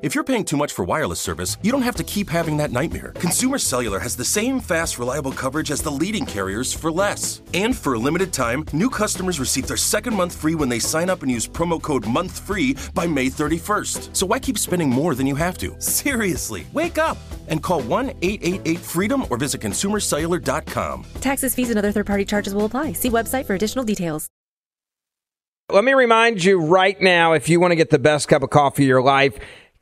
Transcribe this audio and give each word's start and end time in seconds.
If 0.00 0.14
you're 0.14 0.22
paying 0.22 0.44
too 0.44 0.56
much 0.56 0.74
for 0.74 0.84
wireless 0.84 1.18
service, 1.18 1.56
you 1.60 1.72
don't 1.72 1.82
have 1.82 1.96
to 1.96 2.04
keep 2.04 2.30
having 2.30 2.56
that 2.58 2.70
nightmare. 2.70 3.10
Consumer 3.16 3.58
Cellular 3.58 3.98
has 3.98 4.14
the 4.14 4.24
same 4.24 4.60
fast, 4.60 4.96
reliable 4.96 5.32
coverage 5.32 5.72
as 5.72 5.82
the 5.82 5.90
leading 5.90 6.24
carriers 6.24 6.72
for 6.72 6.92
less. 6.92 7.42
And 7.52 7.76
for 7.76 7.94
a 7.94 7.98
limited 7.98 8.32
time, 8.32 8.64
new 8.72 8.90
customers 8.90 9.40
receive 9.40 9.66
their 9.66 9.76
second 9.76 10.14
month 10.14 10.36
free 10.36 10.54
when 10.54 10.68
they 10.68 10.78
sign 10.78 11.10
up 11.10 11.24
and 11.24 11.32
use 11.32 11.48
promo 11.48 11.82
code 11.82 12.04
MONTHFREE 12.04 12.94
by 12.94 13.08
May 13.08 13.26
31st. 13.26 14.14
So 14.14 14.24
why 14.24 14.38
keep 14.38 14.56
spending 14.56 14.88
more 14.88 15.16
than 15.16 15.26
you 15.26 15.34
have 15.34 15.58
to? 15.58 15.74
Seriously, 15.80 16.64
wake 16.72 16.98
up 16.98 17.18
and 17.48 17.60
call 17.60 17.82
1-888-FREEDOM 17.82 19.24
or 19.30 19.36
visit 19.36 19.60
consumercellular.com. 19.60 21.06
Taxes, 21.20 21.56
fees, 21.56 21.70
and 21.70 21.78
other 21.78 21.90
third-party 21.90 22.24
charges 22.24 22.54
will 22.54 22.66
apply. 22.66 22.92
See 22.92 23.10
website 23.10 23.46
for 23.46 23.54
additional 23.54 23.84
details. 23.84 24.28
Let 25.70 25.84
me 25.84 25.92
remind 25.92 26.42
you 26.44 26.60
right 26.60 26.98
now 26.98 27.32
if 27.34 27.50
you 27.50 27.60
want 27.60 27.72
to 27.72 27.76
get 27.76 27.90
the 27.90 27.98
best 27.98 28.28
cup 28.28 28.42
of 28.42 28.48
coffee 28.48 28.84
of 28.84 28.88
your 28.88 29.02
life, 29.02 29.38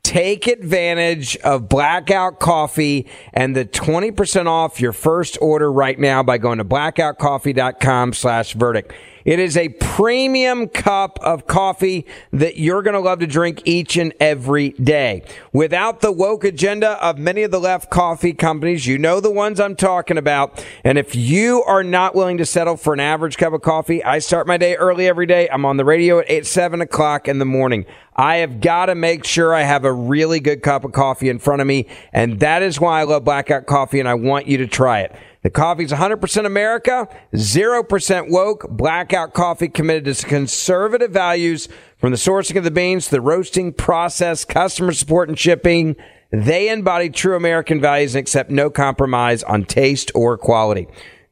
Take 0.07 0.47
advantage 0.47 1.35
of 1.43 1.67
Blackout 1.67 2.39
Coffee 2.39 3.07
and 3.33 3.53
the 3.53 3.65
20% 3.65 4.45
off 4.45 4.79
your 4.79 4.93
first 4.93 5.37
order 5.41 5.69
right 5.69 5.99
now 5.99 6.23
by 6.23 6.37
going 6.37 6.59
to 6.59 6.63
blackoutcoffee.com 6.63 8.13
slash 8.13 8.53
verdict. 8.53 8.93
It 9.27 9.39
is 9.39 9.57
a 9.57 9.67
premium 9.67 10.69
cup 10.69 11.19
of 11.21 11.47
coffee 11.47 12.05
that 12.31 12.55
you're 12.55 12.81
going 12.81 12.93
to 12.93 13.01
love 13.01 13.19
to 13.19 13.27
drink 13.27 13.61
each 13.65 13.97
and 13.97 14.13
every 14.21 14.69
day. 14.69 15.21
Without 15.51 15.99
the 15.99 16.13
woke 16.13 16.45
agenda 16.45 16.91
of 17.05 17.17
many 17.17 17.43
of 17.43 17.51
the 17.51 17.59
left 17.59 17.89
coffee 17.89 18.31
companies, 18.31 18.87
you 18.87 18.97
know 18.97 19.19
the 19.19 19.29
ones 19.29 19.59
I'm 19.59 19.75
talking 19.75 20.17
about. 20.17 20.63
And 20.85 20.97
if 20.97 21.13
you 21.13 21.61
are 21.63 21.83
not 21.83 22.15
willing 22.15 22.37
to 22.37 22.45
settle 22.45 22.77
for 22.77 22.93
an 22.93 23.01
average 23.01 23.35
cup 23.35 23.51
of 23.51 23.61
coffee, 23.61 24.01
I 24.01 24.19
start 24.19 24.47
my 24.47 24.55
day 24.55 24.77
early 24.77 25.09
every 25.09 25.25
day. 25.25 25.49
I'm 25.49 25.65
on 25.65 25.75
the 25.75 25.83
radio 25.83 26.19
at 26.19 26.31
8, 26.31 26.45
7 26.45 26.79
o'clock 26.79 27.27
in 27.27 27.39
the 27.39 27.45
morning. 27.45 27.85
I 28.15 28.37
have 28.37 28.61
got 28.61 28.85
to 28.85 28.95
make 28.95 29.25
sure 29.25 29.53
I 29.53 29.63
have 29.63 29.83
a 29.83 29.91
really 29.91 30.39
good 30.39 30.63
cup 30.63 30.85
of 30.85 30.93
coffee 30.93 31.27
in 31.27 31.39
front 31.39 31.59
of 31.59 31.67
me. 31.67 31.87
And 32.13 32.39
that 32.39 32.63
is 32.63 32.79
why 32.79 33.01
I 33.01 33.03
love 33.03 33.25
Blackout 33.25 33.65
Coffee 33.65 33.99
and 33.99 34.07
I 34.07 34.13
want 34.13 34.47
you 34.47 34.57
to 34.59 34.67
try 34.67 35.01
it. 35.01 35.13
The 35.43 35.49
coffee 35.49 35.83
is 35.83 35.91
100% 35.91 36.45
America, 36.45 37.07
0% 37.33 38.29
woke. 38.29 38.67
Blackout 38.69 39.33
Coffee 39.33 39.69
committed 39.69 40.15
to 40.15 40.25
conservative 40.25 41.11
values 41.11 41.67
from 41.97 42.11
the 42.11 42.17
sourcing 42.17 42.57
of 42.57 42.63
the 42.63 42.71
beans 42.71 43.05
to 43.05 43.11
the 43.11 43.21
roasting 43.21 43.71
process, 43.71 44.45
customer 44.45 44.91
support 44.91 45.29
and 45.29 45.39
shipping. 45.39 45.95
They 46.31 46.69
embody 46.69 47.09
true 47.09 47.35
American 47.35 47.79
values 47.79 48.15
and 48.15 48.21
accept 48.21 48.49
no 48.49 48.69
compromise 48.69 49.43
on 49.43 49.65
taste 49.65 50.11
or 50.13 50.37
quality. 50.37 50.87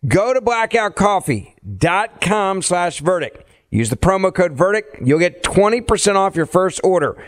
Go 0.07 0.33
to 0.33 0.41
blackoutcoffee.com 0.41 2.61
slash 2.61 2.99
verdict. 2.99 3.41
Use 3.71 3.89
the 3.89 3.97
promo 3.97 4.33
code 4.33 4.53
verdict. 4.53 4.97
You'll 5.03 5.19
get 5.19 5.43
20% 5.43 6.15
off 6.15 6.35
your 6.35 6.45
first 6.45 6.79
order. 6.83 7.21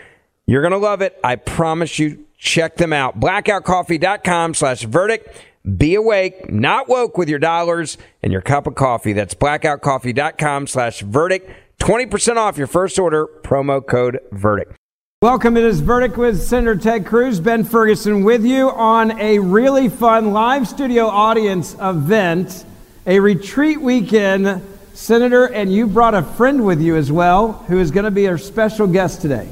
You're 0.46 0.62
going 0.62 0.72
to 0.72 0.78
love 0.78 1.02
it. 1.02 1.18
I 1.22 1.36
promise 1.36 1.98
you. 1.98 2.24
Check 2.38 2.76
them 2.76 2.92
out. 2.92 3.18
Blackoutcoffee.com 3.18 4.54
slash 4.54 4.82
verdict. 4.82 5.28
Be 5.76 5.94
awake, 5.94 6.50
not 6.50 6.88
woke 6.88 7.18
with 7.18 7.28
your 7.28 7.38
dollars 7.38 7.98
and 8.22 8.32
your 8.32 8.40
cup 8.40 8.66
of 8.66 8.74
coffee. 8.74 9.12
That's 9.12 9.34
blackoutcoffee.com 9.34 10.66
slash 10.66 11.00
verdict. 11.00 11.50
20% 11.80 12.36
off 12.36 12.58
your 12.58 12.66
first 12.66 12.98
order. 12.98 13.26
Promo 13.42 13.86
code 13.86 14.20
verdict. 14.32 14.74
Welcome 15.20 15.56
to 15.56 15.60
this 15.60 15.80
verdict 15.80 16.16
with 16.16 16.40
Senator 16.40 16.76
Ted 16.76 17.04
Cruz. 17.04 17.40
Ben 17.40 17.64
Ferguson 17.64 18.24
with 18.24 18.44
you 18.44 18.70
on 18.70 19.18
a 19.18 19.40
really 19.40 19.88
fun 19.88 20.32
live 20.32 20.68
studio 20.68 21.06
audience 21.06 21.74
event, 21.80 22.64
a 23.06 23.18
retreat 23.18 23.80
weekend. 23.80 24.62
Senator, 24.94 25.46
and 25.46 25.72
you 25.72 25.86
brought 25.86 26.14
a 26.14 26.24
friend 26.24 26.64
with 26.66 26.80
you 26.80 26.96
as 26.96 27.12
well 27.12 27.52
who 27.68 27.78
is 27.78 27.92
going 27.92 28.04
to 28.04 28.10
be 28.10 28.26
our 28.26 28.36
special 28.36 28.88
guest 28.88 29.22
today. 29.22 29.48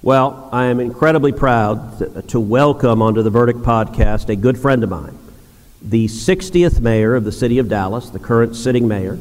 Well, 0.00 0.48
I 0.52 0.64
am 0.64 0.80
incredibly 0.80 1.32
proud 1.32 2.28
to 2.28 2.40
welcome 2.40 3.02
onto 3.02 3.22
the 3.22 3.28
Verdict 3.28 3.58
podcast 3.58 4.30
a 4.30 4.36
good 4.36 4.56
friend 4.56 4.82
of 4.82 4.88
mine, 4.88 5.18
the 5.82 6.06
60th 6.06 6.80
mayor 6.80 7.14
of 7.14 7.24
the 7.24 7.32
city 7.32 7.58
of 7.58 7.68
Dallas, 7.68 8.10
the 8.10 8.18
current 8.18 8.54
sitting 8.54 8.86
mayor, 8.86 9.18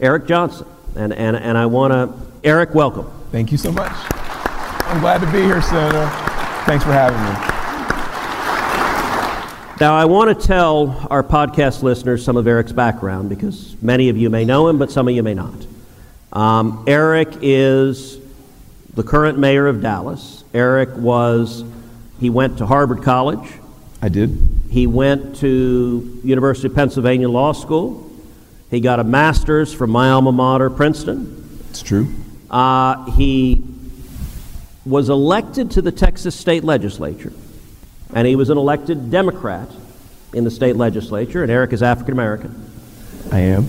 Eric 0.00 0.26
Johnson. 0.26 0.66
And, 0.96 1.12
and, 1.12 1.36
and 1.36 1.58
I 1.58 1.66
want 1.66 1.92
to, 1.92 2.12
Eric, 2.46 2.74
welcome. 2.74 3.10
Thank 3.32 3.50
you 3.50 3.58
so 3.58 3.72
much. 3.72 3.92
I'm 3.92 5.00
glad 5.00 5.20
to 5.20 5.26
be 5.32 5.42
here, 5.42 5.60
Senator. 5.60 6.06
Thanks 6.66 6.84
for 6.84 6.92
having 6.92 7.18
me. 7.18 7.54
Now, 9.80 9.96
I 9.96 10.04
want 10.04 10.38
to 10.38 10.46
tell 10.46 11.06
our 11.10 11.24
podcast 11.24 11.82
listeners 11.82 12.24
some 12.24 12.36
of 12.36 12.46
Eric's 12.46 12.70
background 12.70 13.28
because 13.28 13.76
many 13.82 14.08
of 14.08 14.16
you 14.16 14.30
may 14.30 14.44
know 14.44 14.68
him, 14.68 14.78
but 14.78 14.92
some 14.92 15.08
of 15.08 15.14
you 15.14 15.22
may 15.22 15.34
not. 15.34 15.66
Um, 16.32 16.84
Eric 16.86 17.28
is 17.42 18.20
the 18.94 19.02
current 19.02 19.36
mayor 19.38 19.66
of 19.66 19.82
Dallas. 19.82 20.44
Eric 20.54 20.90
was, 20.96 21.64
he 22.20 22.30
went 22.30 22.58
to 22.58 22.66
Harvard 22.66 23.02
College. 23.02 23.52
I 24.00 24.08
did. 24.08 24.63
He 24.74 24.88
went 24.88 25.36
to 25.36 26.20
University 26.24 26.66
of 26.66 26.74
Pennsylvania 26.74 27.28
Law 27.28 27.52
School. 27.52 28.10
He 28.72 28.80
got 28.80 28.98
a 28.98 29.04
master's 29.04 29.72
from 29.72 29.90
my 29.90 30.10
alma 30.10 30.32
mater, 30.32 30.68
Princeton. 30.68 31.60
It's 31.70 31.80
true. 31.80 32.12
Uh, 32.50 33.08
he 33.12 33.62
was 34.84 35.10
elected 35.10 35.70
to 35.70 35.80
the 35.80 35.92
Texas 35.92 36.34
state 36.34 36.64
legislature, 36.64 37.32
and 38.14 38.26
he 38.26 38.34
was 38.34 38.50
an 38.50 38.58
elected 38.58 39.12
Democrat 39.12 39.68
in 40.32 40.42
the 40.42 40.50
state 40.50 40.74
legislature, 40.74 41.44
and 41.44 41.52
Eric 41.52 41.72
is 41.72 41.80
African 41.80 42.14
American. 42.14 42.68
I 43.30 43.38
am. 43.38 43.68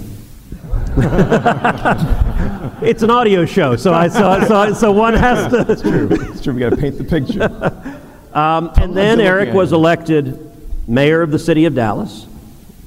it's 2.81 3.03
an 3.03 3.11
audio 3.11 3.45
show, 3.45 3.75
so 3.75 3.93
I 3.93 4.07
so, 4.07 4.43
so, 4.47 4.73
so 4.73 4.91
one 4.91 5.13
has 5.13 5.51
to. 5.51 5.72
It's 5.72 5.83
true. 5.83 6.07
It's 6.09 6.41
true. 6.41 6.53
We 6.55 6.61
got 6.61 6.72
to 6.72 6.77
paint 6.77 6.97
the 6.97 7.03
picture. 7.03 8.01
Um, 8.35 8.73
and 8.75 8.93
then 8.93 9.22
Eric 9.22 9.53
was 9.53 9.72
elected 9.72 10.45
mayor 10.87 11.22
of 11.22 11.32
the 11.32 11.40
city 11.40 11.66
of 11.66 11.76
Dallas, 11.76 12.28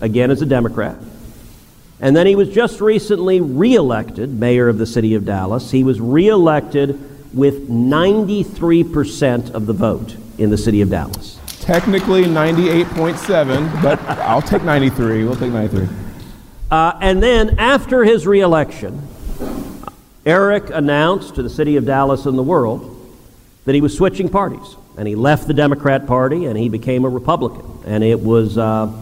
again 0.01 0.31
as 0.31 0.43
a 0.43 0.47
Democrat. 0.47 0.97
And 2.01 2.17
then 2.17 2.27
he 2.27 2.37
was 2.37 2.49
just 2.49 2.81
recently 2.81 3.41
reelected 3.41 4.31
mayor 4.31 4.69
of 4.69 4.79
the 4.79 4.87
city 4.87 5.15
of 5.15 5.25
Dallas. 5.25 5.71
He 5.71 5.83
was 5.83 6.01
reelected 6.01 7.35
with 7.35 7.69
93% 7.69 9.51
of 9.51 9.67
the 9.67 9.73
vote 9.73 10.17
in 10.39 10.51
the 10.51 10.59
city 10.59 10.81
of 10.81 10.91
Dallas. 10.91 11.41
Technically 11.61 12.23
98.7, 12.25 13.83
but 13.83 14.01
I'll 14.09 14.41
take 14.41 14.63
93. 14.63 15.25
We'll 15.25 15.37
take 15.37 15.53
93. 15.53 15.89
Uh, 16.71 16.99
and 17.01 17.23
then 17.23 17.59
after 17.59 18.05
his 18.05 18.27
reelection, 18.27 19.07
Eric 20.25 20.71
announced 20.71 21.35
to 21.35 21.43
the 21.43 21.51
city 21.51 21.77
of 21.77 21.85
Dallas 21.85 22.27
and 22.27 22.39
the 22.39 22.43
world 22.43 22.95
that 23.65 23.75
he 23.75 23.81
was 23.81 23.97
switching 23.97 24.29
parties. 24.29 24.77
And 24.99 25.07
he 25.07 25.15
left 25.15 25.47
the 25.47 25.55
Democrat 25.55 26.07
Party 26.07 26.47
and 26.47 26.59
he 26.59 26.69
became 26.69 27.05
a 27.05 27.09
Republican. 27.09 27.65
And 27.87 28.03
it 28.03 28.21
was, 28.21 28.59
uh, 28.59 28.93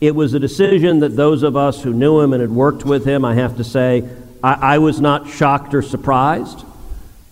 it 0.00 0.14
was 0.14 0.34
a 0.34 0.38
decision 0.38 1.00
that 1.00 1.16
those 1.16 1.42
of 1.42 1.56
us 1.56 1.82
who 1.82 1.92
knew 1.92 2.20
him 2.20 2.32
and 2.32 2.40
had 2.40 2.50
worked 2.50 2.84
with 2.84 3.04
him, 3.04 3.24
I 3.24 3.34
have 3.34 3.56
to 3.56 3.64
say, 3.64 4.08
I, 4.44 4.74
I 4.74 4.78
was 4.78 5.00
not 5.00 5.28
shocked 5.28 5.74
or 5.74 5.82
surprised. 5.82 6.64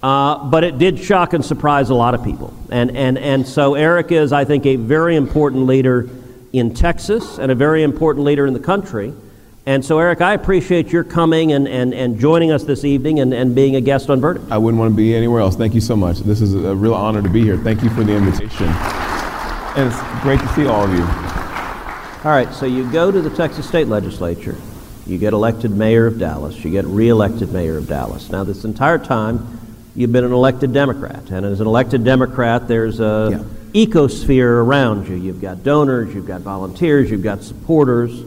Uh, 0.02 0.44
but 0.49 0.62
it 0.64 0.78
did 0.78 0.99
shock 0.99 1.32
and 1.32 1.44
surprise 1.44 1.90
a 1.90 1.94
lot 1.94 2.14
of 2.14 2.25
people. 2.25 2.55
And, 2.70 2.96
and, 2.96 3.19
and 3.19 3.46
so 3.46 3.75
Eric 3.75 4.12
is, 4.12 4.32
I 4.32 4.44
think, 4.44 4.64
a 4.64 4.76
very 4.76 5.16
important 5.16 5.66
leader 5.66 6.08
in 6.52 6.72
Texas 6.72 7.38
and 7.38 7.50
a 7.50 7.55
very 7.55 7.82
important 7.82 8.25
leader 8.25 8.46
in 8.46 8.55
the 8.55 8.60
country. 8.60 9.12
And 9.69 9.85
so, 9.85 9.99
Eric, 9.99 10.23
I 10.23 10.32
appreciate 10.32 10.88
your 10.93 11.05
coming 11.05 11.53
and, 11.53 11.69
and, 11.69 11.93
and 11.93 12.19
joining 12.19 12.50
us 12.50 12.65
this 12.65 12.87
evening 12.87 13.20
and, 13.20 13.35
and 13.35 13.55
being 13.55 13.76
a 13.76 13.82
guest 13.82 14.09
on 14.09 14.19
Verdict. 14.19 14.50
I 14.50 14.56
wouldn't 14.56 14.81
want 14.81 14.93
to 14.93 14.97
be 14.97 15.15
anywhere 15.15 15.43
else. 15.43 15.56
Thank 15.56 15.75
you 15.75 15.82
so 15.82 15.94
much. 15.94 16.20
This 16.20 16.41
is 16.41 16.55
a 16.55 16.75
real 16.75 16.94
honor 16.94 17.20
to 17.20 17.29
be 17.29 17.43
here. 17.43 17.59
Thank 17.59 17.82
you 17.82 17.91
for 17.91 18.03
the 18.03 18.17
invitation. 18.17 18.67
And 18.67 19.93
it's 19.93 20.23
great 20.23 20.41
to 20.41 20.49
see 20.55 20.67
all 20.67 20.85
of 20.85 20.93
you. 20.94 21.03
All 21.03 22.35
right, 22.35 22.50
so 22.55 22.65
you 22.65 22.91
go 22.91 23.11
to 23.11 23.20
the 23.20 23.29
Texas 23.29 23.69
State 23.69 23.88
Legislature, 23.88 24.56
you 25.06 25.19
get 25.19 25.35
elected 25.35 25.70
mayor 25.70 26.06
of 26.06 26.19
Dallas, 26.19 26.65
you 26.65 26.70
get 26.70 26.87
reelected 26.87 27.53
mayor 27.53 27.76
of 27.76 27.87
Dallas. 27.87 28.31
Now, 28.31 28.44
this 28.44 28.65
entire 28.65 28.97
time, 28.97 29.61
you've 29.94 30.12
been 30.12 30.25
an 30.25 30.32
elected 30.32 30.73
Democrat. 30.73 31.31
And 31.31 31.44
as 31.44 31.61
an 31.61 31.67
elected 31.67 32.05
Democrat, 32.05 32.69
there's 32.69 33.00
a 33.00 33.44
Yeah. 33.75 33.85
ecosphere 33.85 34.65
around 34.65 35.09
you. 35.09 35.17
You've 35.17 35.43
got 35.43 35.62
donors, 35.62 36.15
you've 36.15 36.26
got 36.26 36.41
volunteers, 36.41 37.11
you've 37.11 37.23
got 37.23 37.43
supporters. 37.43 38.25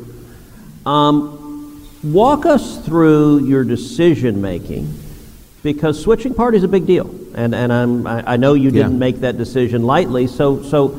Um, 0.86 1.88
walk 2.04 2.46
us 2.46 2.84
through 2.84 3.46
your 3.46 3.64
decision 3.64 4.42
making 4.42 4.94
because 5.64 6.02
switching 6.02 6.34
party 6.34 6.58
is 6.58 6.64
a 6.64 6.68
big 6.68 6.88
deal. 6.88 7.14
And, 7.36 7.54
and 7.54 7.72
I'm, 7.72 8.08
I, 8.08 8.34
I 8.34 8.38
know 8.38 8.54
you 8.54 8.72
didn't 8.72 9.00
make 9.00 9.18
that 9.18 9.38
decision 9.38 9.84
lightly. 9.84 10.28
So, 10.28 10.64
so 10.64 10.90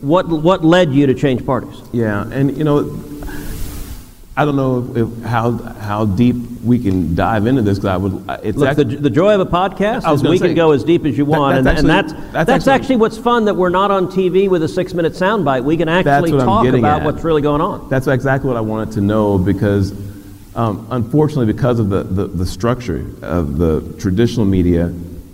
what, 0.00 0.28
what 0.28 0.64
led 0.64 0.92
you 0.92 1.06
to 1.06 1.14
change 1.14 1.46
parties? 1.46 1.80
Yeah, 1.92 2.28
and 2.30 2.56
you 2.56 2.64
know, 2.64 2.82
I 4.36 4.44
don't 4.44 4.56
know 4.56 4.78
if, 4.78 4.96
if 4.96 5.24
how 5.24 5.52
how 5.52 6.06
deep 6.06 6.34
we 6.64 6.80
can 6.80 7.14
dive 7.14 7.46
into 7.46 7.62
this 7.62 7.78
because 7.78 7.90
I 7.90 7.96
would. 7.96 8.44
It's 8.44 8.58
Look, 8.58 8.76
the, 8.76 8.84
the 8.84 9.10
joy 9.10 9.32
of 9.32 9.40
a 9.40 9.46
podcast 9.46 10.12
is 10.12 10.24
we 10.24 10.38
say, 10.38 10.48
can 10.48 10.56
go 10.56 10.72
as 10.72 10.82
deep 10.82 11.04
as 11.04 11.16
you 11.16 11.24
that- 11.24 11.30
want, 11.30 11.64
that's 11.64 11.80
and, 11.80 11.90
and 11.90 12.08
that's 12.08 12.12
that's 12.12 12.32
that's, 12.32 12.50
actually- 12.50 12.72
actually 12.72 12.96
what's 12.96 13.18
fun 13.18 13.44
that 13.44 13.54
we're 13.54 13.68
not 13.68 13.92
on 13.92 14.08
TV 14.08 14.48
with 14.48 14.64
a 14.64 14.68
six-minute 14.68 15.12
soundbite. 15.12 15.62
We 15.62 15.76
can 15.76 15.88
actually 15.88 16.32
talk 16.32 16.66
about 16.66 17.02
at. 17.02 17.04
what's 17.04 17.22
really 17.22 17.42
going 17.42 17.60
on. 17.60 17.88
That's 17.88 18.08
exactly 18.08 18.48
what 18.48 18.56
I 18.56 18.60
wanted 18.60 18.94
to 18.94 19.00
know 19.00 19.38
because, 19.38 19.92
um, 20.56 20.88
unfortunately, 20.90 21.52
because 21.52 21.78
of 21.78 21.88
the, 21.90 22.02
the, 22.02 22.26
the 22.26 22.46
structure 22.46 23.06
of 23.22 23.58
the 23.58 23.82
traditional 24.00 24.46
media, 24.46 24.92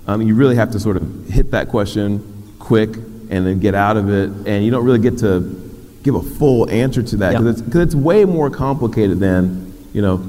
um, 0.09 0.21
you 0.21 0.35
really 0.35 0.57
have 0.57 0.73
to 0.73 0.81
sort 0.81 0.99
of 0.99 1.27
hit 1.27 1.53
that 1.53 1.69
question 1.69 2.55
quick 2.59 2.91
and 3.31 3.47
then 3.47 3.61
get 3.61 3.75
out 3.75 3.97
of 3.97 4.11
it, 4.11 4.29
and 4.47 4.63
you 4.63 4.71
don't 4.71 4.85
really 4.85 4.99
get 4.99 5.17
to 5.19 5.70
give 6.03 6.15
a 6.15 6.23
full 6.23 6.69
answer 6.71 7.03
to 7.03 7.17
that 7.19 7.33
because 7.39 7.61
Yeah. 7.61 7.65
because 7.67 7.81
it's 7.83 7.95
way 7.95 8.25
more 8.25 8.51
complicated 8.51 9.21
than, 9.21 9.73
you 9.93 10.03
know, 10.03 10.23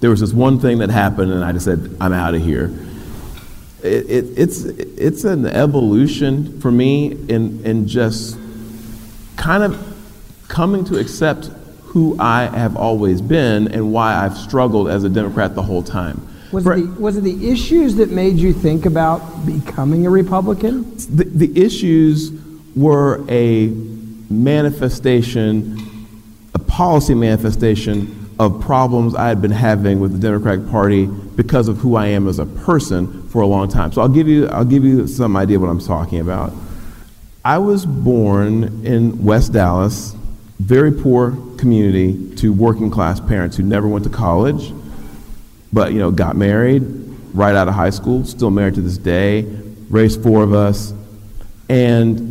there 0.00 0.10
was 0.10 0.20
this 0.20 0.32
one 0.32 0.58
thing 0.60 0.78
that 0.78 0.90
happened 0.90 1.32
and 1.32 1.44
I 1.44 1.52
just 1.52 1.64
said, 1.64 1.96
I'm 2.00 2.12
out 2.12 2.34
of 2.34 2.42
here. 2.42 2.72
It, 3.82 4.10
it, 4.10 4.24
it's, 4.38 4.64
it's 4.64 5.24
an 5.24 5.46
evolution 5.46 6.60
for 6.60 6.70
me 6.70 7.12
in, 7.28 7.64
in 7.64 7.86
just 7.86 8.38
kind 9.36 9.62
of 9.62 9.76
coming 10.48 10.84
to 10.86 10.98
accept 10.98 11.46
who 11.84 12.16
I 12.18 12.46
have 12.46 12.76
always 12.76 13.20
been 13.20 13.68
and 13.68 13.92
why 13.92 14.14
I've 14.14 14.36
struggled 14.36 14.88
as 14.88 15.04
a 15.04 15.08
Democrat 15.08 15.54
the 15.54 15.62
whole 15.62 15.82
time. 15.82 16.26
Was 16.52 16.64
For- 16.64 16.74
it, 16.74 16.80
the, 16.82 17.00
was 17.00 17.16
it 17.16 17.20
the 17.22 17.50
issues 17.50 17.96
that 17.96 18.10
made 18.10 18.36
you 18.36 18.52
think 18.52 18.86
about 18.86 19.44
becoming 19.46 20.06
a 20.06 20.10
Republican? 20.10 20.84
the, 21.14 21.24
the 21.24 21.60
issues 21.60 22.32
were 22.74 23.24
a 23.28 23.68
manifestation, 24.30 25.78
a 26.54 26.58
policy 26.58 27.14
manifestation 27.14 28.30
of 28.38 28.60
problems 28.60 29.14
I 29.14 29.28
had 29.28 29.42
been 29.42 29.50
having 29.50 29.98
with 30.00 30.12
the 30.12 30.18
Democratic 30.18 30.68
Party 30.70 31.06
because 31.06 31.68
of 31.68 31.78
who 31.78 31.96
I 31.96 32.06
am 32.06 32.28
as 32.28 32.38
a 32.38 32.46
person 32.46 33.28
for 33.28 33.42
a 33.42 33.46
long 33.46 33.68
time. 33.68 33.92
So 33.92 34.00
I'll 34.00 34.08
give 34.08 34.28
you, 34.28 34.46
I'll 34.48 34.64
give 34.64 34.84
you 34.84 35.06
some 35.06 35.36
idea 35.36 35.58
what 35.58 35.68
I'm 35.68 35.80
talking 35.80 36.20
about. 36.20 36.52
I 37.44 37.58
was 37.58 37.86
born 37.86 38.84
in 38.86 39.24
West 39.24 39.52
Dallas, 39.52 40.14
very 40.60 40.92
poor 40.92 41.30
community 41.56 42.34
to 42.36 42.52
working 42.52 42.90
class 42.90 43.20
parents 43.20 43.56
who 43.56 43.62
never 43.62 43.88
went 43.88 44.04
to 44.04 44.10
college, 44.10 44.72
but 45.72 45.92
you 45.92 45.98
know 45.98 46.10
got 46.10 46.36
married 46.36 46.82
right 47.34 47.54
out 47.54 47.68
of 47.68 47.74
high 47.74 47.90
school, 47.90 48.24
still 48.24 48.50
married 48.50 48.74
to 48.74 48.80
this 48.80 48.98
day, 48.98 49.42
raised 49.88 50.22
four 50.22 50.42
of 50.42 50.52
us, 50.52 50.92
and 51.68 52.27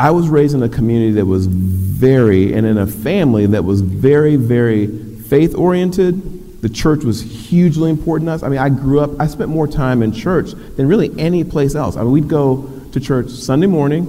I 0.00 0.12
was 0.12 0.30
raised 0.30 0.54
in 0.54 0.62
a 0.62 0.68
community 0.68 1.12
that 1.12 1.26
was 1.26 1.44
very, 1.44 2.54
and 2.54 2.66
in 2.66 2.78
a 2.78 2.86
family 2.86 3.44
that 3.44 3.66
was 3.66 3.82
very, 3.82 4.36
very 4.36 4.86
faith 4.86 5.54
oriented. 5.54 6.62
The 6.62 6.70
church 6.70 7.04
was 7.04 7.20
hugely 7.20 7.90
important 7.90 8.28
to 8.28 8.32
us. 8.32 8.42
I 8.42 8.48
mean, 8.48 8.60
I 8.60 8.70
grew 8.70 9.00
up, 9.00 9.10
I 9.20 9.26
spent 9.26 9.50
more 9.50 9.68
time 9.68 10.02
in 10.02 10.12
church 10.12 10.52
than 10.76 10.88
really 10.88 11.12
any 11.18 11.44
place 11.44 11.74
else. 11.74 11.98
I 11.98 12.02
mean, 12.02 12.12
we'd 12.12 12.28
go 12.28 12.66
to 12.92 12.98
church 12.98 13.28
Sunday 13.28 13.66
morning, 13.66 14.08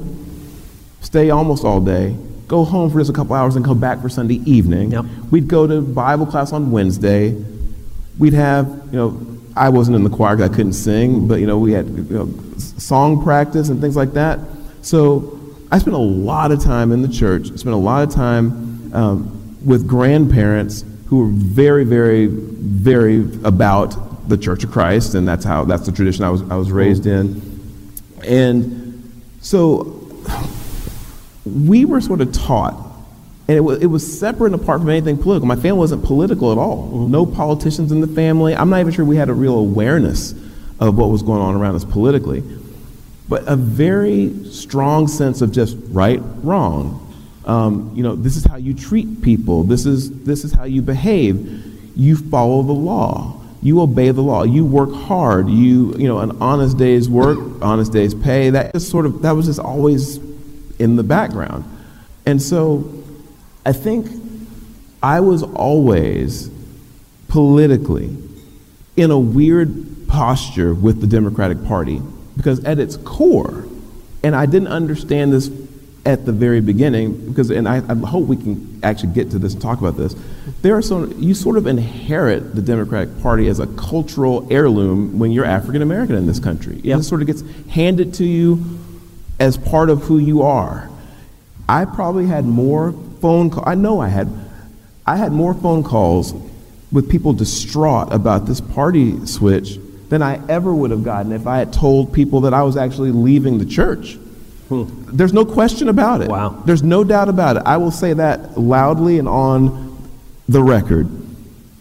stay 1.01 1.29
almost 1.29 1.65
all 1.65 1.81
day, 1.81 2.15
go 2.47 2.63
home 2.63 2.89
for 2.89 2.99
just 2.99 3.09
a 3.09 3.13
couple 3.13 3.35
hours, 3.35 3.57
and 3.57 3.65
come 3.65 3.81
back 3.81 4.01
for 4.01 4.07
Sunday 4.07 4.41
evening. 4.45 4.91
Yep. 4.91 5.05
We'd 5.29 5.49
go 5.49 5.67
to 5.67 5.81
Bible 5.81 6.25
class 6.25 6.53
on 6.53 6.71
Wednesday. 6.71 7.35
We'd 8.17 8.31
have, 8.31 8.65
you 8.93 8.97
know, 8.97 9.19
I 9.57 9.67
wasn't 9.67 9.97
in 9.97 10.05
the 10.05 10.09
choir 10.09 10.38
'cause 10.38 10.49
I 10.49 10.53
couldn't 10.53 10.71
sing, 10.71 11.27
but, 11.27 11.41
you 11.41 11.47
know, 11.47 11.59
we 11.59 11.73
had 11.73 11.85
you 11.88 12.05
know, 12.11 12.29
song 12.77 13.21
practice 13.23 13.67
and 13.67 13.81
things 13.81 13.97
like 13.97 14.13
that. 14.13 14.39
So 14.83 15.38
I 15.71 15.77
spent 15.77 15.95
a 15.95 16.00
lot 16.00 16.51
of 16.51 16.62
time 16.62 16.91
in 16.91 17.01
the 17.01 17.07
church, 17.07 17.51
I 17.51 17.56
spent 17.56 17.73
a 17.73 17.77
lot 17.77 18.07
of 18.07 18.13
time 18.13 18.94
um, 18.94 19.57
with 19.65 19.88
grandparents 19.88 20.83
who 21.07 21.19
were 21.19 21.31
very, 21.31 21.85
very, 21.85 22.27
very 22.27 23.19
about 23.44 24.27
the 24.27 24.38
Church 24.38 24.63
of 24.63 24.71
Christ, 24.71 25.15
and 25.15 25.27
that's 25.27 25.45
how, 25.45 25.65
that's 25.65 25.85
the 25.85 25.91
tradition 25.91 26.23
I 26.23 26.29
was, 26.29 26.41
I 26.50 26.56
was 26.56 26.71
raised 26.71 27.06
in. 27.06 27.41
And 28.23 29.23
so 29.41 30.07
we 31.45 31.85
were 31.85 32.01
sort 32.01 32.21
of 32.21 32.31
taught, 32.33 32.74
and 33.47 33.57
it 33.57 33.62
was, 33.62 33.81
it 33.81 33.88
was 33.88 34.19
separate 34.19 34.53
and 34.53 34.62
apart 34.62 34.81
from 34.81 34.89
anything 34.89 35.17
political. 35.17 35.47
My 35.47 35.56
family 35.56 35.79
wasn't 35.79 36.03
political 36.03 36.51
at 36.51 36.57
all. 36.57 37.07
No 37.07 37.25
politicians 37.25 37.91
in 37.91 38.00
the 38.00 38.07
family. 38.07 38.56
I'm 38.56 38.69
not 38.69 38.79
even 38.79 38.94
sure 38.94 39.03
we 39.03 39.17
had 39.17 39.29
a 39.29 39.33
real 39.33 39.56
awareness 39.56 40.33
of 40.79 40.97
what 40.97 41.09
was 41.09 41.24
going 41.24 41.41
on 41.41 41.56
around 41.56 41.75
us 41.75 41.85
politically. 41.85 42.44
But 43.29 43.44
a 43.47 43.56
very 43.56 44.33
strong 44.45 45.07
sense 45.07 45.41
of 45.41 45.51
just 45.51 45.77
right, 45.89 46.21
wrong. 46.44 46.97
Um, 47.45 47.91
you 47.95 48.03
know, 48.03 48.15
this 48.15 48.35
is 48.35 48.45
how 48.45 48.57
you 48.57 48.73
treat 48.73 49.21
people. 49.21 49.63
This 49.63 49.85
is, 49.85 50.23
this 50.23 50.44
is 50.44 50.53
how 50.53 50.65
you 50.65 50.81
behave. 50.81 51.94
You 51.95 52.15
follow 52.15 52.62
the 52.62 52.73
law. 52.73 53.41
You 53.62 53.81
obey 53.81 54.09
the 54.12 54.21
law. 54.21 54.44
You 54.44 54.65
work 54.65 54.91
hard. 54.91 55.50
You, 55.50 55.95
you 55.95 56.07
know, 56.07 56.19
an 56.19 56.41
honest 56.41 56.77
day's 56.77 57.09
work, 57.09 57.39
honest 57.62 57.94
day's 57.94 58.13
pay. 58.13 58.50
That 58.50 58.73
just 58.73 58.89
sort 58.89 59.06
of, 59.06 59.21
that 59.21 59.31
was 59.31 59.45
just 59.45 59.59
always 59.59 60.17
in 60.79 60.95
the 60.95 61.03
background. 61.03 61.63
And 62.25 62.41
so 62.41 63.03
I 63.65 63.72
think 63.72 64.07
I 65.01 65.19
was 65.19 65.43
always 65.43 66.50
politically 67.27 68.17
in 68.98 69.10
a 69.10 69.19
weird 69.19 70.07
posture 70.07 70.74
with 70.74 71.01
the 71.01 71.07
Democratic 71.07 71.63
Party 71.65 72.01
because 72.35 72.63
at 72.63 72.79
its 72.79 72.97
core, 72.97 73.65
and 74.23 74.35
I 74.35 74.45
didn't 74.45 74.69
understand 74.69 75.33
this 75.33 75.50
at 76.05 76.25
the 76.25 76.31
very 76.31 76.61
beginning 76.61 77.27
because, 77.29 77.51
and 77.51 77.67
I, 77.67 77.77
I 77.88 77.95
hope 78.07 78.25
we 78.25 78.35
can 78.35 78.79
actually 78.81 79.13
get 79.13 79.29
to 79.31 79.39
this 79.39 79.53
and 79.53 79.61
talk 79.61 79.79
about 79.79 79.97
this. 79.97 80.15
There 80.63 80.75
are 80.75 80.81
some 80.81 81.13
you 81.21 81.33
sort 81.33 81.57
of 81.57 81.67
inherit 81.67 82.55
the 82.55 82.61
Democratic 82.61 83.21
Party 83.21 83.47
as 83.47 83.59
a 83.59 83.67
cultural 83.67 84.47
heirloom 84.50 85.19
when 85.19 85.31
you're 85.31 85.45
African 85.45 85.81
American 85.81 86.15
in 86.15 86.25
this 86.25 86.39
country. 86.39 86.77
It 86.77 86.85
Yep. 86.85 87.01
sort 87.03 87.21
of 87.21 87.27
gets 87.27 87.43
handed 87.69 88.15
to 88.15 88.25
you 88.25 88.63
as 89.39 89.57
part 89.57 89.89
of 89.89 90.03
who 90.03 90.17
you 90.17 90.41
are. 90.41 90.89
I 91.69 91.85
probably 91.85 92.27
had 92.27 92.45
more 92.45 92.93
phone 93.21 93.50
call. 93.50 93.63
I 93.67 93.75
know 93.75 94.00
I 94.00 94.07
had. 94.07 94.27
I 95.05 95.15
had 95.17 95.31
more 95.31 95.53
phone 95.53 95.83
calls 95.83 96.33
with 96.91 97.09
people 97.09 97.33
distraught 97.33 98.11
about 98.13 98.45
this 98.45 98.61
party 98.61 99.25
switch 99.25 99.79
than 100.12 100.22
I 100.22 100.46
ever 100.50 100.75
would 100.75 100.91
have 100.91 101.06
gotten 101.06 101.32
if 101.32 101.48
I 101.48 101.58
had 101.58 101.72
told 101.72 102.12
people 102.12 102.41
that 102.41 102.53
I 102.53 102.63
was 102.63 102.75
actually 102.75 103.12
leaving 103.12 103.60
the 103.60 103.65
church. 103.65 104.15
Hmm. 104.68 104.84
There's 105.08 105.32
no 105.32 105.46
question 105.46 105.88
about 105.88 106.22
it. 106.22 106.27
Wow. 106.27 106.62
There's 106.65 106.84
no 106.84 107.06
doubt 107.06 107.30
about 107.30 107.56
it. 107.56 107.63
I 107.65 107.77
will 107.77 107.91
say 107.91 108.12
that 108.12 108.60
loudly 108.60 109.20
and 109.20 109.27
on 109.30 109.98
the 110.50 110.62
record. 110.62 111.10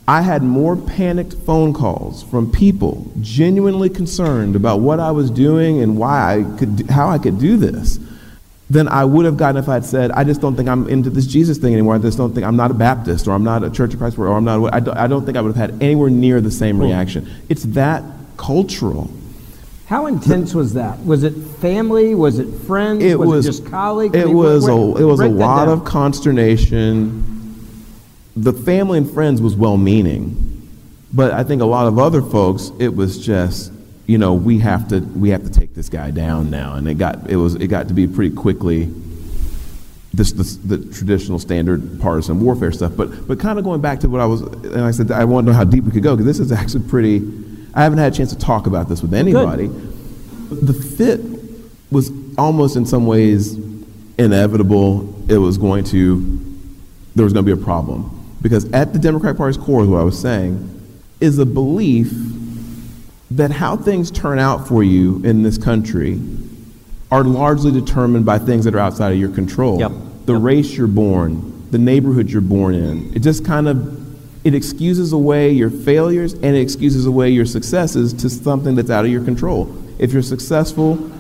I 0.07 0.23
had 0.23 0.45
more 0.45 0.77
panicked 0.77 1.35
phone 1.35 1.73
calls 1.73 2.23
from 2.23 2.53
people 2.53 3.11
genuinely 3.21 3.91
concerned 3.91 4.55
about 4.55 4.79
what 4.79 5.01
I 5.01 5.11
was 5.11 5.29
doing 5.29 5.83
and 5.83 5.99
why 5.99 6.37
I 6.37 6.57
could, 6.57 6.89
how 6.89 7.09
I 7.09 7.19
could 7.19 7.41
do 7.41 7.57
this, 7.57 7.99
than 8.69 8.87
I 8.87 9.05
would 9.05 9.25
have 9.25 9.39
gotten 9.39 9.57
if 9.57 9.69
I'd 9.69 9.85
said, 9.85 10.13
I 10.13 10.23
just 10.23 10.41
don't 10.41 10.55
think 10.55 10.69
I'm 10.69 10.89
into 10.89 11.11
this 11.11 11.27
Jesus 11.27 11.59
thing 11.59 11.73
anymore. 11.73 11.97
I 11.97 11.99
just 11.99 12.17
don't 12.17 12.33
think 12.33 12.47
I'm 12.47 12.57
not 12.57 12.71
a 12.71 12.75
Baptist 12.75 13.27
or 13.27 13.33
I'm 13.33 13.43
not 13.43 13.65
a 13.65 13.71
Church 13.71 13.93
of 13.93 13.99
Christ 13.99 14.17
or 14.17 14.29
I'm 14.29 14.45
not. 14.45 14.73
I 14.73 14.79
don't, 14.79 14.97
I 14.97 15.09
don't 15.09 15.25
think 15.25 15.37
I 15.37 15.41
would 15.41 15.57
have 15.57 15.71
had 15.71 15.83
anywhere 15.83 16.11
near 16.11 16.41
the 16.41 16.53
same 16.53 16.77
hmm. 16.77 16.83
reaction. 16.83 17.29
It's 17.49 17.65
that 17.65 18.05
cultural. 18.41 19.11
How 19.87 20.07
intense 20.07 20.55
was 20.55 20.75
that? 20.75 21.05
Was 21.05 21.25
it 21.25 21.33
family? 21.61 22.15
Was 22.15 22.39
it 22.39 22.47
friends? 22.67 23.03
It 23.05 23.19
was, 23.19 23.29
was 23.29 23.47
it 23.47 23.49
just 23.51 23.67
colleagues? 23.71 24.17
I 24.17 24.21
It 24.21 24.27
mean, 24.29 24.37
was 24.37 24.65
where- 24.65 24.73
a 24.73 24.95
it 25.03 25.05
was 25.05 25.21
a 25.21 25.29
lot 25.29 25.69
of 25.69 25.85
consternation. 25.85 27.25
The 28.37 28.53
family 28.53 28.99
and 28.99 29.11
friends 29.11 29.43
was 29.43 29.55
well 29.57 29.77
meaning, 29.77 30.69
but 31.13 31.33
I 31.33 31.43
think 31.45 31.61
a 31.61 31.67
lot 31.67 31.87
of 31.87 31.99
other 31.99 32.23
folks 32.23 32.73
it 32.79 32.95
was 32.97 33.19
just 33.25 33.73
you 34.07 34.19
know, 34.19 34.35
we 34.35 34.59
have 34.59 34.89
to 34.89 35.01
we 35.01 35.29
have 35.31 35.45
to 35.45 35.51
take 35.51 35.75
this 35.75 35.89
guy 35.89 36.11
down 36.11 36.51
now, 36.51 36.75
and 36.77 36.89
it 36.89 36.95
got 36.95 37.29
it 37.29 37.37
was 37.37 37.55
it 37.57 37.67
got 37.69 37.89
to 37.89 37.95
be 37.95 38.07
pretty 38.07 38.35
quickly. 38.35 38.89
This, 40.13 40.33
this 40.33 40.57
the 40.57 40.79
traditional 40.79 41.39
standard 41.39 42.01
partisan 42.01 42.41
warfare 42.41 42.73
stuff, 42.73 42.93
but 42.97 43.29
but 43.29 43.39
kind 43.39 43.59
of 43.59 43.65
going 43.65 43.81
back 43.81 44.01
to 44.01 44.09
what 44.09 44.21
I 44.21 44.27
was, 44.27 44.41
and 44.41 44.81
I 44.81 44.91
said 44.93 45.11
I 45.13 45.25
want 45.25 45.47
to 45.47 45.53
know 45.53 45.57
how 45.57 45.63
deep 45.65 45.85
we 45.85 45.93
could 45.93 46.03
go 46.03 46.17
because 46.17 46.27
this 46.27 46.41
is 46.41 46.51
actually 46.53 46.89
pretty. 46.89 47.19
I 47.75 47.83
haven't 47.83 47.99
had 47.99 48.13
a 48.13 48.17
chance 48.17 48.33
to 48.33 48.39
talk 48.39 48.67
about 48.67 48.89
this 48.89 49.03
with 49.03 49.15
anybody. 49.15 49.69
The 50.51 50.73
fit 50.73 51.21
was 51.91 52.11
almost 52.37 52.77
in 52.77 52.87
some 52.87 53.07
ways 53.07 53.57
inevitable. 54.19 55.15
It 55.29 55.39
was 55.39 55.59
going 55.59 55.85
to 55.85 56.39
there 57.17 57.25
was 57.25 57.33
going 57.33 57.45
to 57.45 57.55
be 57.57 57.61
a 57.61 57.65
problem 57.65 58.37
because 58.41 58.71
at 58.73 58.93
the 58.93 58.99
Democratic 58.99 59.37
Party's 59.37 59.57
core, 59.57 59.83
is 59.83 59.89
what 59.89 60.01
I 60.01 60.05
was 60.05 60.19
saying, 60.19 60.67
is 61.21 61.39
a 61.39 61.47
belief 61.47 62.13
that 63.33 63.51
how 63.51 63.77
things 63.77 64.11
turn 64.11 64.39
out 64.39 64.67
for 64.67 64.83
you 64.83 65.21
in 65.25 65.43
this 65.43 65.59
country 65.59 66.21
are 67.11 67.25
largely 67.25 67.73
determined 67.73 68.25
by 68.25 68.39
things 68.39 68.65
that 68.65 68.75
are 68.75 68.79
outside 68.79 69.13
of 69.13 69.19
your 69.19 69.31
control. 69.31 69.79
Yep. 69.79 69.93
The 70.27 70.35
Yep. 70.35 70.43
race 70.43 70.77
you're 70.77 70.87
born, 70.87 71.53
the 71.71 71.79
neighborhood 71.79 72.31
you're 72.31 72.41
born 72.41 72.75
in. 72.75 73.13
It 73.15 73.21
just 73.21 73.45
kind 73.45 73.69
of 73.69 74.00
it 74.45 74.55
excuses 74.55 75.13
away 75.13 75.51
your 75.51 75.71
failures 75.71 76.33
and 76.33 76.57
it 76.57 76.61
excuses 76.61 77.07
away 77.07 77.31
your 77.31 77.47
successes 77.47 78.13
to 78.15 78.31
something 78.31 78.75
that's 78.75 78.91
out 78.91 79.05
of 79.05 79.11
your 79.11 79.25
control. 79.25 79.75
If 79.99 80.13
you're 80.13 80.23
successful 80.23 81.11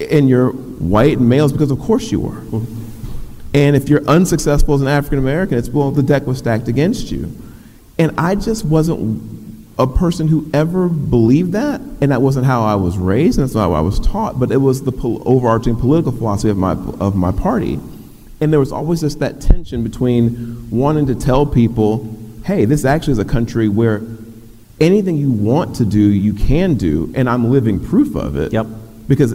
and 0.00 0.28
you're 0.28 0.50
white 0.50 1.18
and 1.18 1.28
male, 1.28 1.44
it's 1.44 1.52
because 1.52 1.70
of 1.70 1.78
course 1.78 2.10
you 2.10 2.20
were. 2.20 2.42
And 3.54 3.76
if 3.76 3.88
you're 3.88 4.04
unsuccessful 4.06 4.74
as 4.74 4.82
an 4.82 4.88
African 4.88 5.18
American, 5.18 5.58
it's 5.58 5.68
well, 5.68 5.90
the 5.90 6.02
deck 6.02 6.26
was 6.26 6.38
stacked 6.38 6.68
against 6.68 7.10
you. 7.10 7.32
And 7.98 8.12
I 8.18 8.34
just 8.34 8.64
wasn't 8.64 9.36
a 9.78 9.86
person 9.86 10.28
who 10.28 10.50
ever 10.54 10.88
believed 10.88 11.52
that, 11.52 11.80
and 12.00 12.10
that 12.10 12.22
wasn't 12.22 12.46
how 12.46 12.64
I 12.64 12.74
was 12.74 12.96
raised, 12.96 13.38
and 13.38 13.46
that's 13.46 13.54
not 13.54 13.68
how 13.68 13.74
I 13.74 13.80
was 13.80 14.00
taught. 14.00 14.38
But 14.38 14.50
it 14.50 14.58
was 14.58 14.82
the 14.82 14.92
overarching 15.24 15.76
political 15.76 16.12
philosophy 16.12 16.50
of 16.50 16.56
my 16.56 16.72
of 16.72 17.14
my 17.14 17.32
party, 17.32 17.78
and 18.40 18.52
there 18.52 18.60
was 18.60 18.72
always 18.72 19.00
just 19.00 19.18
that 19.20 19.40
tension 19.40 19.82
between 19.82 20.68
wanting 20.70 21.06
to 21.06 21.14
tell 21.14 21.46
people, 21.46 22.15
"Hey, 22.46 22.64
this 22.64 22.84
actually 22.84 23.12
is 23.12 23.18
a 23.18 23.24
country 23.24 23.68
where 23.68 24.02
anything 24.80 25.16
you 25.16 25.30
want 25.30 25.76
to 25.76 25.84
do, 25.84 25.98
you 25.98 26.32
can 26.32 26.74
do," 26.74 27.12
and 27.14 27.28
I'm 27.28 27.50
living 27.50 27.80
proof 27.80 28.14
of 28.14 28.36
it. 28.36 28.52
Yep. 28.52 28.66
Because 29.08 29.34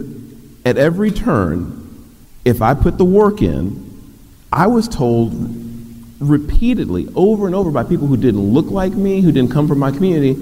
at 0.64 0.76
every 0.76 1.10
turn, 1.10 1.78
if 2.44 2.62
I 2.62 2.74
put 2.74 2.98
the 2.98 3.04
work 3.04 3.42
in, 3.42 3.88
I 4.52 4.66
was 4.66 4.88
told 4.88 5.32
repeatedly, 6.22 7.08
over 7.14 7.46
and 7.46 7.54
over, 7.54 7.70
by 7.70 7.82
people 7.82 8.06
who 8.06 8.16
didn't 8.16 8.40
look 8.40 8.70
like 8.70 8.92
me, 8.92 9.20
who 9.20 9.32
didn't 9.32 9.50
come 9.50 9.66
from 9.66 9.78
my 9.78 9.90
community, 9.90 10.36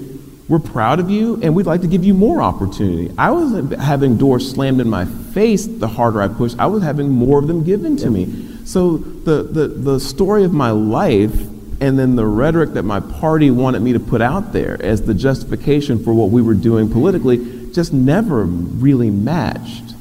we're 0.47 0.59
proud 0.59 0.99
of 0.99 1.09
you 1.09 1.39
and 1.41 1.55
we'd 1.55 1.65
like 1.65 1.81
to 1.81 1.87
give 1.87 2.03
you 2.03 2.13
more 2.13 2.41
opportunity. 2.41 3.09
I 3.17 3.31
wasn't 3.31 3.79
having 3.79 4.17
doors 4.17 4.51
slammed 4.51 4.81
in 4.81 4.89
my 4.89 5.05
face 5.05 5.65
the 5.65 5.87
harder 5.87 6.21
I 6.21 6.27
pushed, 6.27 6.59
I 6.59 6.67
was 6.67 6.83
having 6.83 7.09
more 7.09 7.39
of 7.39 7.47
them 7.47 7.63
given 7.63 7.95
to 7.97 8.09
me. 8.09 8.49
So 8.65 8.97
the, 8.97 9.43
the, 9.43 9.67
the 9.69 9.99
story 9.99 10.43
of 10.43 10.53
my 10.53 10.71
life 10.71 11.33
and 11.81 11.97
then 11.97 12.15
the 12.15 12.25
rhetoric 12.25 12.73
that 12.73 12.83
my 12.83 12.99
party 12.99 13.49
wanted 13.49 13.81
me 13.81 13.91
to 13.93 13.99
put 13.99 14.21
out 14.21 14.53
there 14.53 14.81
as 14.81 15.01
the 15.01 15.15
justification 15.15 16.01
for 16.01 16.13
what 16.13 16.29
we 16.29 16.41
were 16.41 16.53
doing 16.53 16.89
politically 16.89 17.71
just 17.73 17.91
never 17.91 18.43
really 18.43 19.09
matched. 19.09 19.95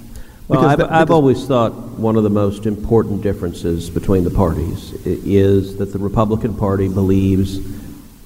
Well, 0.47 0.67
I've, 0.67 0.79
that- 0.79 0.93
I've 0.93 1.11
always 1.11 1.47
thought 1.47 1.73
one 1.73 2.17
of 2.17 2.23
the 2.23 2.31
most 2.31 2.67
important 2.67 3.23
differences 3.23 3.89
between 3.89 4.25
the 4.25 4.31
parties 4.31 4.93
is 5.07 5.79
that 5.79 5.93
the 5.93 5.99
Republican 5.99 6.55
Party 6.55 6.89
believes 6.89 7.57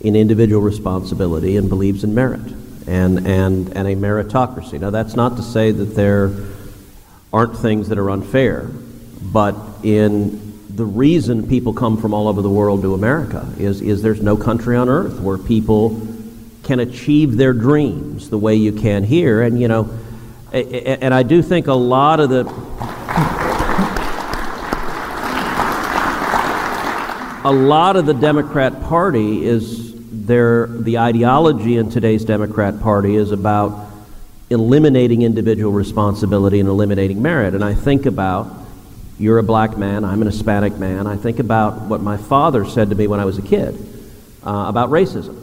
in 0.00 0.16
individual 0.16 0.60
responsibility 0.60 1.56
and 1.56 1.68
believes 1.68 2.02
in 2.02 2.14
merit 2.14 2.52
and, 2.86 3.26
and, 3.26 3.68
and 3.76 3.88
a 3.88 3.94
meritocracy. 3.94 4.80
Now, 4.80 4.90
that's 4.90 5.14
not 5.14 5.36
to 5.36 5.42
say 5.42 5.70
that 5.70 5.94
there 5.94 6.32
aren't 7.32 7.56
things 7.56 7.88
that 7.88 7.98
are 7.98 8.10
unfair, 8.10 8.68
but 9.22 9.54
in 9.82 10.43
the 10.74 10.84
reason 10.84 11.48
people 11.48 11.72
come 11.72 11.96
from 11.96 12.12
all 12.12 12.26
over 12.26 12.42
the 12.42 12.50
world 12.50 12.82
to 12.82 12.94
America 12.94 13.48
is, 13.58 13.80
is 13.80 14.02
there's 14.02 14.20
no 14.20 14.36
country 14.36 14.76
on 14.76 14.88
earth 14.88 15.20
where 15.20 15.38
people 15.38 16.00
can 16.64 16.80
achieve 16.80 17.36
their 17.36 17.52
dreams 17.52 18.28
the 18.28 18.38
way 18.38 18.56
you 18.56 18.72
can 18.72 19.04
here. 19.04 19.42
And, 19.42 19.60
you 19.60 19.68
know, 19.68 19.96
and 20.52 21.14
I 21.14 21.22
do 21.22 21.42
think 21.42 21.68
a 21.68 21.74
lot 21.74 22.18
of 22.18 22.30
the 22.30 22.40
a 27.44 27.52
lot 27.52 27.96
of 27.96 28.06
the 28.06 28.14
Democrat 28.14 28.82
Party 28.84 29.44
is 29.44 29.94
their 30.26 30.66
the 30.66 30.98
ideology 30.98 31.76
in 31.76 31.90
today's 31.90 32.24
Democrat 32.24 32.80
Party 32.80 33.16
is 33.16 33.30
about 33.30 33.90
eliminating 34.50 35.22
individual 35.22 35.72
responsibility 35.72 36.60
and 36.60 36.68
eliminating 36.68 37.20
merit. 37.20 37.54
And 37.54 37.64
I 37.64 37.74
think 37.74 38.06
about 38.06 38.63
you're 39.24 39.38
a 39.38 39.42
black 39.42 39.78
man, 39.78 40.04
I'm 40.04 40.20
an 40.20 40.26
Hispanic 40.26 40.76
man. 40.76 41.06
I 41.06 41.16
think 41.16 41.38
about 41.38 41.80
what 41.80 42.02
my 42.02 42.18
father 42.18 42.66
said 42.66 42.90
to 42.90 42.94
me 42.94 43.06
when 43.06 43.20
I 43.20 43.24
was 43.24 43.38
a 43.38 43.42
kid 43.42 43.74
uh, 44.44 44.66
about 44.68 44.90
racism. 44.90 45.40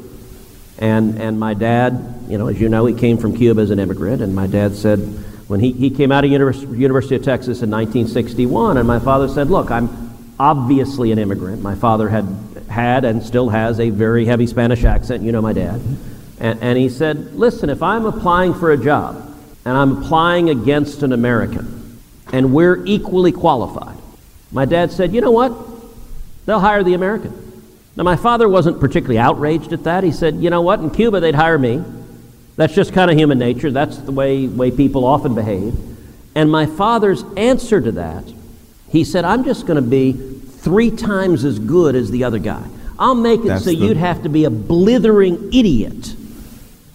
And, 0.78 1.20
and 1.20 1.40
my 1.40 1.56
dad, 1.56 2.26
you 2.28 2.38
know, 2.38 2.48
as 2.48 2.62
you 2.62 2.70
know, 2.70 2.86
he 2.86 2.94
came 2.94 3.18
from 3.18 3.36
Cuba 3.36 3.60
as 3.60 3.72
an 3.72 3.80
immigrant. 3.80 4.22
And 4.22 4.36
my 4.36 4.46
dad 4.46 4.76
said, 4.76 5.00
when 5.48 5.60
he, 5.60 5.72
he 5.72 5.90
came 5.90 6.12
out 6.12 6.24
of 6.24 6.30
Univers- 6.30 6.62
University 6.62 7.16
of 7.16 7.24
Texas 7.24 7.64
in 7.64 7.72
1961, 7.72 8.78
and 8.78 8.88
my 8.88 9.00
father 9.00 9.28
said, 9.28 9.50
Look, 9.50 9.72
I'm 9.72 10.16
obviously 10.40 11.12
an 11.12 11.18
immigrant. 11.18 11.64
My 11.64 11.74
father 11.74 12.08
had, 12.08 12.28
had 12.70 13.04
and 13.04 13.24
still 13.24 13.50
has 13.50 13.80
a 13.80 13.90
very 13.90 14.26
heavy 14.26 14.46
Spanish 14.46 14.84
accent. 14.84 15.24
You 15.24 15.32
know 15.32 15.42
my 15.42 15.54
dad. 15.54 15.82
And, 16.40 16.62
and 16.62 16.78
he 16.78 16.88
said, 16.88 17.34
Listen, 17.34 17.72
if 17.72 17.82
I'm 17.82 18.06
applying 18.06 18.54
for 18.54 18.72
a 18.72 18.78
job 18.78 19.16
and 19.66 19.76
I'm 19.76 20.04
applying 20.04 20.52
against 20.52 21.02
an 21.02 21.14
American 21.14 21.81
and 22.32 22.54
we're 22.54 22.84
equally 22.86 23.32
qualified, 23.32 23.98
my 24.52 24.66
dad 24.66 24.92
said, 24.92 25.14
You 25.14 25.22
know 25.22 25.32
what? 25.32 25.54
They'll 26.46 26.60
hire 26.60 26.84
the 26.84 26.94
American. 26.94 27.52
Now, 27.96 28.04
my 28.04 28.16
father 28.16 28.48
wasn't 28.48 28.80
particularly 28.80 29.20
outraged 29.20 29.74
at 29.74 29.84
that. 29.84 30.04
He 30.04 30.12
said, 30.12 30.36
you 30.36 30.50
know 30.50 30.62
what, 30.62 30.80
in 30.80 30.90
Cuba 30.90 31.20
they'd 31.20 31.36
hire 31.36 31.58
me. 31.58 31.84
That's 32.56 32.74
just 32.74 32.94
kind 32.94 33.12
of 33.12 33.18
human 33.18 33.38
nature. 33.38 33.72
That's 33.72 33.98
the 33.98 34.12
way, 34.12 34.48
way 34.48 34.72
people 34.72 35.06
often 35.06 35.36
behave. 35.36 35.76
And 36.34 36.50
my 36.50 36.66
father's 36.66 37.24
answer 37.36 37.82
to 37.82 37.92
that, 37.94 38.24
he 38.90 39.04
said, 39.04 39.26
I'm 39.26 39.44
just 39.44 39.66
going 39.68 39.82
to 39.82 39.88
be 39.88 40.14
three 40.14 40.92
times 40.92 41.44
as 41.44 41.60
good 41.60 41.96
as 41.96 42.12
the 42.12 42.24
other 42.24 42.40
guy. 42.40 42.66
I'll 42.98 43.16
make 43.16 43.42
it 43.42 43.48
That's 43.48 43.66
so 43.66 43.72
the- 43.72 43.76
you'd 43.76 43.98
have 43.98 44.24
to 44.24 44.30
be 44.30 44.46
a 44.46 44.50
blithering 44.50 45.54
idiot 45.54 46.16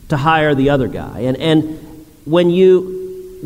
to 0.08 0.16
hire 0.16 0.54
the 0.54 0.70
other 0.70 0.88
guy. 0.88 1.20
And, 1.20 1.36
and 1.36 2.06
when, 2.24 2.48
you, 2.48 2.95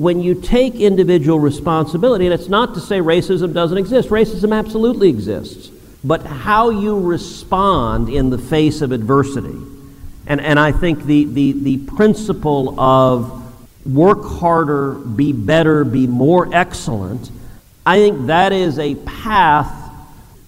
when 0.00 0.22
you 0.22 0.34
take 0.34 0.76
individual 0.76 1.38
responsibility, 1.38 2.24
and 2.24 2.32
it's 2.32 2.48
not 2.48 2.72
to 2.72 2.80
say 2.80 3.00
racism 3.00 3.52
doesn't 3.52 3.76
exist, 3.76 4.08
racism 4.08 4.58
absolutely 4.58 5.10
exists, 5.10 5.68
but 6.02 6.24
how 6.24 6.70
you 6.70 6.98
respond 6.98 8.08
in 8.08 8.30
the 8.30 8.38
face 8.38 8.80
of 8.80 8.92
adversity. 8.92 9.58
And, 10.26 10.40
and 10.40 10.58
I 10.58 10.72
think 10.72 11.04
the, 11.04 11.26
the, 11.26 11.52
the 11.52 11.78
principle 11.84 12.80
of 12.80 13.44
work 13.86 14.24
harder, 14.24 14.94
be 14.94 15.34
better, 15.34 15.84
be 15.84 16.06
more 16.06 16.48
excellent, 16.50 17.30
I 17.84 17.98
think 17.98 18.28
that 18.28 18.54
is 18.54 18.78
a 18.78 18.94
path 18.94 19.70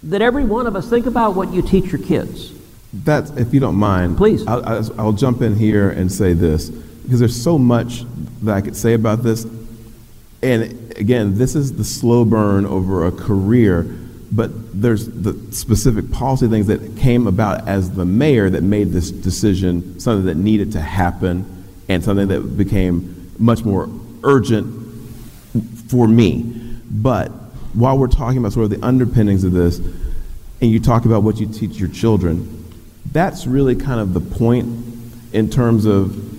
that 0.04 0.23
every 0.23 0.47
one 0.47 0.66
of 0.66 0.76
us 0.76 0.88
think 0.88 1.04
about 1.04 1.35
what 1.35 1.52
you 1.52 1.61
teach 1.61 1.92
your 1.92 2.00
kids. 2.00 2.54
That's, 2.94 3.30
if 3.32 3.52
you 3.52 3.61
don't 3.61 3.76
mind, 3.76 4.16
Please. 4.16 4.47
I'll, 4.47 4.64
I'll, 4.64 5.00
I'll 5.00 5.12
jump 5.12 5.42
in 5.42 5.56
here 5.56 5.90
and 5.90 6.11
say 6.11 6.32
this 6.32 6.71
because 6.71 7.18
there's 7.18 7.42
so 7.42 7.59
much 7.59 8.04
that 8.42 8.56
I 8.56 8.61
could 8.61 8.76
say 8.76 8.94
about 8.94 9.22
this. 9.22 9.46
And 10.42 10.92
again, 10.96 11.38
this 11.38 11.54
is 11.54 11.75
the 11.75 11.84
slow 11.84 12.25
burn 12.25 12.66
over 12.66 13.06
a 13.06 13.12
career, 13.12 13.84
but 14.32 14.50
there's 14.80 15.06
the 15.06 15.34
specific 15.52 16.11
policy 16.11 16.49
things 16.49 16.66
that 16.66 16.96
came 16.96 17.26
about 17.26 17.68
as 17.68 17.92
the 17.92 18.04
mayor 18.04 18.50
that 18.50 18.62
made 18.62 18.90
this 18.90 19.11
decision 19.11 20.00
something 20.00 20.26
that 20.26 20.37
needed 20.37 20.72
to 20.72 20.80
happen 20.80 21.64
and 21.88 22.02
something 22.02 22.28
that 22.28 22.56
became 22.56 23.30
much 23.38 23.64
more 23.64 23.88
urgent 24.25 24.82
for 25.88 26.08
me. 26.08 26.42
But 26.90 27.28
while 27.75 27.96
we're 27.96 28.08
talking 28.08 28.38
about 28.38 28.52
sort 28.52 28.64
of 28.64 28.70
the 28.70 28.84
underpinnings 28.84 29.44
of 29.44 29.52
this, 29.52 29.78
and 29.78 30.70
you 30.70 30.80
talk 30.80 31.04
about 31.04 31.22
what 31.22 31.38
you 31.38 31.46
teach 31.46 31.76
your 31.76 31.88
children, 31.88 32.64
that's 33.11 33.46
really 33.46 33.76
kind 33.76 34.00
of 34.00 34.14
the 34.14 34.20
point 34.20 34.66
in 35.32 35.50
terms 35.50 35.87
of 35.87 36.32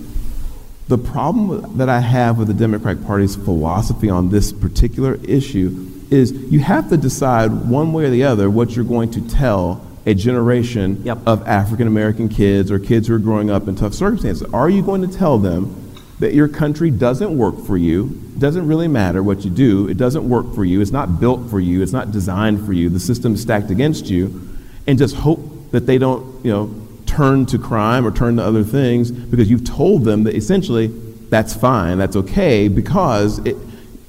the 0.88 0.98
problem 0.98 1.78
that 1.78 1.90
I 1.90 2.00
have 2.00 2.38
with 2.38 2.48
the 2.48 2.54
Democratic 2.54 3.06
Party's 3.06 3.36
philosophy 3.36 4.10
on 4.10 4.30
this 4.30 4.52
particular 4.52 5.16
issue 5.24 5.90
is 6.12 6.32
you 6.32 6.60
have 6.60 6.90
to 6.90 6.98
decide 6.98 7.70
one 7.70 7.94
way 7.94 8.06
or 8.06 8.10
the 8.10 8.24
other 8.24 8.50
what 8.50 8.76
you're 8.76 8.86
going 8.86 9.12
to 9.12 9.22
tell 9.30 9.86
a 10.06 10.14
generation 10.14 11.02
Yep. 11.06 11.20
of 11.26 11.48
African 11.48 11.88
American 11.88 12.28
kids 12.28 12.70
or 12.70 12.80
kids 12.80 13.08
who 13.08 13.16
are 13.16 13.20
growing 13.20 13.50
up 13.50 13.68
in 13.68 13.76
tough 13.76 13.94
circumstances. 13.94 14.48
Are 14.54 14.70
you 14.70 14.82
going 14.82 15.02
to 15.02 15.18
tell 15.18 15.38
them 15.38 15.80
that 16.20 16.34
your 16.34 16.48
country 16.48 16.92
doesn't 16.92 17.36
work 17.36 17.60
for 17.66 17.78
you, 17.78 18.22
doesn't 18.38 18.68
really 18.68 18.88
matter 18.88 19.24
what 19.24 19.44
you 19.44 19.50
do, 19.50 19.88
it 19.88 19.98
doesn't 19.98 20.28
work 20.28 20.54
for 20.54 20.66
you, 20.66 20.82
it's 20.82 20.92
not 20.92 21.20
built 21.20 21.50
for 21.50 21.60
you, 21.60 21.82
it's 21.82 21.92
not 21.92 22.12
designed 22.12 22.66
for 22.66 22.74
you, 22.74 22.90
the 22.90 23.00
system's 23.00 23.42
stacked 23.42 23.72
against 23.72 24.08
you, 24.08 24.50
and 24.86 25.00
just 25.00 25.16
hope 25.16 25.72
that 25.72 25.86
they 25.86 25.98
don't, 25.98 26.46
you 26.46 26.52
know, 26.52 26.83
turn 27.14 27.46
to 27.48 27.58
crime 27.58 28.06
or 28.06 28.12
turn 28.12 28.38
to 28.38 28.44
other 28.44 28.64
things 28.64 29.12
because 29.12 29.50
you've 29.50 29.66
told 29.66 30.04
them 30.04 30.24
that 30.24 30.36
essentially 30.36 30.88
that's 31.30 31.54
fine, 31.54 31.98
that's 31.98 32.16
okay, 32.16 32.68
because 32.68 33.40
it, 33.40 33.56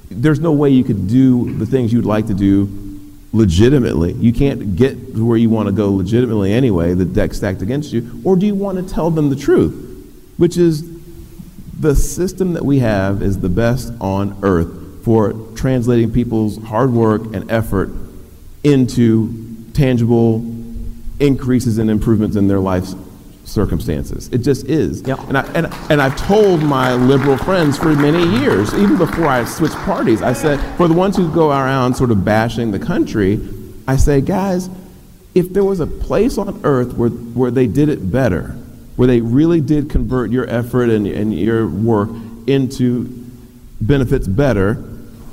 there's 0.09 0.39
no 0.39 0.51
way 0.51 0.69
you 0.69 0.83
could 0.83 1.07
do 1.07 1.53
the 1.57 1.65
things 1.65 1.91
you'd 1.91 2.05
like 2.05 2.27
to 2.27 2.33
do 2.33 2.69
legitimately. 3.33 4.13
You 4.13 4.31
can't 4.31 4.75
get 4.75 5.15
to 5.15 5.25
where 5.25 5.37
you 5.37 5.49
want 5.49 5.67
to 5.67 5.73
go 5.73 5.91
legitimately 5.91 6.53
anyway, 6.53 6.93
the 6.93 7.05
deck 7.05 7.33
stacked 7.33 7.61
against 7.61 7.91
you. 7.91 8.21
Or 8.23 8.35
do 8.35 8.45
you 8.45 8.55
want 8.55 8.77
to 8.77 8.93
tell 8.93 9.11
them 9.11 9.29
the 9.29 9.35
truth, 9.35 9.73
which 10.37 10.57
is 10.57 10.83
the 11.79 11.95
system 11.95 12.53
that 12.53 12.63
we 12.63 12.79
have 12.79 13.21
is 13.21 13.39
the 13.39 13.49
best 13.49 13.91
on 13.99 14.37
earth 14.41 15.03
for 15.03 15.33
translating 15.55 16.11
people's 16.11 16.61
hard 16.63 16.91
work 16.91 17.21
and 17.33 17.51
effort 17.51 17.89
into 18.63 19.55
tangible 19.73 20.39
increases 21.19 21.77
and 21.77 21.89
improvements 21.89 22.35
in 22.35 22.47
their 22.47 22.59
life 22.59 22.85
circumstances. 23.45 24.27
It 24.29 24.39
just 24.39 24.65
is. 24.65 25.01
Yep. 25.01 25.19
And, 25.27 25.37
I, 25.37 25.41
and, 25.53 25.73
and 25.89 26.01
I've 26.01 26.17
told 26.17 26.63
my 26.63 26.93
liberal 26.95 27.37
friends 27.37 27.77
for 27.77 27.93
many 27.93 28.23
years, 28.39 28.73
even 28.73 28.97
before 28.97 29.27
I 29.27 29.45
switched 29.45 29.75
parties, 29.75 30.21
I 30.21 30.33
said, 30.33 30.59
for 30.77 30.87
the 30.87 30.93
ones 30.93 31.15
who 31.15 31.31
go 31.31 31.49
around 31.49 31.95
sort 31.95 32.11
of 32.11 32.25
bashing 32.25 32.71
the 32.71 32.79
country, 32.79 33.39
I 33.87 33.97
say, 33.97 34.21
guys, 34.21 34.69
if 35.35 35.53
there 35.53 35.63
was 35.63 35.79
a 35.79 35.87
place 35.87 36.37
on 36.37 36.59
earth 36.63 36.93
where, 36.93 37.09
where 37.09 37.51
they 37.51 37.67
did 37.67 37.89
it 37.89 38.11
better, 38.11 38.55
where 38.95 39.07
they 39.07 39.21
really 39.21 39.61
did 39.61 39.89
convert 39.89 40.31
your 40.31 40.49
effort 40.49 40.89
and, 40.89 41.05
and 41.05 41.37
your 41.37 41.67
work 41.67 42.09
into 42.47 43.05
benefits 43.81 44.27
better, 44.27 44.83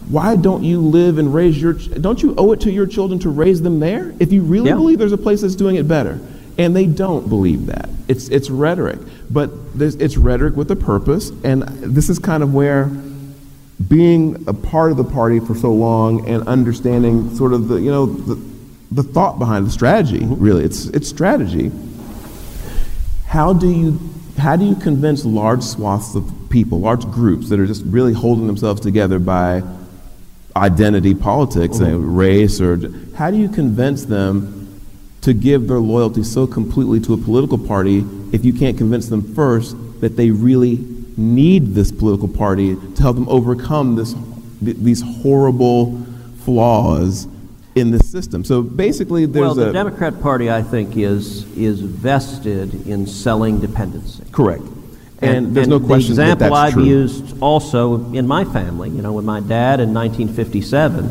why 0.09 0.37
don't 0.37 0.63
you 0.63 0.81
live 0.81 1.19
and 1.19 1.33
raise 1.33 1.61
your, 1.61 1.75
ch- 1.75 1.91
don't 2.01 2.23
you 2.23 2.35
owe 2.37 2.53
it 2.53 2.61
to 2.63 2.71
your 2.71 2.87
children 2.87 3.19
to 3.21 3.31
raise 3.31 3.63
them 3.63 3.81
there? 3.81 4.15
If 4.19 4.33
you 4.33 4.43
really 4.43 4.69
Yeah. 4.69 4.77
believe 4.77 4.99
there's 4.99 5.13
a 5.13 5.19
place 5.19 5.41
that's 5.41 5.55
doing 5.55 5.77
it 5.77 5.89
better. 5.89 6.21
And 6.59 6.77
they 6.77 6.87
don't 6.87 7.29
believe 7.29 7.67
that. 7.67 7.89
It's, 8.09 8.29
it's 8.29 8.51
rhetoric. 8.51 8.99
But 9.31 9.79
there's, 9.79 9.95
it's 9.97 10.19
rhetoric 10.19 10.55
with 10.55 10.71
a 10.71 10.77
purpose. 10.77 11.31
And 11.45 11.63
this 11.63 12.11
is 12.11 12.19
kind 12.19 12.43
of 12.43 12.53
where 12.53 12.91
being 13.89 14.45
a 14.47 14.53
part 14.53 14.91
of 14.91 14.99
the 14.99 15.05
party 15.05 15.41
for 15.41 15.55
so 15.55 15.73
long 15.73 16.29
and 16.29 16.47
understanding 16.47 17.35
sort 17.35 17.53
of 17.55 17.69
the, 17.69 17.77
you 17.77 17.91
know, 17.91 18.07
the, 18.07 18.39
the 18.91 19.03
thought 19.03 19.39
behind 19.39 19.67
the 19.67 19.71
strategy, 19.71 20.21
mm-hmm. 20.21 20.43
really. 20.43 20.65
It's, 20.65 20.87
it's 20.87 21.09
strategy. 21.09 21.73
How 23.27 23.55
do 23.55 23.71
you 23.71 23.99
how 24.39 24.57
do 24.57 24.65
you 24.65 24.75
convince 24.75 25.25
large 25.25 25.63
swaths 25.63 26.15
of 26.15 26.31
people, 26.51 26.81
large 26.81 27.05
groups 27.05 27.49
that 27.51 27.61
are 27.61 27.67
just 27.67 27.85
really 27.85 28.13
holding 28.13 28.47
themselves 28.47 28.81
together 28.81 29.19
by 29.19 29.63
identity 30.57 31.15
politics, 31.15 31.81
uh, 31.81 31.97
race, 31.99 32.61
or 32.61 32.79
how 33.15 33.31
do 33.31 33.37
you 33.37 33.49
convince 33.49 34.05
them 34.05 34.81
to 35.23 35.33
give 35.33 35.69
their 35.69 35.79
loyalty 35.79 36.23
so 36.23 36.47
completely 36.47 37.01
to 37.01 37.15
a 37.15 37.17
political 37.17 37.59
party 37.59 38.05
if 38.33 38.45
you 38.45 38.53
can't 38.53 38.77
convince 38.77 39.09
them 39.09 39.35
first 39.35 39.77
that 40.01 40.17
they 40.17 40.31
really 40.31 40.85
need 41.17 41.75
this 41.75 41.93
political 41.93 42.29
party 42.29 42.75
to 42.75 43.03
help 43.03 43.17
them 43.17 43.29
overcome 43.29 43.95
this, 43.95 44.15
th- 44.65 44.77
these 44.79 45.03
horrible 45.23 46.05
flaws 46.45 47.29
in 47.75 47.91
the 47.91 47.99
system? 48.01 48.45
So 48.45 48.63
basically, 48.63 49.27
there's 49.27 49.43
well, 49.43 49.55
the 49.55 49.71
a 49.71 49.73
Democrat 49.73 50.21
Party, 50.21 50.51
I 50.51 50.63
think, 50.63 50.97
is 50.97 51.45
is 51.57 51.81
vested 51.81 52.87
in 52.87 53.07
selling 53.07 53.61
dependency. 53.61 54.25
correct, 54.33 54.65
and, 55.23 55.55
there's 55.55 55.69
no 55.69 55.81
question 55.81 56.17
the 56.17 56.23
that 56.23 56.33
example 56.33 56.51
that's 56.51 56.69
I've 56.69 56.73
true. 56.75 56.85
used 56.85 57.41
also 57.41 58.13
in 58.13 58.27
my 58.27 58.45
family, 58.45 58.91
you 58.91 59.03
know, 59.03 59.13
with 59.13 59.25
my 59.25 59.41
dad 59.41 59.81
in 59.81 59.95
1957, 59.95 61.05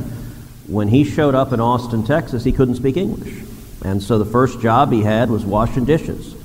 when 0.67 0.87
he 0.87 1.03
showed 1.03 1.35
up 1.35 1.53
in 1.53 1.59
Austin, 1.59 2.03
Texas, 2.03 2.43
he 2.43 2.51
couldn't 2.51 2.75
speak 2.75 2.97
English. 2.97 3.43
And 3.83 4.01
so 4.01 4.17
the 4.19 4.25
first 4.25 4.61
job 4.61 4.91
he 4.91 5.01
had 5.01 5.29
was 5.29 5.45
washing 5.45 5.85
dishes. 5.85 6.35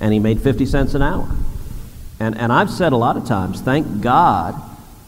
And 0.00 0.12
he 0.12 0.18
made 0.18 0.40
50 0.40 0.66
cents 0.66 0.94
an 0.94 1.02
hour. 1.02 1.28
And, 2.18 2.36
and 2.36 2.52
I've 2.52 2.70
said 2.70 2.92
a 2.92 2.96
lot 2.96 3.16
of 3.16 3.26
times, 3.26 3.60
thank 3.60 4.00
God 4.00 4.60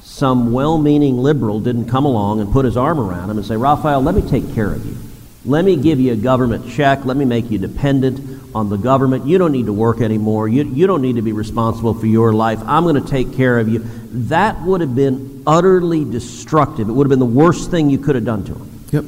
some 0.03 0.53
well 0.53 0.79
meaning 0.79 1.19
liberal 1.19 1.61
didn't 1.61 1.87
come 1.87 2.05
along 2.05 2.41
and 2.41 2.53
put 2.53 2.65
his 2.65 2.77
arm 2.77 3.01
around 3.01 3.31
him 3.31 3.39
and 3.39 3.47
say, 3.47 3.57
Rafael, 3.57 4.03
let 4.03 4.15
me 4.15 4.23
take 4.23 4.55
care 4.55 4.73
of 4.73 4.85
you. 4.85 4.97
Let 5.45 5.65
me 5.65 5.77
give 5.77 5.99
you 5.99 6.13
a 6.13 6.17
government 6.17 6.71
check. 6.71 7.05
Let 7.05 7.17
me 7.17 7.25
make 7.25 7.51
you 7.51 7.59
dependent 7.59 8.32
on 8.55 8.69
the 8.69 8.77
government. 8.77 9.27
You 9.27 9.39
don't 9.39 9.53
need 9.53 9.67
to 9.67 9.73
work 9.73 10.01
anymore. 10.01 10.49
You, 10.49 10.65
you 10.65 10.87
don't 10.87 11.03
need 11.03 11.17
to 11.17 11.23
be 11.23 11.33
responsible 11.33 11.95
for 11.95 12.07
your 12.07 12.33
life. 12.33 12.61
I'm 12.65 12.85
going 12.85 13.03
to 13.03 13.09
take 13.09 13.35
care 13.35 13.59
of 13.59 13.69
you. 13.69 13.81
That 14.29 14.61
would 14.63 14.81
have 14.81 14.95
been 14.95 15.43
utterly 15.47 16.05
destructive. 16.05 16.89
It 16.89 16.93
would 16.93 17.07
have 17.07 17.11
been 17.11 17.19
the 17.19 17.25
worst 17.25 17.71
thing 17.71 17.91
you 17.91 17.99
could 17.99 18.15
have 18.15 18.25
done 18.25 18.45
to 18.45 18.55
him. 18.55 18.81
Yep. 18.91 19.05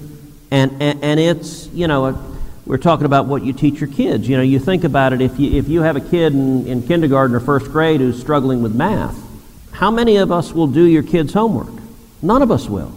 And, 0.51 0.83
and, 0.83 1.05
and 1.05 1.21
it's, 1.21 1.69
you 1.69 1.87
know, 1.87 2.07
a, 2.07 2.37
we're 2.65 2.79
talking 2.79 3.05
about 3.05 3.27
what 3.27 3.45
you 3.45 3.53
teach 3.53 3.81
your 3.81 3.91
kids. 3.91 4.29
You 4.29 4.37
know, 4.37 4.43
you 4.43 4.59
think 4.59 4.85
about 4.85 5.13
it, 5.13 5.21
if 5.21 5.39
you, 5.39 5.59
if 5.59 5.69
you 5.69 5.83
have 5.83 5.97
a 5.97 6.01
kid 6.01 6.33
in, 6.33 6.67
in 6.67 6.83
kindergarten 6.87 7.37
or 7.37 7.41
first 7.41 7.67
grade 7.67 8.01
who's 8.01 8.19
struggling 8.19 8.63
with 8.63 8.75
math, 8.75 9.19
how 9.73 9.91
many 9.91 10.17
of 10.17 10.33
us 10.33 10.53
will 10.53 10.69
do 10.69 10.85
your 10.85 11.03
kid's 11.03 11.33
homework? 11.33 11.83
None 12.23 12.41
of 12.41 12.51
us 12.51 12.69
will. 12.69 12.93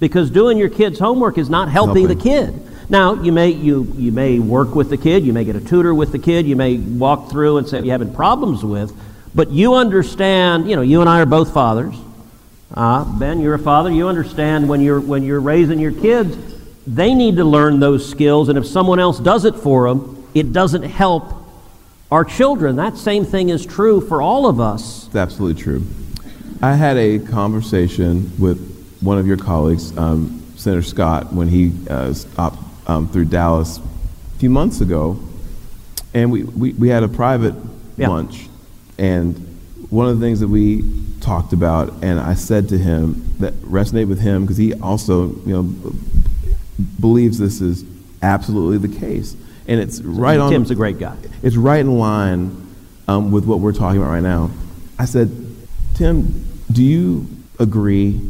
Because 0.00 0.30
doing 0.30 0.56
your 0.56 0.68
kid's 0.68 0.98
homework 0.98 1.36
is 1.36 1.50
not 1.50 1.68
helping, 1.68 2.08
Helping. 2.08 2.18
the 2.18 2.22
kid. 2.22 2.65
Now, 2.88 3.14
you 3.14 3.32
may, 3.32 3.50
you, 3.50 3.92
you 3.96 4.12
may 4.12 4.38
work 4.38 4.74
with 4.74 4.90
the 4.90 4.96
kid, 4.96 5.24
you 5.24 5.32
may 5.32 5.44
get 5.44 5.56
a 5.56 5.60
tutor 5.60 5.92
with 5.92 6.12
the 6.12 6.20
kid, 6.20 6.46
you 6.46 6.54
may 6.54 6.76
walk 6.76 7.30
through 7.30 7.58
and 7.58 7.68
say 7.68 7.80
you're 7.80 7.92
having 7.92 8.14
problems 8.14 8.64
with, 8.64 8.92
but 9.34 9.50
you 9.50 9.74
understand, 9.74 10.70
you 10.70 10.76
know, 10.76 10.82
you 10.82 11.00
and 11.00 11.10
I 11.10 11.20
are 11.20 11.26
both 11.26 11.52
fathers. 11.52 11.96
Uh, 12.72 13.04
ben, 13.18 13.40
you're 13.40 13.54
a 13.54 13.58
father. 13.58 13.90
You 13.90 14.08
understand 14.08 14.68
when 14.68 14.80
you're, 14.80 15.00
when 15.00 15.22
you're 15.22 15.40
raising 15.40 15.78
your 15.78 15.92
kids, 15.92 16.36
they 16.86 17.14
need 17.14 17.36
to 17.36 17.44
learn 17.44 17.80
those 17.80 18.08
skills, 18.08 18.48
and 18.48 18.56
if 18.56 18.66
someone 18.66 19.00
else 19.00 19.18
does 19.18 19.44
it 19.44 19.56
for 19.56 19.88
them, 19.88 20.28
it 20.34 20.52
doesn't 20.52 20.82
help 20.82 21.32
our 22.12 22.24
children. 22.24 22.76
That 22.76 22.96
same 22.96 23.24
thing 23.24 23.48
is 23.48 23.66
true 23.66 24.00
for 24.00 24.22
all 24.22 24.46
of 24.46 24.60
us. 24.60 25.06
It's 25.06 25.16
absolutely 25.16 25.60
true. 25.60 25.84
I 26.62 26.74
had 26.74 26.96
a 26.96 27.18
conversation 27.18 28.30
with 28.38 28.98
one 29.00 29.18
of 29.18 29.26
your 29.26 29.36
colleagues, 29.36 29.96
um, 29.98 30.42
Senator 30.56 30.82
Scott, 30.82 31.32
when 31.32 31.48
he 31.48 31.72
uh, 31.90 32.12
stopped 32.12 32.58
um, 32.86 33.08
through 33.08 33.26
Dallas 33.26 33.78
a 33.78 34.38
few 34.38 34.50
months 34.50 34.80
ago, 34.80 35.18
and 36.14 36.30
we, 36.30 36.44
we, 36.44 36.72
we 36.72 36.88
had 36.88 37.02
a 37.02 37.08
private 37.08 37.54
Yeah. 37.96 38.08
lunch. 38.08 38.48
And 38.98 39.36
one 39.90 40.08
of 40.08 40.18
the 40.18 40.24
things 40.26 40.40
that 40.40 40.48
we 40.48 40.82
talked 41.20 41.52
about, 41.52 41.92
and 42.02 42.18
I 42.20 42.34
said 42.34 42.68
to 42.70 42.78
him 42.78 43.34
that 43.38 43.54
resonated 43.62 44.08
with 44.08 44.20
him 44.20 44.42
because 44.42 44.56
he 44.56 44.74
also, 44.74 45.28
you 45.46 45.52
know, 45.52 45.62
b- 45.62 45.98
believes 47.00 47.38
this 47.38 47.60
is 47.60 47.84
absolutely 48.22 48.86
the 48.88 48.98
case, 48.98 49.36
and 49.68 49.80
it's 49.80 50.00
right 50.02 50.38
on. 50.38 50.50
Tim's 50.50 50.70
a 50.70 50.74
great 50.74 50.98
guy. 50.98 51.16
It's 51.42 51.56
right 51.56 51.80
in 51.80 51.98
line 51.98 52.66
um, 53.08 53.30
with 53.30 53.44
what 53.44 53.60
we're 53.60 53.72
talking 53.72 54.00
about 54.00 54.10
right 54.10 54.22
now. 54.22 54.50
I 54.98 55.04
said, 55.04 55.30
Tim, 55.94 56.44
do 56.72 56.82
you 56.82 57.26
agree 57.58 58.20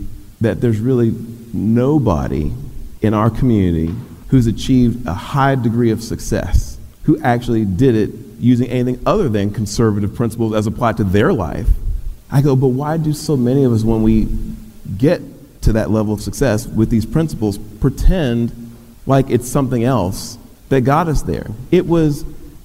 that 0.41 0.61
there's 0.61 0.79
really 0.81 1.15
nobody 1.53 2.53
in 3.03 3.15
our 3.15 3.31
community 3.31 3.95
who's 4.29 4.47
achieved 4.47 5.07
a 5.07 5.15
high 5.15 5.55
degree 5.55 5.91
of 5.91 6.03
success, 6.03 6.79
who 7.05 7.19
actually 7.21 7.65
did 7.65 7.95
it 7.95 8.11
using 8.39 8.69
anything 8.69 9.01
other 9.07 9.29
than 9.29 9.51
conservative 9.51 10.15
principles 10.15 10.55
as 10.55 10.67
applied 10.67 10.97
to 10.97 11.05
their 11.05 11.33
life? 11.33 11.69
I 12.31 12.43
go, 12.43 12.57
but 12.57 12.69
why 12.69 12.97
do 12.97 13.13
so 13.13 13.37
many 13.37 13.65
of 13.65 13.73
us, 13.73 13.85
when 13.85 14.03
we 14.03 14.29
get 14.99 15.23
to 15.63 15.73
that 15.75 15.91
level 15.91 16.15
of 16.15 16.21
success 16.21 16.67
with 16.67 16.91
these 16.91 17.07
principles, 17.07 17.59
pretend 17.59 18.53
like 19.07 19.31
it's 19.31 19.49
something 19.49 19.85
else 19.85 20.39
that 20.69 20.81
got 20.81 21.09
us 21.09 21.23
there? 21.23 21.47
It 21.71 21.87
was 21.87 22.25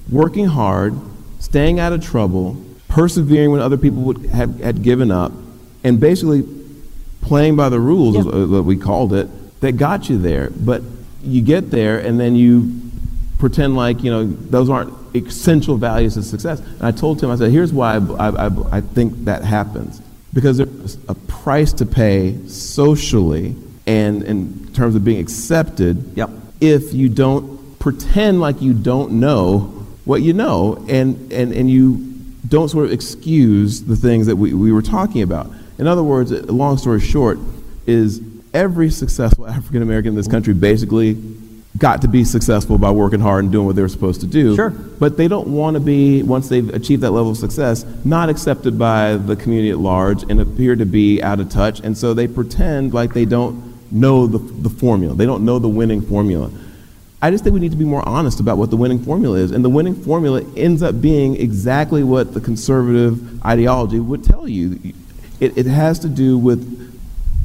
working 0.10 0.46
hard, 0.46 0.96
staying 1.40 1.80
out 1.80 1.94
of 1.94 2.04
trouble, 2.04 2.58
persevering 2.88 3.52
when 3.52 3.62
other 3.62 3.78
people 3.78 4.02
would 4.02 4.26
have, 4.28 4.60
had 4.60 4.82
given 4.82 5.12
up, 5.12 5.32
and 5.84 6.00
basically 6.00 6.44
playing 7.22 7.56
by 7.56 7.70
the 7.70 7.80
rules, 7.80 8.16
is 8.18 8.26
uh, 8.26 8.48
what 8.48 8.66
we 8.66 8.76
called 8.76 9.14
it, 9.14 9.30
that 9.62 9.74
got 9.74 10.10
you 10.10 10.18
there. 10.18 10.50
But 10.50 10.82
you 11.24 11.42
get 11.42 11.72
there, 11.72 12.00
and 12.00 12.20
then 12.20 12.36
you 12.36 12.82
pretend 13.40 13.76
like 13.76 14.04
you 14.04 14.12
know 14.12 14.26
those 14.26 14.70
aren't 14.70 14.94
essential 15.16 15.78
values 15.78 16.18
of 16.18 16.26
success. 16.26 16.60
And 16.60 16.84
I 16.84 16.92
told 16.92 17.22
him, 17.22 17.30
I 17.30 17.36
said, 17.36 17.52
here's 17.52 17.74
why 17.74 17.96
I, 17.96 17.98
I, 17.98 18.48
I, 18.48 18.78
I 18.78 18.82
think 18.82 19.26
that 19.26 19.44
happens 19.44 20.02
because 20.34 20.58
there's 20.58 20.98
a 21.10 21.16
price 21.16 21.74
to 21.74 21.86
pay 21.86 22.38
socially 22.48 23.56
and 23.86 24.24
in 24.24 24.74
terms 24.74 24.96
of 24.96 25.04
being 25.04 25.20
accepted. 25.20 26.16
Yep. 26.16 26.30
If 26.62 26.94
you 26.94 27.10
don't 27.10 27.80
pretend 27.80 28.40
like 28.40 28.62
you 28.62 28.74
don't 28.74 29.14
know 29.14 29.60
what 30.06 30.22
you 30.22 30.34
know, 30.34 30.86
and 30.88 31.32
and 31.32 31.54
and 31.54 31.70
you 31.70 31.98
don't 32.48 32.70
sort 32.70 32.86
of 32.86 32.92
excuse 32.92 33.84
the 33.84 33.96
things 33.96 34.28
that 34.28 34.36
we, 34.36 34.54
we 34.54 34.72
were 34.72 34.82
talking 34.82 35.22
about. 35.22 35.52
In 35.78 35.88
other 35.88 36.04
words, 36.04 36.32
a 36.32 36.52
long 36.52 36.78
story 36.78 37.00
short, 37.00 37.40
is 37.88 38.20
every 38.54 38.90
successful 38.90 39.48
African 39.48 39.82
American 39.82 40.10
in 40.10 40.16
this 40.16 40.28
country 40.28 40.54
basically 40.54 41.18
got 41.78 42.02
to 42.02 42.08
be 42.08 42.24
successful 42.24 42.78
by 42.78 42.92
working 42.92 43.20
hard 43.20 43.44
and 43.44 43.52
doing 43.52 43.66
what 43.66 43.76
they 43.76 43.82
were 43.82 43.88
supposed 43.88 44.22
to 44.22 44.28
do. 44.28 44.56
Sure. 44.56 44.70
But 44.70 45.18
they 45.18 45.28
don't 45.28 45.48
want 45.48 45.76
to 45.76 45.80
be, 45.80 46.22
once 46.22 46.50
they've 46.50 46.70
achieved 46.74 47.02
that 47.02 47.12
level 47.12 47.32
of 47.32 47.38
success, 47.38 47.86
not 48.04 48.30
accepted 48.30 48.78
by 48.78 49.16
the 49.16 49.36
community 49.36 49.72
at 49.72 49.78
large 49.78 50.24
and 50.24 50.42
appear 50.42 50.76
to 50.76 50.86
be 50.86 51.22
out 51.24 51.40
of 51.40 51.50
touch. 51.50 51.80
And 51.80 51.98
so 51.98 52.14
they 52.14 52.28
pretend 52.28 52.94
like 52.94 53.14
they 53.14 53.26
don't 53.26 53.92
know 53.92 54.28
the, 54.28 54.38
the 54.38 54.70
formula. 54.70 55.16
They 55.16 55.26
don't 55.26 55.46
know 55.46 55.60
the 55.60 55.70
winning 55.70 56.02
formula. 56.02 56.52
I 57.22 57.32
just 57.32 57.44
think 57.44 57.54
we 57.54 57.60
need 57.60 57.72
to 57.72 57.78
be 57.78 57.86
more 57.86 58.08
honest 58.08 58.40
about 58.40 58.58
what 58.58 58.70
the 58.70 58.78
winning 58.78 59.04
formula 59.04 59.38
is. 59.38 59.52
And 59.52 59.64
the 59.64 59.70
winning 59.70 59.96
formula 59.96 60.44
ends 60.58 60.84
up 60.84 61.02
being 61.02 61.36
exactly 61.36 62.04
what 62.04 62.34
the 62.34 62.42
conservative 62.42 63.44
ideology 63.46 64.00
would 64.00 64.24
tell 64.24 64.48
you. 64.48 64.94
It, 65.40 65.58
it 65.58 65.66
has 65.68 66.00
to 66.00 66.10
do 66.10 66.38
with 66.38 66.81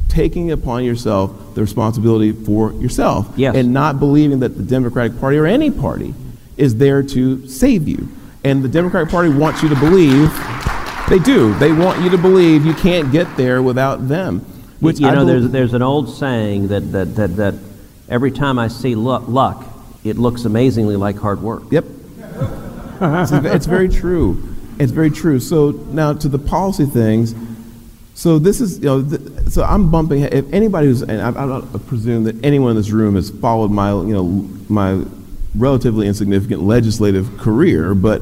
taking 0.07 0.51
upon 0.51 0.83
yourself 0.83 1.31
the 1.55 1.61
responsibility 1.61 2.31
for 2.31 2.71
yourself 2.73 3.31
Yes. 3.35 3.55
and 3.55 3.73
not 3.73 3.99
believing 3.99 4.39
that 4.39 4.55
the 4.57 4.63
Democratic 4.63 5.19
Party 5.19 5.37
or 5.37 5.45
any 5.45 5.69
party 5.71 6.13
is 6.55 6.75
there 6.77 7.03
to 7.03 7.47
save 7.47 7.87
you. 7.87 8.07
And 8.43 8.63
the 8.63 8.69
Democratic 8.69 9.09
Party 9.09 9.29
wants 9.29 9.61
you 9.61 9.69
to 9.69 9.75
believe, 9.75 10.31
they 11.09 11.19
do, 11.19 11.53
they 11.59 11.71
want 11.71 12.01
you 12.01 12.09
to 12.09 12.17
believe 12.17 12.65
you 12.65 12.73
can't 12.73 13.11
get 13.11 13.35
there 13.37 13.61
without 13.61 14.07
them. 14.07 14.39
Which 14.79 14.99
you 14.99 15.07
I 15.07 15.15
know, 15.15 15.25
believe- 15.25 15.41
there's, 15.41 15.51
there's 15.51 15.73
an 15.73 15.81
old 15.81 16.15
saying 16.15 16.69
that, 16.69 16.91
that, 16.91 17.15
that, 17.15 17.35
that 17.37 17.55
every 18.09 18.31
time 18.31 18.57
I 18.59 18.67
see 18.69 18.95
luck, 18.95 19.27
luck, 19.27 19.65
it 20.03 20.17
looks 20.17 20.45
amazingly 20.45 20.95
like 20.95 21.17
hard 21.17 21.41
work. 21.41 21.63
Yep. 21.71 21.85
it's, 23.01 23.31
it's 23.31 23.65
very 23.65 23.89
true. 23.89 24.55
It's 24.79 24.91
very 24.91 25.09
true. 25.11 25.39
So 25.39 25.71
now 25.71 26.13
to 26.13 26.29
the 26.29 26.39
policy 26.39 26.85
things. 26.85 27.35
So 28.13 28.39
this 28.39 28.61
is, 28.61 28.79
you 28.79 28.85
know, 28.85 29.03
th- 29.03 29.21
so 29.49 29.63
I'm 29.63 29.91
bumping. 29.91 30.23
If 30.23 30.51
anybody 30.53 30.87
who's, 30.87 31.01
and 31.01 31.21
I, 31.21 31.57
I 31.57 31.77
presume 31.85 32.23
that 32.25 32.43
anyone 32.43 32.71
in 32.71 32.77
this 32.77 32.91
room 32.91 33.15
has 33.15 33.29
followed 33.29 33.71
my, 33.71 33.91
you 33.91 34.13
know, 34.13 34.23
my 34.69 35.03
relatively 35.55 36.07
insignificant 36.07 36.63
legislative 36.63 37.37
career, 37.37 37.95
but 37.95 38.21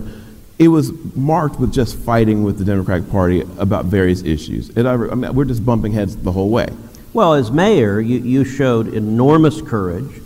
it 0.57 0.69
was 0.69 0.91
marked 1.15 1.59
with 1.59 1.73
just 1.73 1.97
fighting 1.97 2.43
with 2.43 2.57
the 2.57 2.65
Democratic 2.65 3.09
Party 3.09 3.41
about 3.57 3.85
various 3.85 4.23
issues. 4.23 4.69
And 4.69 4.88
I, 4.88 4.93
I 4.93 5.15
mean, 5.15 5.33
we're 5.35 5.45
just 5.45 5.65
bumping 5.65 5.91
heads 5.91 6.15
the 6.15 6.31
whole 6.31 6.49
way. 6.49 6.67
Well, 7.13 7.33
as 7.33 7.51
mayor, 7.51 7.99
you, 7.99 8.19
you 8.19 8.45
showed 8.45 8.93
enormous 8.93 9.61
courage. 9.61 10.21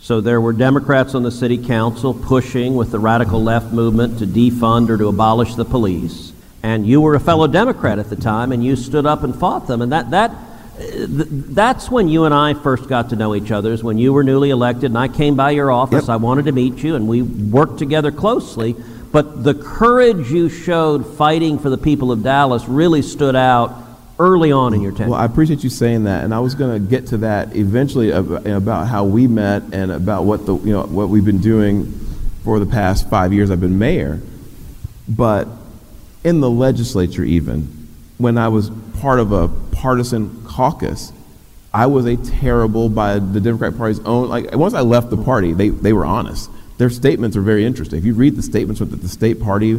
So 0.00 0.20
there 0.20 0.40
were 0.40 0.52
Democrats 0.52 1.14
on 1.14 1.22
the 1.22 1.30
city 1.30 1.58
council 1.58 2.14
pushing 2.14 2.76
with 2.76 2.90
the 2.92 2.98
radical 2.98 3.42
left 3.42 3.72
movement 3.72 4.18
to 4.20 4.26
defund 4.26 4.88
or 4.88 4.96
to 4.96 5.08
abolish 5.08 5.54
the 5.54 5.64
police. 5.64 6.32
And 6.62 6.86
you 6.86 7.00
were 7.00 7.14
a 7.14 7.20
fellow 7.20 7.46
Democrat 7.46 7.98
at 7.98 8.10
the 8.10 8.16
time, 8.16 8.52
and 8.52 8.64
you 8.64 8.76
stood 8.76 9.06
up 9.06 9.22
and 9.22 9.34
fought 9.34 9.66
them. 9.66 9.80
And 9.80 9.92
that, 9.92 10.10
that, 10.10 10.32
that's 10.78 11.90
when 11.90 12.08
you 12.08 12.24
and 12.24 12.34
I 12.34 12.54
first 12.54 12.88
got 12.88 13.10
to 13.10 13.16
know 13.16 13.34
each 13.34 13.50
other, 13.50 13.72
is 13.72 13.82
when 13.82 13.98
you 13.98 14.12
were 14.12 14.24
newly 14.24 14.50
elected, 14.50 14.86
and 14.86 14.98
I 14.98 15.08
came 15.08 15.36
by 15.36 15.52
your 15.52 15.70
office. 15.70 16.04
Yep. 16.04 16.10
I 16.10 16.16
wanted 16.16 16.46
to 16.46 16.52
meet 16.52 16.78
you, 16.78 16.96
and 16.96 17.08
we 17.08 17.22
worked 17.22 17.78
together 17.78 18.10
closely. 18.10 18.74
But 19.10 19.44
the 19.44 19.54
courage 19.54 20.30
you 20.30 20.48
showed 20.48 21.06
fighting 21.16 21.58
for 21.58 21.70
the 21.70 21.78
people 21.78 22.12
of 22.12 22.22
Dallas 22.22 22.68
really 22.68 23.02
stood 23.02 23.36
out 23.36 23.84
early 24.18 24.52
on 24.52 24.74
in 24.74 24.82
your 24.82 24.92
tenure. 24.92 25.12
Well, 25.12 25.20
I 25.20 25.24
appreciate 25.24 25.62
you 25.64 25.70
saying 25.70 26.04
that, 26.04 26.24
and 26.24 26.34
I 26.34 26.40
was 26.40 26.54
going 26.54 26.72
to 26.72 26.90
get 26.90 27.06
to 27.08 27.18
that 27.18 27.56
eventually 27.56 28.10
about 28.10 28.88
how 28.88 29.04
we 29.04 29.26
met 29.26 29.62
and 29.72 29.92
about 29.92 30.24
what 30.24 30.44
the 30.44 30.56
you 30.56 30.72
know 30.72 30.82
what 30.82 31.08
we've 31.08 31.24
been 31.24 31.40
doing 31.40 31.92
for 32.44 32.58
the 32.58 32.66
past 32.66 33.08
five 33.08 33.32
years. 33.32 33.50
I've 33.50 33.60
been 33.60 33.78
mayor, 33.78 34.20
but 35.08 35.48
in 36.24 36.40
the 36.40 36.50
legislature, 36.50 37.24
even 37.24 37.88
when 38.18 38.36
I 38.36 38.48
was 38.48 38.70
part 39.00 39.20
of 39.20 39.32
a 39.32 39.48
partisan 39.48 40.44
caucus, 40.44 41.12
I 41.72 41.86
was 41.86 42.06
a 42.06 42.16
terrible 42.16 42.88
by 42.88 43.18
the 43.18 43.40
Democratic 43.40 43.78
Party's 43.78 44.00
own. 44.00 44.28
Like 44.28 44.54
once 44.54 44.74
I 44.74 44.80
left 44.80 45.10
the 45.10 45.22
party, 45.22 45.52
they 45.52 45.68
they 45.68 45.92
were 45.92 46.04
honest. 46.04 46.50
Their 46.78 46.90
statements 46.90 47.36
are 47.36 47.42
very 47.42 47.64
interesting. 47.64 47.98
If 47.98 48.04
you 48.04 48.14
read 48.14 48.36
the 48.36 48.42
statements 48.42 48.80
with 48.80 49.02
the, 49.02 49.08
state 49.08 49.40
party, 49.40 49.74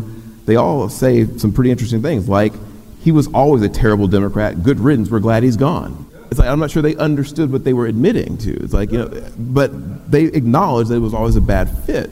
they 0.45 0.55
all 0.57 0.89
say 0.89 1.25
some 1.37 1.53
pretty 1.53 1.71
interesting 1.71 2.01
things, 2.01 2.27
like 2.27 2.53
he 3.01 3.11
was 3.11 3.27
always 3.27 3.61
a 3.63 3.69
terrible 3.69 4.07
Democrat. 4.07 4.63
Good 4.63 4.79
riddance. 4.79 5.09
We're 5.09 5.19
glad 5.19 5.43
he's 5.43 5.57
gone. 5.57 6.05
It's 6.29 6.39
like 6.39 6.47
I'm 6.47 6.59
not 6.59 6.71
sure 6.71 6.81
they 6.81 6.95
understood 6.97 7.51
what 7.51 7.63
they 7.63 7.73
were 7.73 7.87
admitting 7.87 8.37
to. 8.39 8.53
It's 8.63 8.73
like 8.73 8.91
you 8.91 8.99
know, 8.99 9.23
but 9.37 10.11
they 10.11 10.25
acknowledged 10.25 10.89
that 10.91 10.95
it 10.95 10.99
was 10.99 11.13
always 11.13 11.35
a 11.35 11.41
bad 11.41 11.69
fit. 11.85 12.11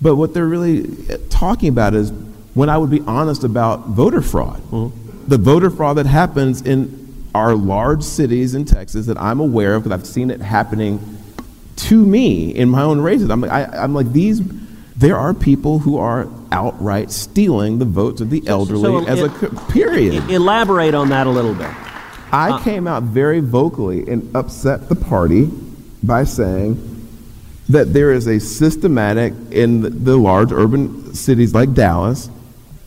But 0.00 0.16
what 0.16 0.32
they're 0.32 0.46
really 0.46 0.86
eh, 1.10 1.18
talking 1.28 1.68
about 1.68 1.94
is 1.94 2.10
when 2.54 2.68
I 2.68 2.78
would 2.78 2.90
be 2.90 3.00
honest 3.00 3.44
about 3.44 3.88
voter 3.88 4.22
fraud, 4.22 4.60
mm-hmm. 4.70 5.28
the 5.28 5.38
voter 5.38 5.70
fraud 5.70 5.96
that 5.98 6.06
happens 6.06 6.62
in 6.62 7.00
our 7.34 7.54
large 7.54 8.02
cities 8.02 8.54
in 8.54 8.64
Texas 8.64 9.06
that 9.06 9.18
I'm 9.18 9.40
aware 9.40 9.76
of 9.76 9.84
because 9.84 9.98
I've 9.98 10.06
seen 10.06 10.30
it 10.30 10.40
happening 10.40 11.18
to 11.76 12.04
me 12.04 12.54
in 12.54 12.68
my 12.68 12.82
own 12.82 13.00
races. 13.00 13.30
I'm 13.30 13.40
like, 13.40 13.50
I, 13.50 13.64
I'm 13.64 13.94
like 13.94 14.12
these. 14.12 14.42
There 14.96 15.16
are 15.16 15.32
people 15.32 15.78
who 15.78 15.98
are 15.98 16.28
outright 16.52 17.10
stealing 17.10 17.78
the 17.78 17.84
votes 17.84 18.20
of 18.20 18.28
the 18.30 18.46
elderly 18.46 18.82
so 18.82 19.06
as 19.06 19.20
a 19.20 19.26
it- 19.26 19.32
co- 19.32 19.72
period. 19.72 20.28
Elaborate 20.28 20.94
on 20.94 21.08
that 21.10 21.26
a 21.26 21.30
little 21.30 21.54
bit. 21.54 21.70
I 22.32 22.50
uh, 22.52 22.58
came 22.62 22.86
out 22.86 23.04
very 23.04 23.40
vocally 23.40 24.06
and 24.08 24.34
upset 24.36 24.88
the 24.88 24.94
party 24.94 25.48
by 26.02 26.24
saying 26.24 26.86
that 27.68 27.92
there 27.92 28.12
is 28.12 28.26
a 28.26 28.38
systematic 28.38 29.32
in 29.50 30.04
the 30.04 30.16
large 30.16 30.52
urban 30.52 31.14
cities 31.14 31.54
like 31.54 31.72
Dallas 31.72 32.28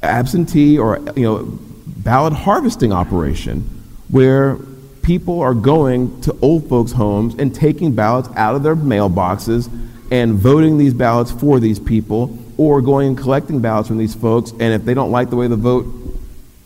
absentee 0.04 0.78
or 0.78 1.00
you 1.16 1.24
know 1.24 1.60
ballot 1.98 2.34
harvesting 2.34 2.92
operation 2.92 3.62
where 4.10 4.58
people 5.02 5.42
are 5.42 5.54
going 5.54 6.22
to 6.22 6.38
old 6.42 6.68
folks' 6.70 6.92
homes 6.92 7.36
and 7.36 7.54
taking 7.54 7.94
ballots 7.94 8.30
out 8.36 8.56
of 8.56 8.64
their 8.64 8.76
mailboxes 8.76 9.70
and 10.12 10.36
voting 10.36 10.78
these 10.78 10.94
ballots 10.94 11.32
for 11.32 11.60
these 11.60 11.80
people 11.80 12.38
or 12.58 12.82
going 12.82 13.08
and 13.10 13.18
collecting 13.18 13.60
ballots 13.60 13.88
from 13.88 13.98
these 13.98 14.14
folks 14.14 14.52
and 14.52 14.74
if 14.74 14.86
they 14.86 14.94
don't 14.94 15.12
like 15.12 15.30
the 15.30 15.36
way 15.36 15.48
the 15.48 15.56
vote 15.56 15.86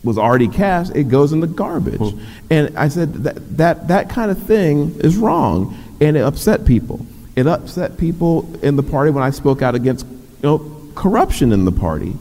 was 0.04 0.18
already 0.18 0.48
cast, 0.48 0.94
it 0.94 1.08
goes 1.08 1.32
in 1.32 1.40
the 1.40 1.46
garbage. 1.46 2.00
And 2.50 2.76
I 2.78 2.88
said 2.88 3.12
that, 3.24 3.56
that 3.56 3.88
that 3.88 4.08
kind 4.08 4.30
of 4.30 4.42
thing 4.42 4.94
is 5.00 5.16
wrong, 5.16 5.76
and 6.00 6.16
it 6.16 6.20
upset 6.20 6.64
people. 6.64 7.04
It 7.36 7.46
upset 7.46 7.98
people 7.98 8.48
in 8.64 8.76
the 8.76 8.82
party 8.82 9.10
when 9.10 9.22
I 9.22 9.30
spoke 9.30 9.62
out 9.62 9.74
against 9.74 10.06
you 10.06 10.42
know 10.42 10.90
corruption 10.94 11.52
in 11.52 11.64
the 11.64 11.72
party. 11.72 12.14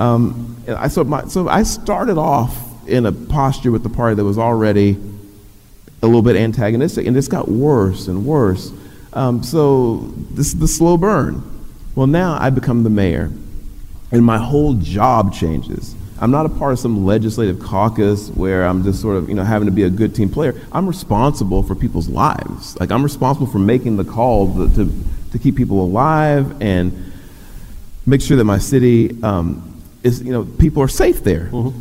Um, 0.00 0.56
I 0.66 0.88
so 0.88 1.04
my 1.04 1.26
so 1.26 1.46
I 1.46 1.62
started 1.62 2.16
off 2.16 2.56
in 2.88 3.04
a 3.04 3.12
posture 3.12 3.70
with 3.70 3.82
the 3.82 3.90
party 3.90 4.14
that 4.14 4.24
was 4.24 4.38
already 4.38 4.96
a 6.02 6.06
little 6.06 6.22
bit 6.22 6.36
antagonistic, 6.36 7.06
and 7.06 7.14
this 7.14 7.28
got 7.28 7.48
worse 7.48 8.08
and 8.08 8.24
worse. 8.24 8.72
Um, 9.12 9.42
so 9.42 9.98
this 10.30 10.48
is 10.48 10.58
the 10.58 10.68
slow 10.68 10.96
burn. 10.96 11.42
Well, 11.94 12.06
now 12.06 12.38
I 12.40 12.48
become 12.48 12.82
the 12.82 12.88
mayor, 12.88 13.30
and 14.10 14.24
my 14.24 14.38
whole 14.38 14.72
job 14.72 15.34
changes. 15.34 15.94
I'm 16.18 16.30
not 16.30 16.46
a 16.46 16.48
part 16.48 16.72
of 16.72 16.78
some 16.78 17.04
legislative 17.04 17.60
caucus 17.60 18.30
where 18.30 18.64
I'm 18.64 18.82
just 18.82 19.02
sort 19.02 19.16
of, 19.18 19.28
you 19.28 19.34
know, 19.34 19.44
having 19.44 19.66
to 19.66 19.72
be 19.72 19.82
a 19.82 19.90
good 19.90 20.14
team 20.14 20.30
player. 20.30 20.58
I'm 20.72 20.86
responsible 20.86 21.62
for 21.62 21.74
people's 21.74 22.08
lives. 22.08 22.78
Like 22.78 22.90
I'm 22.90 23.02
responsible 23.02 23.46
for 23.46 23.58
making 23.58 23.96
the 23.96 24.04
call 24.04 24.54
to, 24.54 24.74
to, 24.76 24.92
to 25.32 25.38
keep 25.38 25.56
people 25.56 25.82
alive 25.82 26.60
and 26.60 27.12
make 28.04 28.20
sure 28.20 28.36
that 28.36 28.44
my 28.44 28.58
city 28.58 29.22
um, 29.22 29.69
is, 30.02 30.22
you 30.22 30.32
know, 30.32 30.44
people 30.44 30.82
are 30.82 30.88
safe 30.88 31.22
there. 31.22 31.48
Mm-hmm. 31.52 31.78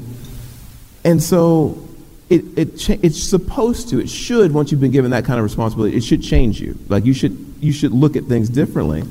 And 1.04 1.24
so 1.24 1.88
it, 2.30 2.44
it 2.58 2.78
cha- 2.78 2.98
it's 3.02 3.22
supposed 3.22 3.90
to, 3.90 4.00
it 4.00 4.10
should, 4.10 4.54
once 4.54 4.72
you've 4.72 4.82
been 4.82 4.92
given 4.92 5.12
that 5.12 5.26
kind 5.26 5.40
of 5.40 5.44
responsibility, 5.44 5.96
it 5.96 6.04
should 6.04 6.22
change 6.22 6.60
you. 6.60 6.78
Like 6.88 7.06
you 7.06 7.14
should, 7.14 7.56
you 7.60 7.72
should 7.72 7.92
look 7.92 8.16
at 8.16 8.26
things 8.26 8.50
differently. 8.50 9.04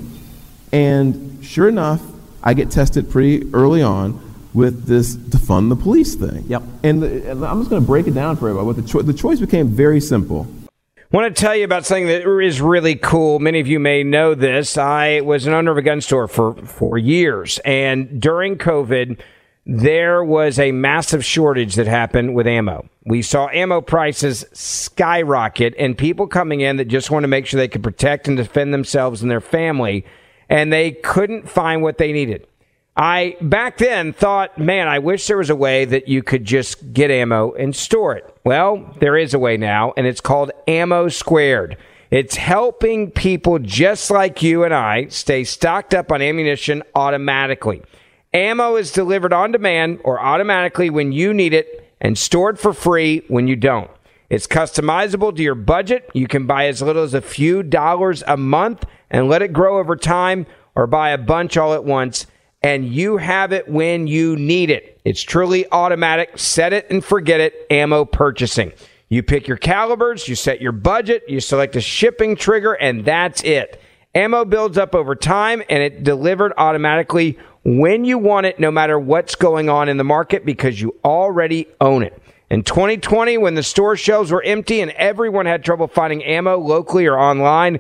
And 0.73 1.39
sure 1.43 1.69
enough, 1.69 2.03
I 2.43 2.55
get 2.55 2.71
tested 2.71 3.11
pretty 3.11 3.53
early 3.53 3.83
on 3.83 4.21
with 4.55 4.87
this 4.87 5.17
defund 5.17 5.69
the 5.69 5.77
police 5.77 6.15
thing. 6.15 6.45
Yep. 6.49 6.63
And, 6.83 7.03
the, 7.03 7.31
and 7.31 7.45
I'm 7.45 7.59
just 7.61 7.71
going 7.71 7.83
to 7.83 7.87
break 7.87 8.07
it 8.07 8.15
down 8.15 8.37
for 8.37 8.49
everybody. 8.49 8.67
What 8.67 8.77
the, 8.77 8.83
cho- 8.83 9.03
the 9.03 9.13
choice 9.13 9.41
became 9.41 9.69
very 9.69 10.01
simple. 10.01 10.47
Want 11.11 11.35
to 11.35 11.41
tell 11.41 11.57
you 11.57 11.65
about 11.65 11.87
something 11.87 12.07
that 12.07 12.29
is 12.43 12.61
really 12.61 12.95
cool. 12.95 13.39
Many 13.39 13.61
of 13.61 13.67
you 13.67 13.79
may 13.79 14.03
know 14.03 14.35
this. 14.35 14.77
I 14.77 15.21
was 15.21 15.47
an 15.47 15.55
owner 15.55 15.71
of 15.71 15.79
a 15.79 15.83
gun 15.83 16.01
store 16.01 16.29
for 16.29 16.55
for 16.65 16.99
years, 16.99 17.59
and 17.65 18.21
during 18.21 18.59
COVID, 18.59 19.19
there 19.65 20.25
was 20.25 20.59
a 20.59 20.73
massive 20.73 21.25
shortage 21.25 21.75
that 21.75 21.87
happened 21.87 22.35
with 22.35 22.47
ammo. 22.47 22.89
We 23.05 23.23
saw 23.23 23.49
ammo 23.49 23.81
prices 23.81 24.45
skyrocket, 24.53 25.75
and 25.79 25.97
people 25.97 26.27
coming 26.27 26.61
in 26.61 26.77
that 26.77 26.89
just 26.89 27.11
want 27.11 27.25
to 27.25 27.29
make 27.29 27.47
sure 27.47 27.59
they 27.59 27.69
could 27.69 27.83
protect 27.83 28.29
and 28.29 28.37
defend 28.37 28.73
themselves 28.73 29.23
and 29.23 29.31
their 29.31 29.41
family, 29.41 30.05
and 30.49 30.73
they 30.73 30.93
couldn't 30.93 31.49
find 31.49 31.83
what 31.83 31.99
they 31.99 32.13
needed. 32.13 32.47
I 32.99 33.37
back 33.41 33.79
then 33.79 34.13
thought, 34.13 34.59
man, 34.59 34.89
I 34.89 34.99
wish 34.99 35.29
there 35.29 35.39
was 35.39 35.51
a 35.51 35.57
way 35.57 35.85
that 35.85 36.09
you 36.09 36.25
could 36.25 36.45
just 36.45 36.93
get 36.93 37.13
ammo 37.13 37.53
and 37.53 37.75
store 37.75 38.17
it. 38.17 38.37
Well, 38.43 38.93
there 38.99 39.17
is 39.17 39.35
a 39.35 39.39
way 39.39 39.57
now, 39.57 39.93
and 39.97 40.05
it's 40.05 40.21
called 40.21 40.51
Ammo 40.67 41.09
Squared. 41.09 41.77
It's 42.11 42.35
helping 42.35 43.13
people 43.13 43.61
just 43.61 44.11
like 44.11 44.43
you 44.43 44.65
and 44.65 44.75
I 44.75 45.07
stay 45.09 45.45
stocked 45.45 45.95
up 45.95 46.11
on 46.11 46.21
ammunition 46.21 46.83
automatically. 46.97 47.83
Ammo 48.35 48.75
is 48.75 48.91
delivered 48.91 49.33
on 49.33 49.53
demand 49.53 50.01
or 50.03 50.21
automatically 50.21 50.91
when 50.91 51.13
you 51.13 51.33
need 51.33 51.55
it 51.55 51.89
and 52.01 52.19
stored 52.19 52.59
for 52.59 52.73
free 52.73 53.23
when 53.29 53.47
you 53.47 53.55
don't. 53.55 53.91
It's 54.29 54.49
customizable 54.49 55.37
to 55.37 55.43
your 55.43 55.55
budget. 55.55 56.11
You 56.15 56.27
can 56.27 56.47
buy 56.47 56.67
as 56.67 56.83
little 56.83 57.05
as 57.05 57.15
a 57.15 57.23
few 57.23 57.63
dollars 57.63 58.25
a 58.27 58.37
month 58.37 58.85
and 59.09 59.29
let 59.29 59.43
it 59.43 59.53
grow 59.53 59.79
over 59.79 59.95
time 59.95 60.47
or 60.75 60.89
buy 60.89 61.11
a 61.11 61.19
bunch 61.19 61.57
all 61.57 61.75
at 61.75 61.85
once 61.85 62.27
and 62.63 62.87
you 62.87 63.17
have 63.17 63.53
it 63.53 63.69
when 63.69 64.07
you 64.07 64.37
need 64.37 64.71
it. 64.71 65.01
It's 65.05 65.23
truly 65.23 65.71
automatic. 65.71 66.39
Set 66.39 66.73
it 66.73 66.91
and 66.91 67.05
forget 67.05 67.41
it. 67.41 67.67
Ammo 67.71 68.05
purchasing. 68.05 68.73
You 69.09 69.23
pick 69.23 69.49
your 69.49 69.57
calibers, 69.57 70.29
you 70.29 70.35
set 70.35 70.61
your 70.61 70.73
budget, 70.73 71.25
you 71.29 71.41
select 71.41 71.77
a 71.77 71.81
shipping 71.81 72.37
trigger, 72.37 72.75
and 72.75 73.05
that's 73.05 73.43
it. 73.43 73.81
Ammo 74.15 74.45
builds 74.45 74.77
up 74.77 74.95
over 74.95 75.15
time 75.15 75.63
and 75.71 75.83
it 75.83 76.03
delivered 76.03 76.53
automatically 76.59 77.39
when 77.65 78.05
you 78.05 78.19
want 78.19 78.47
it, 78.47 78.59
no 78.59 78.71
matter 78.71 78.99
what's 78.99 79.35
going 79.35 79.69
on 79.69 79.89
in 79.89 79.97
the 79.97 80.05
market 80.05 80.45
because 80.45 80.81
you 80.81 80.95
already 81.05 81.67
own 81.81 82.03
it. 82.03 82.21
In 82.51 82.63
2020, 82.63 83.37
when 83.37 83.55
the 83.55 83.63
store 83.63 83.95
shelves 83.97 84.31
were 84.31 84.43
empty 84.43 84.81
and 84.81 84.91
everyone 84.93 85.45
had 85.45 85.63
trouble 85.63 85.87
finding 85.87 86.25
ammo 86.25 86.57
locally 86.57 87.07
or 87.07 87.19
online, 87.19 87.79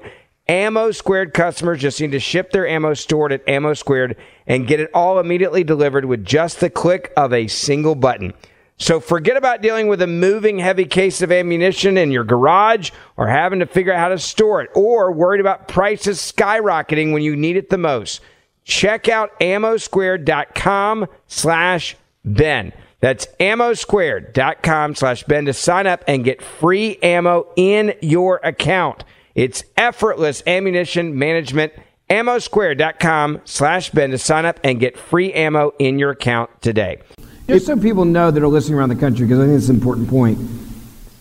Ammo 0.49 0.91
Squared 0.93 1.35
customers 1.35 1.81
just 1.81 2.01
need 2.01 2.13
to 2.13 2.21
ship 2.21 2.51
their 2.51 2.67
ammo 2.67 2.95
stored 2.95 3.33
at 3.33 3.47
Ammo 3.47 3.75
Squared 3.75 4.17
and 4.47 4.67
get 4.67 4.81
it 4.81 4.91
all 4.95 5.19
immediately 5.19 5.63
delivered 5.63 6.07
with 6.07 6.25
just 6.25 6.61
the 6.61 6.71
click 6.71 7.13
of 7.17 7.35
a 7.35 7.47
single 7.49 7.95
button. 7.95 8.33
So 8.79 9.01
forget 9.01 9.37
about 9.37 9.61
dealing 9.61 9.89
with 9.89 10.01
a 10.01 10.07
moving 10.07 10.59
heavy 10.59 10.85
case 10.85 11.21
of 11.21 11.33
ammunition 11.33 11.99
in 11.99 12.13
your 12.13 12.25
garage 12.25 12.93
or 13.17 13.27
having 13.27 13.59
to 13.59 13.67
figure 13.67 13.93
out 13.93 13.99
how 13.99 14.09
to 14.09 14.19
store 14.19 14.63
it 14.63 14.71
or 14.75 15.13
worried 15.13 15.41
about 15.41 15.69
prices 15.69 16.19
skyrocketing 16.19 17.13
when 17.13 17.23
you 17.23 17.37
need 17.37 17.57
it 17.57 17.71
the 17.71 17.77
most. 17.77 18.21
Check 18.65 19.09
out 19.09 19.33
ammosquared.com 19.41 21.09
slash 21.27 21.97
Ben. 22.25 22.73
That's 23.01 23.27
ammosquared.com 23.41 24.95
slash 24.95 25.25
Ben 25.25 25.45
to 25.47 25.53
sign 25.53 25.87
up 25.87 26.05
and 26.07 26.25
get 26.25 26.41
free 26.41 26.99
ammo 27.03 27.49
in 27.57 27.95
your 28.01 28.41
account. 28.45 29.05
It's 29.39 29.63
effortless 29.77 30.43
ammunition 30.49 31.17
management. 31.17 31.73
Ammosquared.com 32.11 33.43
slash 33.45 33.91
Ben 33.91 34.11
to 34.11 34.19
sign 34.19 34.45
up 34.45 34.59
and 34.65 34.81
get 34.81 34.99
free 34.99 35.33
ammo 35.33 35.75
in 35.79 36.01
your 36.01 36.11
account 36.11 36.51
today. 36.61 36.99
Just 37.47 37.67
so 37.67 37.77
people 37.77 38.05
know 38.05 38.33
that 38.33 38.43
are 38.43 38.49
listening 38.49 38.77
around 38.77 38.89
the 38.89 38.97
country, 38.97 39.27
because 39.27 39.39
I 39.39 39.47
think 39.47 39.57
it's 39.57 39.69
an 39.69 39.77
important 39.77 40.09
point. 40.09 40.41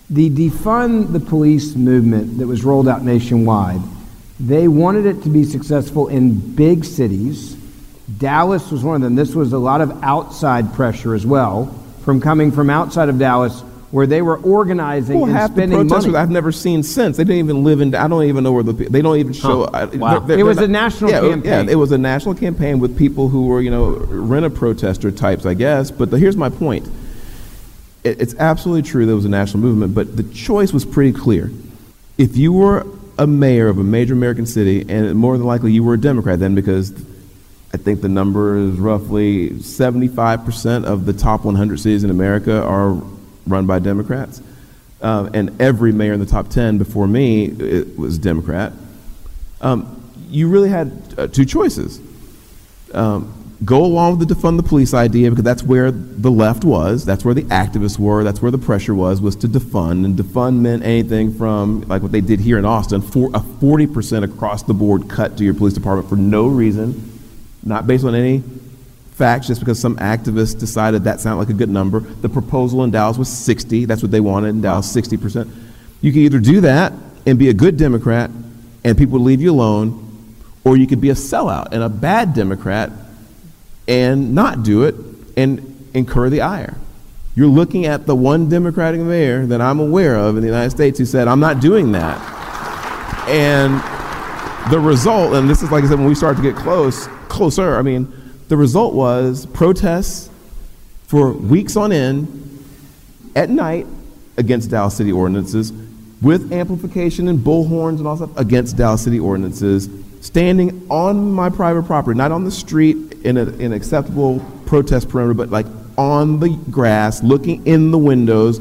The 0.09 0.31
defund 0.31 1.13
the 1.13 1.19
police 1.19 1.75
movement 1.75 2.39
that 2.39 2.47
was 2.47 2.63
rolled 2.63 2.87
out 2.87 3.03
nationwide, 3.03 3.81
they 4.39 4.67
wanted 4.67 5.05
it 5.05 5.21
to 5.21 5.29
be 5.29 5.43
successful 5.43 6.07
in 6.07 6.55
big 6.55 6.85
cities. 6.85 7.53
Dallas 8.17 8.71
was 8.71 8.83
one 8.83 8.95
of 8.95 9.03
them. 9.03 9.13
This 9.13 9.35
was 9.35 9.53
a 9.53 9.59
lot 9.59 9.79
of 9.79 9.91
outside 10.03 10.73
pressure 10.73 11.13
as 11.13 11.27
well 11.27 11.67
from 12.01 12.19
coming 12.19 12.51
from 12.51 12.71
outside 12.71 13.09
of 13.09 13.19
Dallas 13.19 13.61
where 13.91 14.05
they 14.05 14.21
were 14.21 14.37
organizing 14.37 15.19
Well, 15.19 15.33
and 15.33 15.51
spending 15.51 15.87
money. 15.87 16.15
I've 16.15 16.29
never 16.29 16.51
seen 16.51 16.83
since. 16.83 17.15
They 17.15 17.23
didn't 17.23 17.39
even 17.39 17.63
live 17.63 17.79
in. 17.79 17.95
I 17.95 18.07
don't 18.07 18.23
even 18.23 18.43
know 18.43 18.51
where 18.51 18.63
the. 18.63 18.73
They 18.73 19.01
don't 19.01 19.17
even 19.17 19.31
show. 19.33 19.63
Huh. 19.73 19.87
I- 19.91 19.97
Wow. 19.97 20.19
they're- 20.19 20.39
It 20.39 20.43
was 20.43 20.57
they're 20.57 20.65
a 20.65 20.69
national 20.69 21.11
yeah, 21.11 21.21
campaign. 21.21 21.65
Yeah, 21.67 21.71
it 21.71 21.75
was 21.75 21.91
a 21.93 21.97
national 21.97 22.35
campaign 22.35 22.79
with 22.79 22.97
people 22.97 23.29
who 23.29 23.45
were, 23.47 23.61
you 23.61 23.71
know, 23.71 23.91
rent 24.09 24.45
a 24.45 24.49
protester 24.49 25.09
types, 25.11 25.45
I 25.45 25.53
guess. 25.53 25.89
But 25.89 26.11
the, 26.11 26.17
here's 26.19 26.35
my 26.35 26.49
point. 26.49 26.85
It, 28.03 28.21
it's 28.21 28.35
absolutely 28.39 28.81
true 28.89 29.05
there 29.05 29.15
was 29.15 29.25
a 29.25 29.29
national 29.29 29.63
movement, 29.63 29.95
but 29.95 30.17
the 30.17 30.23
choice 30.23 30.73
was 30.73 30.83
pretty 30.83 31.17
clear. 31.17 31.49
If 32.17 32.35
you 32.35 32.51
were 32.51 32.85
a 33.17 33.25
mayor 33.25 33.67
of 33.67 33.77
a 33.79 33.83
major 33.83 34.13
American 34.13 34.45
city, 34.45 34.85
and 34.89 35.15
more 35.15 35.37
than 35.37 35.47
likely 35.47 35.71
you 35.71 35.83
were 35.83 35.93
a 35.93 35.99
Democrat 35.99 36.39
then, 36.39 36.55
because 36.55 36.91
I 37.73 37.77
think 37.77 38.01
the 38.01 38.09
number 38.09 38.57
is 38.57 38.77
roughly 38.79 39.51
75% 39.51 40.83
of 40.85 41.05
the 41.05 41.13
top 41.13 41.45
100 41.45 41.79
cities 41.79 42.03
in 42.03 42.09
America 42.09 42.61
are 42.63 43.01
run 43.47 43.65
by 43.65 43.79
Democrats. 43.79 44.41
Um, 45.01 45.29
and 45.33 45.61
every 45.61 45.91
mayor 45.91 46.13
in 46.13 46.19
the 46.19 46.25
top 46.25 46.49
10 46.49 46.77
before 46.77 47.07
me 47.07 47.45
it 47.45 47.97
was 47.97 48.17
Democrat. 48.17 48.73
Um, 49.61 49.93
you 50.29 50.49
really 50.49 50.69
had 50.69 50.91
uh, 51.17 51.27
two 51.27 51.45
choices. 51.45 52.01
Um, 52.93 53.33
go 53.65 53.83
along 53.83 54.17
with 54.17 54.27
the 54.27 54.35
defund 54.35 54.57
the 54.57 54.63
police 54.63 54.93
idea 54.93 55.29
because 55.29 55.43
that's 55.43 55.63
where 55.63 55.91
the 55.91 56.29
left 56.29 56.63
was, 56.63 57.05
that's 57.05 57.25
where 57.25 57.33
the 57.33 57.43
activists 57.43 57.97
were, 57.97 58.23
that's 58.23 58.41
where 58.41 58.51
the 58.51 58.57
pressure 58.57 58.93
was, 58.93 59.19
was 59.19 59.35
to 59.37 59.47
defund. 59.47 60.05
And 60.05 60.17
defund 60.17 60.59
meant 60.59 60.83
anything 60.83 61.33
from, 61.33 61.81
like 61.81 62.01
what 62.01 62.11
they 62.11 62.21
did 62.21 62.39
here 62.39 62.57
in 62.57 62.65
Austin, 62.65 63.01
for 63.01 63.27
a 63.29 63.39
40% 63.39 64.23
across 64.23 64.63
the 64.63 64.73
board 64.73 65.09
cut 65.09 65.37
to 65.37 65.43
your 65.43 65.53
police 65.53 65.73
department 65.73 66.09
for 66.09 66.15
no 66.15 66.47
reason, 66.47 67.19
not 67.63 67.87
based 67.87 68.05
on 68.05 68.15
any 68.15 68.43
facts, 69.17 69.47
just 69.47 69.59
because 69.59 69.79
some 69.79 69.97
activists 69.97 70.57
decided 70.57 71.03
that 71.05 71.19
sounded 71.19 71.39
like 71.39 71.49
a 71.49 71.53
good 71.53 71.69
number. 71.69 71.99
The 71.99 72.29
proposal 72.29 72.83
in 72.83 72.91
Dallas 72.91 73.17
was 73.17 73.29
60. 73.29 73.85
That's 73.85 74.03
what 74.03 74.11
they 74.11 74.19
wanted 74.19 74.49
in 74.49 74.61
Dallas, 74.61 74.95
60%. 74.95 75.49
You 76.01 76.11
can 76.11 76.21
either 76.21 76.39
do 76.39 76.61
that 76.61 76.93
and 77.25 77.39
be 77.39 77.49
a 77.49 77.53
good 77.53 77.77
Democrat 77.77 78.29
and 78.83 78.97
people 78.97 79.19
leave 79.19 79.41
you 79.41 79.51
alone, 79.51 80.03
or 80.63 80.77
you 80.77 80.85
could 80.85 81.01
be 81.01 81.09
a 81.09 81.15
sellout 81.15 81.69
and 81.71 81.81
a 81.81 81.89
bad 81.89 82.33
Democrat 82.33 82.91
and 83.87 84.35
not 84.35 84.63
do 84.63 84.83
it 84.83 84.95
and 85.35 85.89
incur 85.93 86.29
the 86.29 86.41
ire. 86.41 86.77
You're 87.35 87.47
looking 87.47 87.85
at 87.85 88.05
the 88.05 88.15
one 88.15 88.49
Democratic 88.49 89.01
mayor 89.01 89.45
that 89.47 89.61
I'm 89.61 89.79
aware 89.79 90.15
of 90.15 90.37
in 90.37 90.41
the 90.41 90.47
United 90.47 90.71
States 90.71 90.99
who 90.99 91.05
said, 91.05 91.27
I'm 91.27 91.39
not 91.39 91.59
doing 91.59 91.91
that. 91.93 92.17
And 93.27 93.81
the 94.71 94.79
result, 94.79 95.33
and 95.33 95.49
this 95.49 95.63
is 95.63 95.71
like 95.71 95.83
I 95.83 95.87
said, 95.87 95.99
when 95.99 96.07
we 96.07 96.15
started 96.15 96.41
to 96.41 96.51
get 96.51 96.55
close, 96.55 97.07
closer, 97.29 97.77
I 97.77 97.81
mean, 97.81 98.11
the 98.47 98.57
result 98.57 98.93
was 98.93 99.45
protests 99.47 100.29
for 101.07 101.31
weeks 101.31 101.75
on 101.75 101.91
end 101.91 102.63
at 103.35 103.49
night 103.49 103.87
against 104.37 104.69
Dallas 104.69 104.95
City 104.95 105.11
ordinances, 105.11 105.71
with 106.21 106.51
amplification 106.51 107.27
and 107.27 107.39
bullhorns 107.39 107.97
and 107.97 108.07
all 108.07 108.17
stuff 108.17 108.37
against 108.37 108.77
Dallas 108.77 109.03
City 109.03 109.19
ordinances, 109.19 109.89
standing 110.21 110.85
on 110.89 111.31
my 111.31 111.49
private 111.49 111.83
property, 111.83 112.17
not 112.17 112.31
on 112.31 112.43
the 112.43 112.51
street 112.51 113.13
in, 113.23 113.37
a, 113.37 113.43
in 113.43 113.61
an 113.61 113.73
acceptable 113.73 114.39
protest 114.65 115.09
perimeter, 115.09 115.33
but 115.33 115.49
like 115.49 115.65
on 115.97 116.39
the 116.39 116.49
grass, 116.71 117.23
looking 117.23 117.65
in 117.65 117.91
the 117.91 117.97
windows 117.97 118.59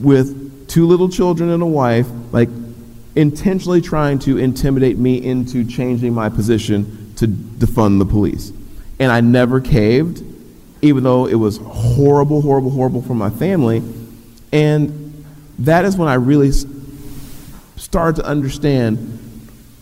with 0.00 0.68
two 0.68 0.86
little 0.86 1.08
children 1.08 1.50
and 1.50 1.62
a 1.62 1.66
wife, 1.66 2.08
like 2.32 2.48
intentionally 3.16 3.80
trying 3.80 4.18
to 4.18 4.38
intimidate 4.38 4.98
me 4.98 5.24
into 5.24 5.64
changing 5.64 6.12
my 6.12 6.28
position 6.28 7.12
to 7.16 7.26
defund 7.26 7.98
the 7.98 8.06
police. 8.06 8.52
And 8.98 9.12
I 9.12 9.20
never 9.20 9.60
caved, 9.60 10.24
even 10.82 11.04
though 11.04 11.26
it 11.26 11.36
was 11.36 11.58
horrible, 11.58 12.40
horrible, 12.42 12.70
horrible 12.70 13.02
for 13.02 13.14
my 13.14 13.30
family. 13.30 13.82
And 14.52 15.24
that 15.60 15.84
is 15.84 15.96
when 15.96 16.08
I 16.08 16.14
really 16.14 16.50
started 17.76 18.20
to 18.20 18.26
understand 18.26 19.14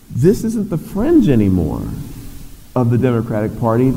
this 0.09 0.43
isn't 0.43 0.69
the 0.69 0.77
fringe 0.77 1.29
anymore 1.29 1.81
of 2.75 2.89
the 2.89 2.97
Democratic 2.97 3.59
Party. 3.59 3.93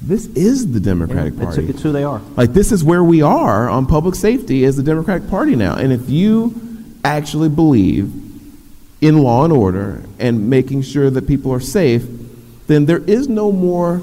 This 0.00 0.26
is 0.28 0.72
the 0.72 0.80
Democratic 0.80 1.34
It's, 1.34 1.42
Party. 1.42 1.66
it's 1.66 1.82
who 1.82 1.92
they 1.92 2.04
are. 2.04 2.20
Like 2.36 2.52
this 2.52 2.72
is 2.72 2.82
where 2.82 3.04
we 3.04 3.22
are 3.22 3.68
on 3.68 3.86
public 3.86 4.14
safety 4.14 4.64
as 4.64 4.76
the 4.76 4.82
Democratic 4.82 5.28
Party 5.28 5.54
now. 5.54 5.76
And 5.76 5.92
if 5.92 6.08
you 6.08 6.54
actually 7.04 7.48
believe 7.48 8.12
in 9.00 9.18
law 9.18 9.44
and 9.44 9.52
order 9.52 10.02
and 10.18 10.48
making 10.48 10.82
sure 10.82 11.10
that 11.10 11.26
people 11.26 11.52
are 11.52 11.60
safe, 11.60 12.04
then 12.66 12.86
there 12.86 13.02
is 13.04 13.28
no 13.28 13.52
more 13.52 14.02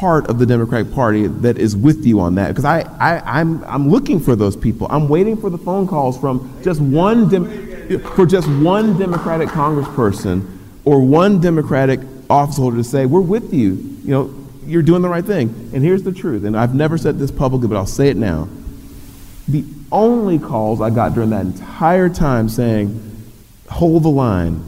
part 0.00 0.28
of 0.28 0.38
the 0.38 0.46
Democratic 0.46 0.92
Party 0.94 1.26
that 1.26 1.58
is 1.58 1.76
with 1.76 2.06
you 2.06 2.20
on 2.20 2.34
that. 2.36 2.48
Because 2.48 2.64
I, 2.64 2.80
I, 2.98 3.40
I'm, 3.40 3.62
I'm 3.64 3.90
looking 3.90 4.18
for 4.18 4.34
those 4.34 4.56
people. 4.56 4.86
I'm 4.90 5.08
waiting 5.08 5.36
for 5.36 5.50
the 5.50 5.58
phone 5.58 5.86
calls 5.86 6.18
from 6.18 6.58
just 6.62 6.80
one 6.80 7.28
Dem- 7.28 8.00
for 8.16 8.24
just 8.24 8.48
one 8.48 8.98
Democratic 8.98 9.50
Congressperson 9.50 10.58
or 10.84 11.00
one 11.00 11.40
Democratic 11.40 12.00
officeholder 12.28 12.76
to 12.76 12.84
say, 12.84 13.04
"We're 13.04 13.20
with 13.20 13.52
you." 13.52 13.74
You 14.02 14.10
know, 14.10 14.34
you're 14.64 14.82
doing 14.82 15.02
the 15.02 15.08
right 15.08 15.24
thing. 15.24 15.70
And 15.74 15.82
here's 15.82 16.02
the 16.02 16.12
truth. 16.12 16.44
And 16.44 16.56
I've 16.56 16.74
never 16.74 16.96
said 16.96 17.18
this 17.18 17.30
publicly, 17.30 17.68
but 17.68 17.76
I'll 17.76 17.86
say 17.86 18.08
it 18.08 18.16
now. 18.16 18.48
The 19.48 19.64
only 19.90 20.38
calls 20.38 20.80
I 20.80 20.90
got 20.90 21.14
during 21.14 21.30
that 21.30 21.44
entire 21.44 22.08
time 22.08 22.48
saying, 22.48 22.98
hold 23.68 24.04
the 24.04 24.10
line, 24.10 24.62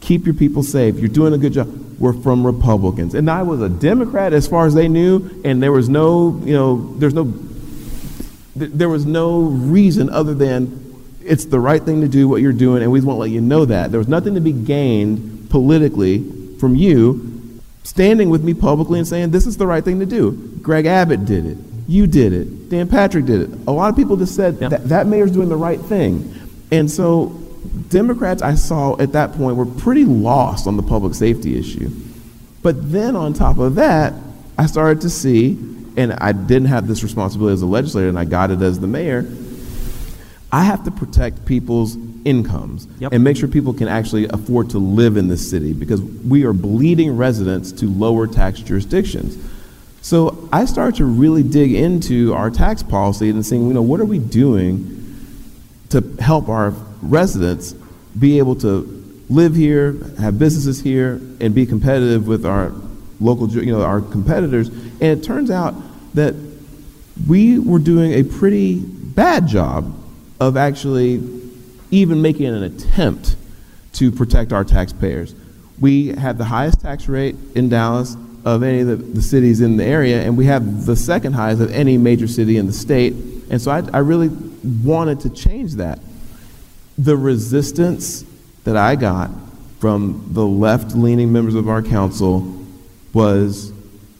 keep 0.00 0.26
your 0.26 0.34
people 0.34 0.62
safe, 0.62 0.96
you're 0.96 1.08
doing 1.08 1.32
a 1.32 1.38
good 1.38 1.54
job, 1.54 1.68
were 1.98 2.12
from 2.12 2.46
Republicans. 2.46 3.14
And 3.14 3.30
I 3.30 3.42
was 3.42 3.60
a 3.60 3.68
Democrat 3.68 4.32
as 4.32 4.46
far 4.46 4.66
as 4.66 4.74
they 4.74 4.88
knew, 4.88 5.40
and 5.44 5.62
there 5.62 5.72
was 5.72 5.88
no, 5.88 6.40
you 6.44 6.52
know, 6.52 6.94
there's 6.98 7.14
no, 7.14 7.24
th- 8.58 8.70
there 8.72 8.88
was 8.88 9.06
no 9.06 9.40
reason 9.40 10.10
other 10.10 10.34
than 10.34 10.82
it's 11.22 11.46
the 11.46 11.60
right 11.60 11.82
thing 11.82 12.02
to 12.02 12.08
do 12.08 12.28
what 12.28 12.42
you're 12.42 12.52
doing, 12.52 12.82
and 12.82 12.92
we 12.92 13.00
won't 13.00 13.18
let 13.18 13.30
you 13.30 13.40
know 13.40 13.64
that. 13.64 13.90
There 13.90 13.98
was 13.98 14.08
nothing 14.08 14.34
to 14.34 14.40
be 14.40 14.52
gained 14.52 15.48
politically 15.50 16.56
from 16.58 16.74
you 16.74 17.60
standing 17.82 18.30
with 18.30 18.42
me 18.42 18.52
publicly 18.52 18.98
and 18.98 19.06
saying 19.06 19.30
this 19.30 19.46
is 19.46 19.56
the 19.56 19.66
right 19.66 19.84
thing 19.84 20.00
to 20.00 20.06
do. 20.06 20.32
Greg 20.60 20.86
Abbott 20.86 21.24
did 21.24 21.46
it. 21.46 21.58
You 21.88 22.06
did 22.06 22.32
it. 22.32 22.68
Dan 22.68 22.88
Patrick 22.88 23.26
did 23.26 23.42
it. 23.42 23.58
A 23.68 23.72
lot 23.72 23.88
of 23.88 23.96
people 23.96 24.16
just 24.16 24.34
said 24.34 24.58
that, 24.58 24.88
that 24.88 25.06
mayor's 25.06 25.30
doing 25.30 25.48
the 25.48 25.56
right 25.56 25.80
thing. 25.80 26.34
And 26.72 26.90
so 26.90 27.40
Democrats 27.88 28.42
I 28.42 28.54
saw 28.54 28.98
at 28.98 29.12
that 29.12 29.32
point 29.32 29.56
were 29.56 29.66
pretty 29.66 30.04
lost 30.04 30.66
on 30.66 30.76
the 30.76 30.82
public 30.82 31.14
safety 31.14 31.58
issue. 31.58 31.90
But 32.62 32.90
then 32.90 33.14
on 33.16 33.32
top 33.32 33.58
of 33.58 33.76
that, 33.76 34.14
I 34.58 34.66
started 34.66 35.02
to 35.02 35.10
see, 35.10 35.52
and 35.96 36.12
I 36.14 36.32
didn't 36.32 36.68
have 36.68 36.88
this 36.88 37.02
responsibility 37.02 37.54
as 37.54 37.62
a 37.62 37.66
legislator, 37.66 38.08
and 38.08 38.18
I 38.18 38.24
got 38.24 38.50
it 38.50 38.60
as 38.62 38.80
the 38.80 38.86
mayor. 38.86 39.26
I 40.50 40.64
have 40.64 40.84
to 40.84 40.90
protect 40.90 41.44
people's 41.44 41.96
incomes 42.24 42.88
Yep. 42.98 43.12
and 43.12 43.22
make 43.22 43.36
sure 43.36 43.48
people 43.48 43.72
can 43.72 43.88
actually 43.88 44.26
afford 44.28 44.70
to 44.70 44.78
live 44.78 45.16
in 45.16 45.28
this 45.28 45.48
city 45.48 45.72
because 45.72 46.00
we 46.02 46.44
are 46.44 46.52
bleeding 46.52 47.16
residents 47.16 47.70
to 47.72 47.88
lower 47.88 48.26
tax 48.26 48.60
jurisdictions. 48.60 49.36
So 50.02 50.48
I 50.52 50.64
started 50.64 50.96
to 50.96 51.04
really 51.04 51.42
dig 51.42 51.74
into 51.74 52.32
our 52.32 52.50
tax 52.50 52.82
policy 52.82 53.28
and 53.28 53.44
saying, 53.44 53.66
you 53.66 53.74
know, 53.74 53.82
what 53.82 54.00
are 54.00 54.04
we 54.04 54.18
doing 54.18 54.92
to 55.90 56.02
help 56.20 56.48
our 56.48 56.72
residents 57.02 57.74
be 58.18 58.38
able 58.38 58.56
to 58.56 58.92
live 59.28 59.54
here, 59.54 59.96
have 60.18 60.38
businesses 60.38 60.80
here, 60.80 61.20
and 61.40 61.54
be 61.54 61.66
competitive 61.66 62.26
with 62.26 62.46
our 62.46 62.72
local, 63.20 63.48
you 63.48 63.72
know, 63.72 63.82
our 63.82 64.00
competitors. 64.00 64.68
And 64.68 65.02
it 65.02 65.24
turns 65.24 65.50
out 65.50 65.74
that 66.14 66.34
we 67.28 67.58
were 67.58 67.78
doing 67.78 68.12
a 68.12 68.22
pretty 68.22 68.80
bad 68.80 69.46
job 69.46 69.94
of 70.38 70.56
actually 70.56 71.22
even 71.90 72.20
making 72.20 72.46
an 72.46 72.62
attempt 72.62 73.36
to 73.94 74.12
protect 74.12 74.52
our 74.52 74.64
taxpayers. 74.64 75.34
We 75.80 76.08
had 76.08 76.38
the 76.38 76.44
highest 76.44 76.80
tax 76.80 77.08
rate 77.08 77.36
in 77.54 77.68
Dallas 77.68 78.16
of 78.44 78.62
any 78.62 78.80
of 78.80 78.86
the, 78.86 78.96
the 78.96 79.22
cities 79.22 79.60
in 79.60 79.76
the 79.76 79.84
area, 79.84 80.22
and 80.22 80.36
we 80.36 80.46
have 80.46 80.86
the 80.86 80.96
second 80.96 81.32
highest 81.32 81.60
of 81.60 81.72
any 81.72 81.98
major 81.98 82.28
city 82.28 82.58
in 82.58 82.66
the 82.66 82.72
state. 82.72 83.14
And 83.50 83.60
so 83.60 83.70
I, 83.70 83.82
I 83.92 83.98
really 83.98 84.28
wanted 84.28 85.20
to 85.20 85.30
change 85.30 85.74
that. 85.74 85.98
The 86.98 87.16
resistance 87.16 88.24
that 88.64 88.76
I 88.76 88.96
got 88.96 89.30
from 89.80 90.28
the 90.32 90.46
left 90.46 90.94
leaning 90.94 91.32
members 91.32 91.54
of 91.54 91.68
our 91.68 91.82
council 91.82 92.64
was 93.12 93.72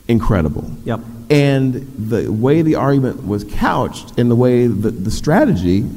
incredible. 0.09 0.71
Yep. 0.85 1.01
And 1.31 1.75
the 1.99 2.31
way 2.31 2.63
the 2.63 2.77
argument 2.77 3.27
was 3.27 3.45
couched 3.45 4.19
and 4.19 4.31
the 4.31 4.37
way 4.37 4.67
that 4.67 5.05
the 5.05 5.11
strategy 5.11 5.89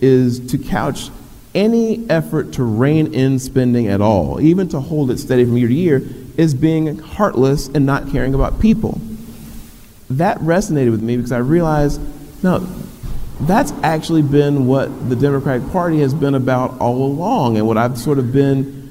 is 0.00 0.40
to 0.50 0.58
couch 0.58 1.10
any 1.54 2.08
effort 2.10 2.52
to 2.54 2.64
rein 2.64 3.14
in 3.14 3.38
spending 3.38 3.86
at 3.86 4.00
all, 4.00 4.40
even 4.40 4.68
to 4.68 4.80
hold 4.80 5.10
it 5.10 5.18
steady 5.18 5.44
from 5.44 5.56
year 5.56 5.68
to 5.68 5.74
year, 5.74 6.02
is 6.36 6.52
being 6.52 6.98
heartless 6.98 7.68
and 7.68 7.86
not 7.86 8.10
caring 8.10 8.34
about 8.34 8.60
people. 8.60 9.00
That 10.10 10.38
resonated 10.38 10.90
with 10.90 11.02
me 11.02 11.16
because 11.16 11.32
I 11.32 11.38
realized, 11.38 12.00
no, 12.42 12.66
that's 13.40 13.72
actually 13.82 14.22
been 14.22 14.66
what 14.66 15.08
the 15.08 15.16
Democratic 15.16 15.70
Party 15.70 16.00
has 16.00 16.14
been 16.14 16.34
about 16.34 16.78
all 16.80 17.04
along 17.04 17.56
and 17.56 17.66
what 17.66 17.76
I've 17.76 17.98
sort 17.98 18.18
of 18.18 18.32
been 18.32 18.84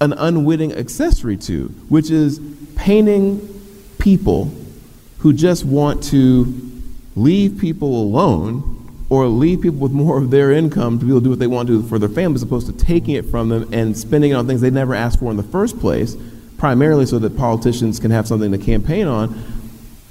an 0.00 0.14
unwitting 0.14 0.72
accessory 0.72 1.36
to, 1.36 1.68
which 1.88 2.10
is 2.10 2.40
painting 2.76 3.46
people 3.98 4.52
who 5.18 5.32
just 5.32 5.64
want 5.64 6.02
to 6.04 6.70
leave 7.14 7.58
people 7.58 8.02
alone 8.02 8.76
or 9.10 9.26
leave 9.26 9.60
people 9.60 9.78
with 9.78 9.92
more 9.92 10.16
of 10.16 10.30
their 10.30 10.52
income 10.52 10.98
to 10.98 11.04
be 11.04 11.10
able 11.10 11.20
to 11.20 11.24
do 11.24 11.30
what 11.30 11.38
they 11.38 11.46
want 11.46 11.66
to 11.68 11.82
do 11.82 11.86
for 11.86 11.98
their 11.98 12.08
families, 12.08 12.42
as 12.42 12.46
opposed 12.46 12.66
to 12.66 12.72
taking 12.72 13.14
it 13.16 13.26
from 13.26 13.48
them 13.48 13.68
and 13.72 13.96
spending 13.98 14.30
it 14.30 14.34
on 14.34 14.46
things 14.46 14.60
they 14.60 14.70
never 14.70 14.94
asked 14.94 15.18
for 15.18 15.30
in 15.30 15.36
the 15.36 15.42
first 15.42 15.78
place, 15.78 16.16
primarily 16.56 17.04
so 17.04 17.18
that 17.18 17.36
politicians 17.36 18.00
can 18.00 18.10
have 18.10 18.26
something 18.26 18.52
to 18.52 18.58
campaign 18.58 19.06
on. 19.06 19.42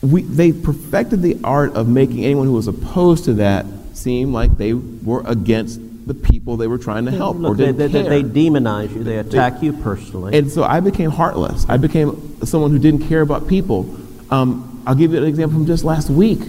We, 0.01 0.21
they 0.21 0.51
perfected 0.51 1.21
the 1.21 1.39
art 1.43 1.73
of 1.75 1.87
making 1.87 2.23
anyone 2.23 2.45
who 2.45 2.53
was 2.53 2.67
opposed 2.67 3.25
to 3.25 3.33
that 3.35 3.65
seem 3.99 4.33
like 4.33 4.57
they 4.57 4.73
were 4.73 5.23
against 5.25 5.79
the 6.07 6.13
people 6.13 6.57
they 6.57 6.67
were 6.67 6.77
trying 6.77 7.05
to 7.05 7.11
help 7.11 7.37
Look, 7.37 7.53
or 7.53 7.55
didn't 7.55 7.77
they, 7.77 7.89
care. 7.89 8.09
they 8.09 8.23
demonize 8.23 8.93
you. 8.95 9.03
They 9.03 9.19
attack 9.19 9.61
you 9.61 9.73
personally. 9.73 10.37
And 10.37 10.51
so 10.51 10.63
I 10.63 10.79
became 10.79 11.11
heartless. 11.11 11.65
I 11.69 11.77
became 11.77 12.43
someone 12.45 12.71
who 12.71 12.79
didn't 12.79 13.07
care 13.07 13.21
about 13.21 13.47
people. 13.47 13.95
Um, 14.31 14.83
I'll 14.87 14.95
give 14.95 15.11
you 15.11 15.19
an 15.19 15.25
example 15.25 15.59
from 15.59 15.67
just 15.67 15.83
last 15.83 16.09
week. 16.09 16.39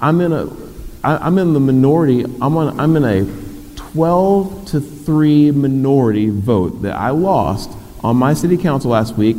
I'm 0.00 0.20
in 0.20 0.32
a, 0.32 0.46
I, 1.02 1.16
I'm 1.26 1.36
in 1.38 1.52
the 1.52 1.60
minority. 1.60 2.22
I'm 2.22 2.56
on. 2.56 2.78
I'm 2.78 2.96
in 2.96 3.04
a 3.04 3.24
12 3.76 4.66
to 4.66 4.80
three 4.80 5.50
minority 5.50 6.30
vote 6.30 6.82
that 6.82 6.94
I 6.94 7.10
lost 7.10 7.70
on 8.04 8.16
my 8.16 8.34
city 8.34 8.56
council 8.56 8.92
last 8.92 9.16
week 9.16 9.36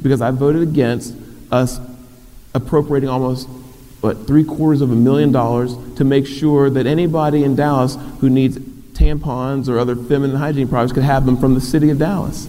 because 0.00 0.22
I 0.22 0.30
voted 0.30 0.62
against 0.62 1.14
us 1.50 1.78
appropriating 2.54 3.10
almost 3.10 3.48
what 4.00 4.26
three 4.26 4.44
quarters 4.44 4.80
of 4.80 4.90
a 4.92 4.94
million 4.94 5.32
dollars 5.32 5.76
to 5.96 6.04
make 6.04 6.26
sure 6.26 6.70
that 6.70 6.86
anybody 6.86 7.42
in 7.44 7.56
Dallas 7.56 7.96
who 8.20 8.30
needs 8.30 8.58
tampons 8.58 9.68
or 9.68 9.78
other 9.78 9.96
feminine 9.96 10.36
hygiene 10.36 10.68
products 10.68 10.92
could 10.92 11.02
have 11.02 11.26
them 11.26 11.36
from 11.36 11.54
the 11.54 11.60
city 11.60 11.90
of 11.90 11.98
Dallas. 11.98 12.48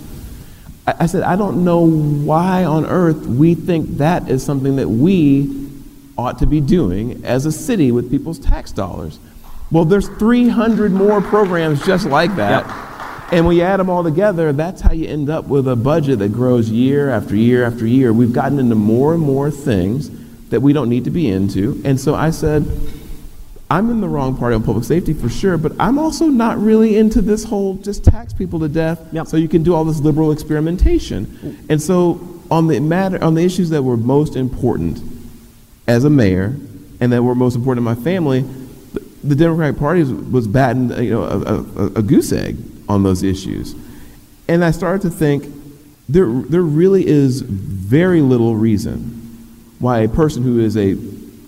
I, 0.85 0.95
I 1.01 1.05
said, 1.05 1.23
I 1.23 1.35
don't 1.35 1.63
know 1.63 1.89
why 1.89 2.65
on 2.65 2.85
earth 2.85 3.25
we 3.25 3.55
think 3.55 3.97
that 3.97 4.29
is 4.29 4.43
something 4.43 4.75
that 4.75 4.89
we 4.89 5.69
ought 6.17 6.39
to 6.39 6.45
be 6.45 6.61
doing 6.61 7.23
as 7.23 7.45
a 7.45 7.51
city 7.51 7.91
with 7.91 8.11
people's 8.11 8.39
tax 8.39 8.71
dollars. 8.71 9.19
Well, 9.71 9.85
there's 9.85 10.07
300 10.07 10.91
more 10.91 11.21
programs 11.21 11.85
just 11.85 12.05
like 12.05 12.35
that. 12.35 12.65
And 13.31 13.45
when 13.45 13.55
you 13.55 13.61
add 13.61 13.77
them 13.77 13.91
all 13.91 14.03
together, 14.03 14.51
that's 14.51 14.81
how 14.81 14.91
you 14.91 15.07
end 15.07 15.29
up 15.29 15.45
with 15.45 15.67
a 15.67 15.75
budget 15.75 16.17
that 16.19 16.33
grows 16.33 16.69
year 16.71 17.11
after 17.11 17.35
year 17.35 17.63
after 17.63 17.85
year. 17.85 18.11
We've 18.11 18.33
gotten 18.33 18.57
into 18.57 18.73
more 18.73 19.13
and 19.13 19.21
more 19.21 19.51
things 19.51 20.09
that 20.49 20.61
we 20.61 20.73
don't 20.73 20.89
need 20.89 21.05
to 21.05 21.11
be 21.11 21.29
into. 21.29 21.81
And 21.85 21.99
so 21.99 22.15
I 22.15 22.31
said, 22.31 22.65
I'm 23.71 23.91
in 23.91 24.01
the 24.01 24.07
wrong 24.07 24.35
party 24.35 24.55
on 24.55 24.63
public 24.63 24.83
safety 24.83 25.13
for 25.13 25.29
sure, 25.29 25.57
but 25.57 25.73
I'm 25.79 25.99
also 25.99 26.25
not 26.25 26.57
really 26.57 26.97
into 26.97 27.21
this 27.21 27.43
whole 27.43 27.75
just 27.75 28.03
tax 28.03 28.33
people 28.33 28.59
to 28.61 28.67
death 28.67 28.99
Yep. 29.11 29.27
so 29.27 29.37
you 29.37 29.47
can 29.47 29.61
do 29.61 29.75
all 29.75 29.85
this 29.85 29.99
liberal 29.99 30.31
experimentation. 30.31 31.57
And 31.69 31.79
so 31.79 32.19
on 32.49 32.67
the 32.67 32.79
matter 32.79 33.23
on 33.23 33.35
the 33.35 33.43
issues 33.43 33.69
that 33.69 33.83
were 33.83 33.97
most 33.97 34.35
important 34.35 34.99
as 35.87 36.03
a 36.03 36.09
mayor 36.09 36.55
and 36.99 37.11
that 37.13 37.21
were 37.21 37.35
most 37.35 37.55
important 37.55 37.85
in 37.87 37.95
my 37.95 38.03
family, 38.03 38.41
the, 38.41 38.99
the 39.23 39.35
Democratic 39.35 39.77
Party 39.77 39.99
was, 40.01 40.13
was 40.13 40.47
batting 40.47 40.89
you 41.03 41.11
know 41.11 41.23
a, 41.23 41.83
a, 41.83 41.85
a 41.97 42.01
goose 42.01 42.31
egg 42.31 42.57
on 42.87 43.03
those 43.03 43.21
issues. 43.21 43.75
And 44.47 44.65
I 44.65 44.71
started 44.71 45.03
to 45.03 45.11
think 45.11 45.45
there 46.09 46.25
there 46.25 46.63
really 46.63 47.05
is 47.05 47.41
very 47.41 48.21
little 48.21 48.55
reason 48.55 49.28
why 49.79 49.99
a 49.99 50.09
person 50.09 50.43
who 50.43 50.59
is 50.59 50.77
a 50.77 50.97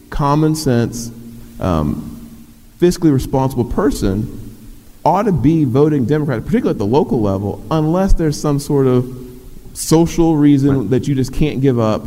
common 0.10 0.56
sense, 0.56 1.12
um, 1.60 2.08
fiscally 2.80 3.14
responsible 3.14 3.66
person 3.66 4.38
ought 5.04 5.24
to 5.24 5.32
be 5.32 5.64
voting 5.64 6.06
Democrat, 6.06 6.46
particularly 6.46 6.72
at 6.72 6.78
the 6.78 6.86
local 6.86 7.22
level, 7.22 7.64
unless 7.72 8.14
there's 8.14 8.40
some 8.40 8.60
sort 8.60 8.88
of 8.88 9.18
social 9.74 10.36
reason 10.38 10.90
that 10.90 11.08
you 11.08 11.16
just 11.16 11.34
can't 11.34 11.62
give 11.62 11.80
up, 11.80 12.04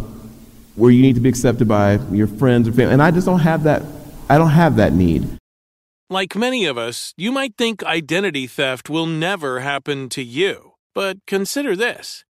where 0.76 0.90
you 0.90 1.02
need 1.02 1.14
to 1.14 1.20
be 1.20 1.28
accepted 1.28 1.68
by 1.68 1.94
your 2.10 2.26
friends 2.26 2.68
or 2.68 2.72
family. 2.72 2.92
And 2.92 3.02
I 3.02 3.10
just 3.10 3.26
don't 3.26 3.40
have 3.40 3.64
that. 3.64 3.82
I 4.28 4.38
don't 4.38 4.50
have 4.50 4.76
that 4.76 4.92
need. 4.92 5.28
Like 6.10 6.37
many 6.37 6.66
of 6.66 6.76
us, 6.76 7.14
you 7.16 7.32
might 7.32 7.56
think 7.56 7.82
identity 7.82 8.46
theft 8.46 8.90
will 8.90 9.06
never 9.06 9.60
happen 9.60 10.08
to 10.10 10.22
you. 10.22 10.72
But 10.94 11.18
consider 11.26 11.74
this 11.74 12.24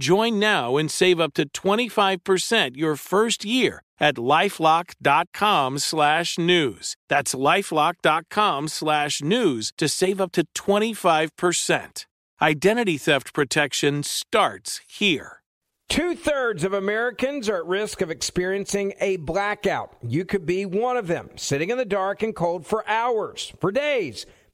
Join 0.00 0.38
now 0.38 0.76
and 0.76 0.90
save 0.90 1.18
up 1.18 1.34
to 1.34 1.48
25% 1.48 2.76
your 2.76 2.96
first 2.96 3.44
year 3.44 3.82
at 3.98 4.14
lifelock.com 4.14 5.78
slash 5.78 6.38
news. 6.38 6.96
That's 7.08 7.34
lifelock.com 7.34 8.68
slash 8.68 9.22
news 9.22 9.72
to 9.76 9.88
save 9.88 10.20
up 10.20 10.32
to 10.32 10.44
25%. 10.54 12.06
Identity 12.40 12.98
theft 12.98 13.34
protection 13.34 14.04
starts 14.04 14.80
here. 14.88 15.38
Two 15.88 16.14
thirds 16.14 16.64
of 16.64 16.74
Americans 16.74 17.48
are 17.48 17.56
at 17.56 17.66
risk 17.66 18.02
of 18.02 18.10
experiencing 18.10 18.92
a 19.00 19.16
blackout. 19.16 19.96
You 20.06 20.26
could 20.26 20.44
be 20.44 20.66
one 20.66 20.98
of 20.98 21.06
them, 21.06 21.30
sitting 21.36 21.70
in 21.70 21.78
the 21.78 21.86
dark 21.86 22.22
and 22.22 22.36
cold 22.36 22.66
for 22.66 22.86
hours, 22.86 23.54
for 23.58 23.72
days, 23.72 24.26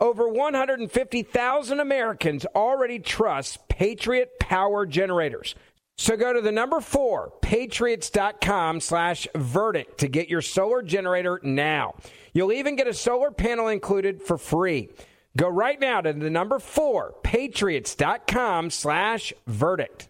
Over 0.00 0.28
150,000 0.28 1.80
Americans 1.80 2.46
already 2.54 2.98
trust 2.98 3.68
Patriot 3.68 4.38
Power 4.38 4.86
Generators. 4.86 5.54
So 5.98 6.16
go 6.16 6.32
to 6.32 6.40
the 6.40 6.50
number 6.50 6.80
four, 6.80 7.34
patriots.com 7.42 8.80
slash 8.80 9.28
verdict 9.34 9.98
to 9.98 10.08
get 10.08 10.30
your 10.30 10.40
solar 10.40 10.80
generator 10.80 11.38
now. 11.42 11.96
You'll 12.32 12.52
even 12.52 12.76
get 12.76 12.86
a 12.86 12.94
solar 12.94 13.30
panel 13.30 13.68
included 13.68 14.22
for 14.22 14.38
free. 14.38 14.88
Go 15.36 15.48
right 15.48 15.78
now 15.78 16.00
to 16.00 16.12
the 16.12 16.30
number 16.30 16.58
four, 16.58 17.14
patriots.com 17.22 18.70
slash 18.70 19.32
verdict. 19.46 20.09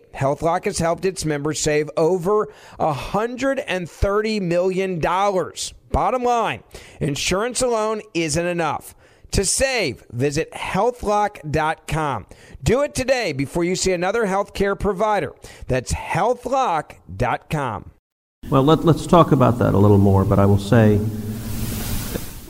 HealthLock 0.13 0.65
has 0.65 0.79
helped 0.79 1.05
its 1.05 1.25
members 1.25 1.59
save 1.59 1.89
over 1.97 2.47
$130 2.79 4.41
million. 4.41 4.99
Bottom 5.91 6.23
line, 6.23 6.63
insurance 6.99 7.61
alone 7.61 8.01
isn't 8.13 8.45
enough. 8.45 8.95
To 9.31 9.45
save, 9.45 10.03
visit 10.11 10.51
healthlock.com. 10.51 12.25
Do 12.61 12.81
it 12.81 12.93
today 12.93 13.31
before 13.31 13.63
you 13.63 13.77
see 13.77 13.93
another 13.93 14.25
healthcare 14.25 14.77
provider. 14.77 15.33
That's 15.67 15.93
healthlock.com. 15.93 17.91
Well, 18.49 18.63
let, 18.63 18.79
us 18.79 19.07
talk 19.07 19.31
about 19.31 19.59
that 19.59 19.73
a 19.73 19.77
little 19.77 19.97
more, 19.97 20.25
but 20.25 20.37
I 20.37 20.45
will 20.45 20.57
say 20.57 20.97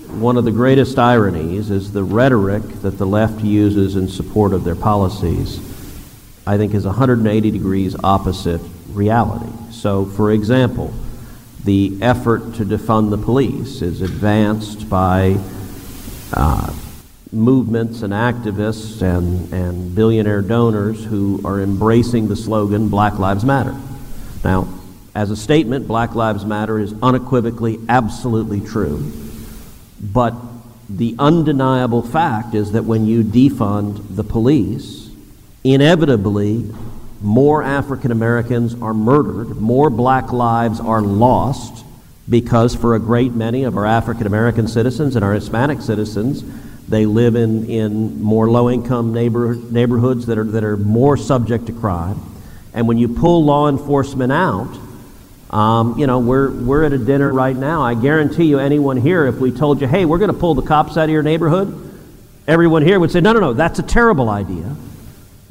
one 0.07 0.37
of 0.37 0.45
the 0.45 0.51
greatest 0.51 0.97
ironies 0.97 1.69
is 1.69 1.91
the 1.91 2.03
rhetoric 2.03 2.63
that 2.81 2.97
the 2.97 3.05
left 3.05 3.43
uses 3.43 3.95
in 3.95 4.07
support 4.07 4.51
of 4.53 4.63
their 4.63 4.75
policies, 4.75 5.59
I 6.51 6.57
think, 6.57 6.73
is 6.73 6.85
180 6.85 7.49
degrees 7.49 7.95
opposite 8.03 8.59
reality. 8.89 9.49
So, 9.71 10.03
for 10.03 10.33
example, 10.33 10.93
the 11.63 11.97
effort 12.01 12.55
to 12.55 12.65
defund 12.65 13.09
the 13.09 13.17
police 13.17 13.81
is 13.81 14.01
advanced 14.01 14.89
by 14.89 15.37
uh, 16.33 16.73
movements 17.31 18.01
and 18.01 18.11
activists 18.11 19.01
and, 19.01 19.53
and 19.53 19.95
billionaire 19.95 20.41
donors 20.41 21.05
who 21.05 21.39
are 21.45 21.61
embracing 21.61 22.27
the 22.27 22.35
slogan 22.35 22.89
Black 22.89 23.17
Lives 23.17 23.45
Matter. 23.45 23.79
Now, 24.43 24.67
as 25.15 25.31
a 25.31 25.37
statement, 25.37 25.87
Black 25.87 26.15
Lives 26.15 26.43
Matter 26.43 26.79
is 26.79 26.93
unequivocally, 27.01 27.79
absolutely 27.87 28.59
true. 28.59 29.09
But 30.01 30.35
the 30.89 31.15
undeniable 31.17 32.01
fact 32.01 32.55
is 32.55 32.73
that 32.73 32.83
when 32.83 33.05
you 33.05 33.23
defund 33.23 34.17
the 34.17 34.25
police, 34.25 35.00
inevitably 35.63 36.73
more 37.21 37.61
African 37.61 38.11
Americans 38.11 38.73
are 38.81 38.93
murdered, 38.93 39.57
more 39.57 39.89
black 39.89 40.31
lives 40.31 40.79
are 40.79 41.01
lost, 41.01 41.85
because 42.27 42.75
for 42.75 42.95
a 42.95 42.99
great 42.99 43.33
many 43.33 43.63
of 43.63 43.77
our 43.77 43.85
African 43.85 44.25
American 44.25 44.67
citizens 44.67 45.15
and 45.15 45.23
our 45.23 45.33
Hispanic 45.33 45.81
citizens, 45.81 46.43
they 46.87 47.05
live 47.05 47.35
in, 47.35 47.69
in 47.69 48.21
more 48.21 48.49
low 48.49 48.69
income 48.69 49.13
neighbor, 49.13 49.55
neighborhoods 49.55 50.25
that 50.25 50.37
are, 50.37 50.43
that 50.43 50.63
are 50.63 50.77
more 50.77 51.15
subject 51.15 51.67
to 51.67 51.73
crime. 51.73 52.19
And 52.73 52.87
when 52.87 52.97
you 52.97 53.07
pull 53.07 53.45
law 53.45 53.69
enforcement 53.69 54.31
out, 54.31 54.77
um, 55.51 55.99
you 55.99 56.07
know, 56.07 56.19
we're, 56.19 56.49
we're 56.49 56.85
at 56.85 56.93
a 56.93 56.97
dinner 56.97 57.31
right 57.31 57.55
now. 57.55 57.81
I 57.83 57.93
guarantee 57.93 58.45
you, 58.45 58.59
anyone 58.59 58.97
here, 58.97 59.25
if 59.25 59.35
we 59.35 59.51
told 59.51 59.81
you, 59.81 59.87
hey, 59.87 60.05
we're 60.05 60.17
going 60.17 60.33
to 60.33 60.39
pull 60.39 60.55
the 60.55 60.61
cops 60.61 60.95
out 60.97 61.03
of 61.03 61.09
your 61.09 61.23
neighborhood, 61.23 61.99
everyone 62.47 62.83
here 62.83 62.99
would 62.99 63.11
say, 63.11 63.19
no, 63.19 63.33
no, 63.33 63.39
no, 63.39 63.53
that's 63.53 63.79
a 63.79 63.83
terrible 63.83 64.29
idea. 64.29 64.75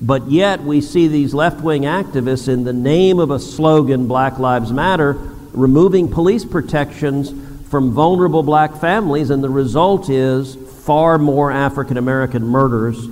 But 0.02 0.30
yet, 0.30 0.62
we 0.62 0.80
see 0.80 1.08
these 1.08 1.34
left 1.34 1.60
wing 1.60 1.82
activists, 1.82 2.48
in 2.48 2.64
the 2.64 2.72
name 2.72 3.18
of 3.18 3.30
a 3.30 3.38
slogan, 3.38 4.06
Black 4.06 4.38
Lives 4.38 4.72
Matter, 4.72 5.12
removing 5.52 6.08
police 6.08 6.44
protections 6.44 7.32
from 7.68 7.92
vulnerable 7.92 8.42
black 8.42 8.76
families, 8.76 9.30
and 9.30 9.44
the 9.44 9.50
result 9.50 10.08
is 10.08 10.56
far 10.84 11.18
more 11.18 11.52
African 11.52 11.98
American 11.98 12.44
murders, 12.44 13.08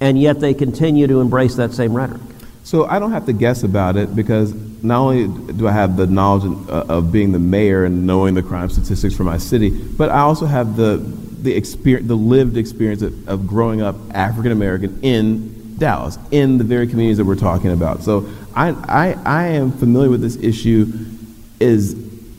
and 0.00 0.20
yet 0.20 0.40
they 0.40 0.52
continue 0.52 1.06
to 1.06 1.20
embrace 1.20 1.56
that 1.56 1.72
same 1.72 1.94
rhetoric. 1.94 2.20
So 2.64 2.86
I 2.86 2.98
don't 2.98 3.12
have 3.12 3.26
to 3.26 3.32
guess 3.32 3.62
about 3.62 3.96
it 3.96 4.14
because 4.14 4.54
not 4.82 5.00
only 5.00 5.52
do 5.52 5.66
I 5.66 5.72
have 5.72 5.96
the 5.96 6.06
knowledge 6.06 6.44
uh, 6.68 6.84
of 6.88 7.12
being 7.12 7.32
the 7.32 7.38
mayor 7.38 7.84
and 7.84 8.06
knowing 8.06 8.34
the 8.34 8.42
crime 8.42 8.68
statistics 8.70 9.14
for 9.14 9.24
my 9.24 9.38
city, 9.38 9.70
but 9.70 10.10
I 10.10 10.20
also 10.20 10.46
have 10.46 10.76
the 10.76 10.96
the 11.44 11.54
experience, 11.54 12.08
the 12.08 12.16
lived 12.16 12.56
experience 12.56 13.02
of, 13.02 13.28
of 13.28 13.46
growing 13.46 13.82
up 13.82 13.96
African 14.14 14.50
American 14.50 14.98
in 15.02 15.53
Dallas, 15.78 16.18
in 16.30 16.58
the 16.58 16.64
very 16.64 16.86
communities 16.86 17.18
that 17.18 17.24
we're 17.24 17.34
talking 17.34 17.72
about. 17.72 18.02
So 18.02 18.28
I, 18.54 18.70
I, 18.70 19.18
I 19.24 19.46
am 19.48 19.72
familiar 19.72 20.10
with 20.10 20.20
this 20.20 20.36
issue 20.36 20.86
as 21.60 21.94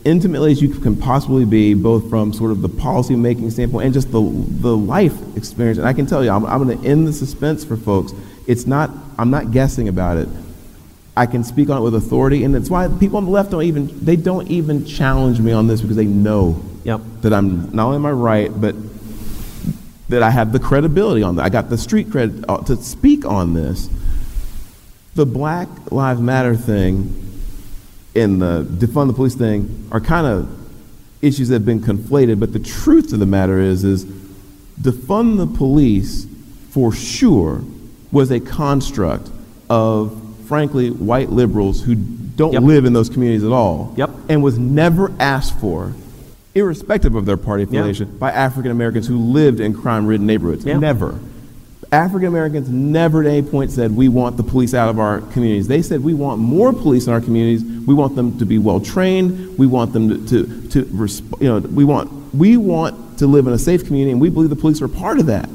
intimately 0.05 0.51
as 0.51 0.61
you 0.61 0.69
can 0.69 0.95
possibly 0.95 1.45
be, 1.45 1.73
both 1.73 2.09
from 2.09 2.31
sort 2.31 2.51
of 2.51 2.61
the 2.61 2.69
policy 2.69 3.15
making 3.15 3.49
standpoint 3.49 3.85
and 3.85 3.93
just 3.93 4.11
the, 4.11 4.21
the 4.21 4.75
life 4.75 5.15
experience. 5.35 5.77
And 5.77 5.87
I 5.87 5.93
can 5.93 6.05
tell 6.05 6.23
you, 6.23 6.29
I'm, 6.29 6.45
I'm 6.45 6.63
going 6.63 6.79
to 6.79 6.87
end 6.87 7.07
the 7.07 7.13
suspense 7.13 7.65
for 7.65 7.75
folks. 7.75 8.13
It's 8.47 8.67
not, 8.67 8.91
I'm 9.17 9.31
not 9.31 9.51
guessing 9.51 9.87
about 9.87 10.17
it. 10.17 10.29
I 11.17 11.25
can 11.25 11.43
speak 11.43 11.69
on 11.69 11.77
it 11.77 11.81
with 11.81 11.95
authority, 11.95 12.43
and 12.43 12.53
that's 12.53 12.69
why 12.69 12.87
people 12.99 13.17
on 13.17 13.25
the 13.25 13.31
left 13.31 13.51
don't 13.51 13.63
even 13.63 13.87
they 14.03 14.17
don't 14.17 14.49
even 14.49 14.85
challenge 14.85 15.39
me 15.39 15.53
on 15.53 15.65
this 15.65 15.79
because 15.79 15.95
they 15.95 16.05
know 16.05 16.61
yep. 16.83 16.99
that 17.21 17.31
I'm 17.31 17.73
not 17.73 17.85
only 17.85 17.95
am 17.95 18.05
I 18.05 18.11
right, 18.11 18.51
but 18.61 18.75
that 20.09 20.21
I 20.21 20.29
have 20.29 20.51
the 20.51 20.59
credibility 20.59 21.23
on 21.23 21.35
that. 21.37 21.43
I 21.43 21.49
got 21.49 21.69
the 21.69 21.77
street 21.77 22.09
cred 22.09 22.45
uh, 22.47 22.59
to 22.63 22.75
speak 22.77 23.25
on 23.25 23.53
this. 23.53 23.89
The 25.15 25.25
Black 25.25 25.67
Lives 25.91 26.21
Matter 26.21 26.55
thing 26.55 27.21
and 28.15 28.41
the 28.41 28.63
defund 28.69 29.07
the 29.07 29.13
police 29.13 29.35
thing 29.35 29.87
are 29.91 29.99
kind 29.99 30.27
of 30.27 30.49
issues 31.21 31.49
that 31.49 31.55
have 31.55 31.65
been 31.65 31.81
conflated, 31.81 32.39
but 32.39 32.53
the 32.53 32.59
truth 32.59 33.11
of 33.13 33.19
the 33.19 33.25
matter 33.25 33.59
is 33.59 33.83
is 33.83 34.05
defund 34.79 35.37
the 35.37 35.47
police 35.47 36.27
for 36.69 36.91
sure 36.91 37.63
was 38.11 38.31
a 38.31 38.39
construct 38.39 39.29
of 39.69 40.21
frankly, 40.45 40.91
white 40.91 41.29
liberals 41.29 41.81
who 41.81 41.95
don't 41.95 42.53
yep. 42.53 42.63
live 42.63 42.85
in 42.85 42.93
those 42.93 43.09
communities 43.09 43.43
at 43.43 43.51
all. 43.51 43.93
Yep. 43.97 44.09
And 44.29 44.43
was 44.43 44.57
never 44.57 45.11
asked 45.19 45.59
for, 45.59 45.93
irrespective 46.55 47.13
of 47.15 47.25
their 47.25 47.37
party 47.37 47.63
affiliation, 47.63 48.09
yep. 48.09 48.19
by 48.19 48.31
African 48.31 48.71
Americans 48.71 49.07
who 49.07 49.17
lived 49.17 49.59
in 49.59 49.73
crime 49.73 50.07
ridden 50.07 50.25
neighborhoods. 50.25 50.65
Yep. 50.65 50.79
Never. 50.79 51.19
African 51.91 52.27
Americans 52.27 52.67
never 52.67 53.21
at 53.21 53.27
any 53.27 53.41
point 53.41 53.71
said, 53.71 53.95
we 53.95 54.07
want 54.07 54.37
the 54.37 54.43
police 54.43 54.73
out 54.73 54.89
of 54.89 54.99
our 54.99 55.21
communities. 55.21 55.67
They 55.67 55.81
said, 55.81 56.03
we 56.03 56.13
want 56.13 56.39
more 56.39 56.73
police 56.73 57.07
in 57.07 57.13
our 57.13 57.21
communities. 57.21 57.63
We 57.85 57.93
want 57.93 58.15
them 58.15 58.39
to 58.39 58.45
be 58.45 58.57
well 58.57 58.79
trained. 58.79 59.57
We 59.57 59.67
want 59.67 59.93
them 59.93 60.09
to, 60.09 60.27
to, 60.27 60.69
to 60.69 60.85
resp- 60.85 61.41
you 61.41 61.47
know, 61.47 61.59
we 61.59 61.83
want, 61.83 62.33
we 62.33 62.57
want 62.57 63.19
to 63.19 63.27
live 63.27 63.47
in 63.47 63.53
a 63.53 63.59
safe 63.59 63.85
community, 63.85 64.11
and 64.11 64.19
we 64.19 64.29
believe 64.29 64.49
the 64.49 64.55
police 64.55 64.81
are 64.81 64.87
part 64.87 65.19
of 65.19 65.27
that. 65.27 65.47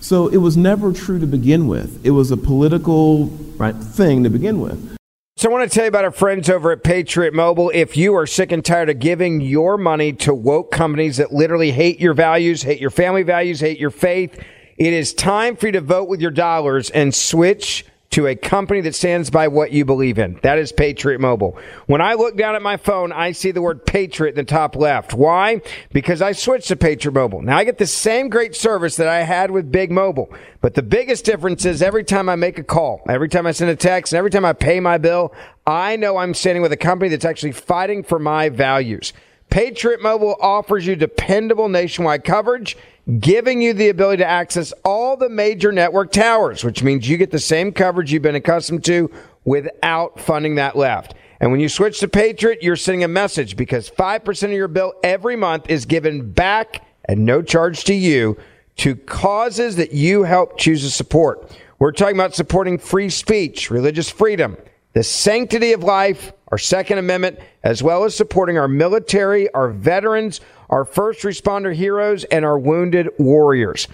So 0.00 0.28
it 0.28 0.36
was 0.36 0.56
never 0.56 0.92
true 0.92 1.18
to 1.18 1.26
begin 1.26 1.66
with. 1.66 2.04
It 2.04 2.10
was 2.10 2.30
a 2.30 2.36
political 2.36 3.26
right. 3.56 3.74
thing 3.74 4.22
to 4.24 4.30
begin 4.30 4.60
with. 4.60 4.93
So 5.36 5.50
I 5.50 5.52
want 5.52 5.68
to 5.68 5.74
tell 5.74 5.84
you 5.84 5.88
about 5.88 6.04
our 6.04 6.12
friends 6.12 6.48
over 6.48 6.70
at 6.70 6.84
Patriot 6.84 7.34
Mobile. 7.34 7.68
If 7.74 7.96
you 7.96 8.14
are 8.14 8.24
sick 8.24 8.52
and 8.52 8.64
tired 8.64 8.88
of 8.88 9.00
giving 9.00 9.40
your 9.40 9.76
money 9.76 10.12
to 10.12 10.32
woke 10.32 10.70
companies 10.70 11.16
that 11.16 11.32
literally 11.32 11.72
hate 11.72 11.98
your 11.98 12.14
values, 12.14 12.62
hate 12.62 12.80
your 12.80 12.90
family 12.90 13.24
values, 13.24 13.58
hate 13.58 13.80
your 13.80 13.90
faith, 13.90 14.40
it 14.78 14.92
is 14.92 15.12
time 15.12 15.56
for 15.56 15.66
you 15.66 15.72
to 15.72 15.80
vote 15.80 16.08
with 16.08 16.20
your 16.20 16.30
dollars 16.30 16.88
and 16.90 17.12
switch 17.12 17.84
to 18.14 18.28
a 18.28 18.36
company 18.36 18.80
that 18.80 18.94
stands 18.94 19.28
by 19.28 19.48
what 19.48 19.72
you 19.72 19.84
believe 19.84 20.20
in. 20.20 20.38
That 20.42 20.56
is 20.56 20.70
Patriot 20.70 21.20
Mobile. 21.20 21.58
When 21.86 22.00
I 22.00 22.14
look 22.14 22.36
down 22.36 22.54
at 22.54 22.62
my 22.62 22.76
phone, 22.76 23.10
I 23.10 23.32
see 23.32 23.50
the 23.50 23.60
word 23.60 23.84
Patriot 23.86 24.30
in 24.30 24.34
the 24.36 24.44
top 24.44 24.76
left. 24.76 25.14
Why? 25.14 25.60
Because 25.92 26.22
I 26.22 26.30
switched 26.30 26.68
to 26.68 26.76
Patriot 26.76 27.12
Mobile. 27.12 27.42
Now 27.42 27.58
I 27.58 27.64
get 27.64 27.78
the 27.78 27.88
same 27.88 28.28
great 28.28 28.54
service 28.54 28.94
that 28.96 29.08
I 29.08 29.22
had 29.22 29.50
with 29.50 29.72
Big 29.72 29.90
Mobile. 29.90 30.32
But 30.60 30.74
the 30.74 30.82
biggest 30.82 31.24
difference 31.24 31.64
is 31.64 31.82
every 31.82 32.04
time 32.04 32.28
I 32.28 32.36
make 32.36 32.56
a 32.56 32.62
call, 32.62 33.02
every 33.08 33.28
time 33.28 33.48
I 33.48 33.50
send 33.50 33.72
a 33.72 33.76
text, 33.76 34.12
and 34.12 34.18
every 34.18 34.30
time 34.30 34.44
I 34.44 34.52
pay 34.52 34.78
my 34.78 34.96
bill, 34.96 35.34
I 35.66 35.96
know 35.96 36.16
I'm 36.16 36.34
standing 36.34 36.62
with 36.62 36.70
a 36.70 36.76
company 36.76 37.08
that's 37.08 37.24
actually 37.24 37.50
fighting 37.50 38.04
for 38.04 38.20
my 38.20 38.48
values. 38.48 39.12
Patriot 39.50 40.02
Mobile 40.02 40.36
offers 40.40 40.86
you 40.86 40.96
dependable 40.96 41.68
nationwide 41.68 42.24
coverage 42.24 42.76
giving 43.18 43.60
you 43.60 43.74
the 43.74 43.88
ability 43.88 44.22
to 44.22 44.26
access 44.26 44.72
all 44.84 45.16
the 45.16 45.28
major 45.28 45.72
network 45.72 46.10
towers, 46.10 46.64
which 46.64 46.82
means 46.82 47.08
you 47.08 47.16
get 47.16 47.30
the 47.30 47.38
same 47.38 47.70
coverage 47.72 48.12
you've 48.12 48.22
been 48.22 48.34
accustomed 48.34 48.84
to 48.84 49.10
without 49.44 50.18
funding 50.18 50.54
that 50.54 50.76
left. 50.76 51.14
And 51.40 51.50
when 51.50 51.60
you 51.60 51.68
switch 51.68 52.00
to 52.00 52.08
Patriot, 52.08 52.62
you're 52.62 52.76
sending 52.76 53.04
a 53.04 53.08
message 53.08 53.56
because 53.56 53.90
5% 53.90 54.44
of 54.44 54.50
your 54.52 54.68
bill 54.68 54.94
every 55.02 55.36
month 55.36 55.68
is 55.68 55.84
given 55.84 56.30
back 56.32 56.86
at 57.06 57.18
no 57.18 57.42
charge 57.42 57.84
to 57.84 57.94
you 57.94 58.38
to 58.76 58.96
causes 58.96 59.76
that 59.76 59.92
you 59.92 60.22
help 60.22 60.58
choose 60.58 60.82
to 60.82 60.90
support. 60.90 61.52
We're 61.78 61.92
talking 61.92 62.16
about 62.16 62.34
supporting 62.34 62.78
free 62.78 63.10
speech, 63.10 63.70
religious 63.70 64.08
freedom, 64.08 64.56
the 64.94 65.02
sanctity 65.02 65.72
of 65.72 65.82
life, 65.82 66.32
our 66.54 66.58
Second 66.58 66.98
Amendment, 66.98 67.40
as 67.64 67.82
well 67.82 68.04
as 68.04 68.14
supporting 68.14 68.58
our 68.58 68.68
military, 68.68 69.52
our 69.54 69.70
veterans, 69.70 70.40
our 70.70 70.84
first 70.84 71.22
responder 71.22 71.74
heroes, 71.74 72.22
and 72.22 72.44
our 72.44 72.56
wounded 72.56 73.08
warriors. 73.18 73.88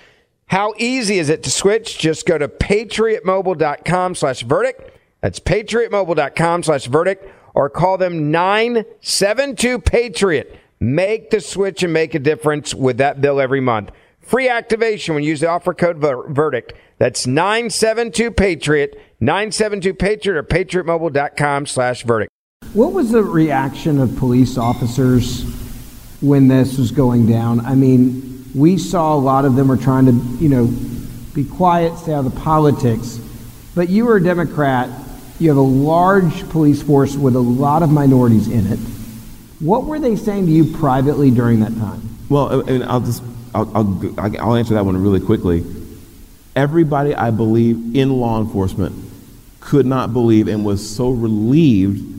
How 0.45 0.75
easy 0.77 1.19
is 1.19 1.31
it 1.31 1.43
to 1.45 1.51
switch? 1.51 1.97
Just 1.97 2.27
go 2.27 2.37
to 2.37 2.49
patriotmobile.com 2.49 4.15
slash 4.15 4.43
verdict. 4.43 4.95
That's 5.23 5.41
patriotmobile.com 5.41 6.65
slash 6.65 6.85
verdict 6.85 7.27
or 7.55 7.71
call 7.71 7.97
them 7.97 8.31
972 8.31 9.79
Patriot. 9.79 10.55
Make 10.81 11.31
the 11.31 11.41
switch 11.41 11.83
and 11.83 11.95
make 11.95 12.15
a 12.15 12.19
difference 12.19 12.75
with 12.75 12.99
that 12.99 13.23
bill 13.23 13.41
every 13.41 13.63
month. 13.63 13.91
Free 14.21 14.51
activation 14.51 15.15
when 15.15 15.25
you 15.25 15.31
use 15.31 15.41
the 15.41 15.49
offer 15.49 15.73
code 15.73 15.97
ver- 15.97 16.29
verdict. 16.31 16.75
That's 16.99 17.27
972 17.27 18.31
Patriot, 18.33 19.01
972 19.19 19.95
Patriot 19.95 20.37
or 20.37 20.43
patriotmobile.com 20.43 21.65
slash 21.65 22.03
verdict. 22.03 22.31
What 22.73 22.93
was 22.93 23.11
the 23.11 23.25
reaction 23.25 23.99
of 23.99 24.15
police 24.17 24.57
officers 24.57 25.43
when 26.21 26.47
this 26.47 26.79
was 26.79 26.93
going 26.93 27.27
down? 27.27 27.59
I 27.67 27.75
mean, 27.75 28.49
we 28.55 28.79
saw 28.79 29.13
a 29.13 29.19
lot 29.19 29.45
of 29.45 29.57
them 29.57 29.67
were 29.67 29.77
trying 29.77 30.07
to, 30.07 30.13
you 30.41 30.49
know, 30.49 30.67
be 31.35 31.45
quiet, 31.45 31.99
stay 31.99 32.13
out 32.13 32.25
of 32.25 32.33
the 32.33 32.41
politics. 32.41 33.19
But 33.75 33.89
you 33.89 34.05
were 34.05 34.19
a 34.19 34.23
Democrat. 34.23 34.89
You 35.41 35.49
have 35.49 35.57
a 35.57 35.61
large 35.61 36.49
police 36.51 36.81
force 36.81 37.17
with 37.17 37.35
a 37.35 37.41
lot 37.41 37.83
of 37.83 37.91
minorities 37.91 38.47
in 38.47 38.69
it. 38.69 38.79
What 39.59 39.87
were 39.87 39.99
they 39.99 40.15
saying 40.15 40.47
to 40.47 40.53
you 40.53 40.65
privately 40.77 41.33
during 41.33 41.59
that 41.61 41.75
time? 41.77 42.09
Well, 42.29 42.63
mean, 42.63 42.85
I'll 42.85 43.01
just 43.01 43.25
I'll, 43.53 43.69
I'll, 43.77 44.41
I'll 44.41 44.55
answer 44.55 44.75
that 44.75 44.85
one 44.85 44.97
really 45.03 45.19
quickly. 45.19 45.65
Everybody, 46.55 47.17
I 47.17 47.33
believe, 47.33 47.97
in 47.97 48.13
law 48.13 48.41
enforcement 48.41 48.95
could 49.59 49.87
not 49.87 50.13
believe 50.13 50.47
and 50.47 50.65
was 50.65 50.89
so 50.89 51.11
relieved 51.11 52.10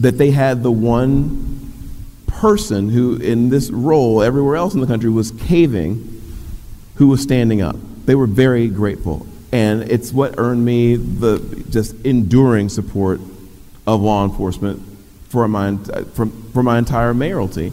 that 0.00 0.18
they 0.18 0.30
had 0.30 0.62
the 0.62 0.72
one 0.72 1.72
person 2.26 2.88
who, 2.88 3.16
in 3.16 3.50
this 3.50 3.70
role, 3.70 4.22
everywhere 4.22 4.56
else 4.56 4.74
in 4.74 4.80
the 4.80 4.86
country, 4.86 5.10
was 5.10 5.30
caving, 5.30 6.22
who 6.94 7.08
was 7.08 7.22
standing 7.22 7.60
up. 7.60 7.76
They 8.06 8.14
were 8.14 8.26
very 8.26 8.68
grateful. 8.68 9.26
And 9.52 9.82
it's 9.90 10.12
what 10.12 10.36
earned 10.38 10.64
me 10.64 10.96
the 10.96 11.64
just 11.70 11.94
enduring 12.04 12.68
support 12.68 13.20
of 13.86 14.00
law 14.00 14.24
enforcement 14.24 14.82
for 15.28 15.46
my, 15.48 15.76
for, 16.14 16.26
for 16.26 16.62
my 16.62 16.78
entire 16.78 17.12
mayoralty 17.14 17.72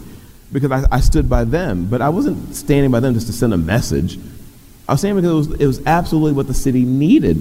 because 0.52 0.70
I, 0.70 0.84
I 0.90 1.00
stood 1.00 1.28
by 1.28 1.44
them. 1.44 1.86
But 1.88 2.02
I 2.02 2.08
wasn't 2.08 2.54
standing 2.54 2.90
by 2.90 3.00
them 3.00 3.14
just 3.14 3.26
to 3.28 3.32
send 3.32 3.54
a 3.54 3.58
message. 3.58 4.18
I 4.88 4.92
was 4.92 5.00
saying 5.00 5.16
because 5.16 5.30
it 5.30 5.34
was, 5.34 5.60
it 5.60 5.66
was 5.66 5.86
absolutely 5.86 6.32
what 6.32 6.46
the 6.46 6.54
city 6.54 6.84
needed. 6.84 7.36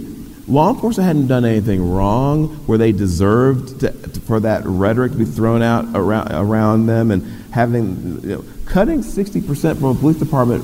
Law 0.47 0.73
enforcement 0.73 1.07
hadn't 1.07 1.27
done 1.27 1.43
anything 1.43 1.91
wrong 1.91 2.47
where 2.67 2.77
they 2.77 2.93
deserved 2.93 3.81
to, 3.81 3.91
for 4.21 4.39
that 4.39 4.63
rhetoric 4.65 5.11
to 5.11 5.17
be 5.17 5.25
thrown 5.25 5.61
out 5.61 5.85
around, 5.93 6.31
around 6.31 6.85
them 6.85 7.11
and 7.11 7.23
having, 7.51 8.21
you 8.21 8.29
know, 8.29 8.45
cutting 8.65 8.99
60% 8.99 9.79
from 9.79 9.85
a 9.85 9.95
police 9.95 10.17
department, 10.17 10.63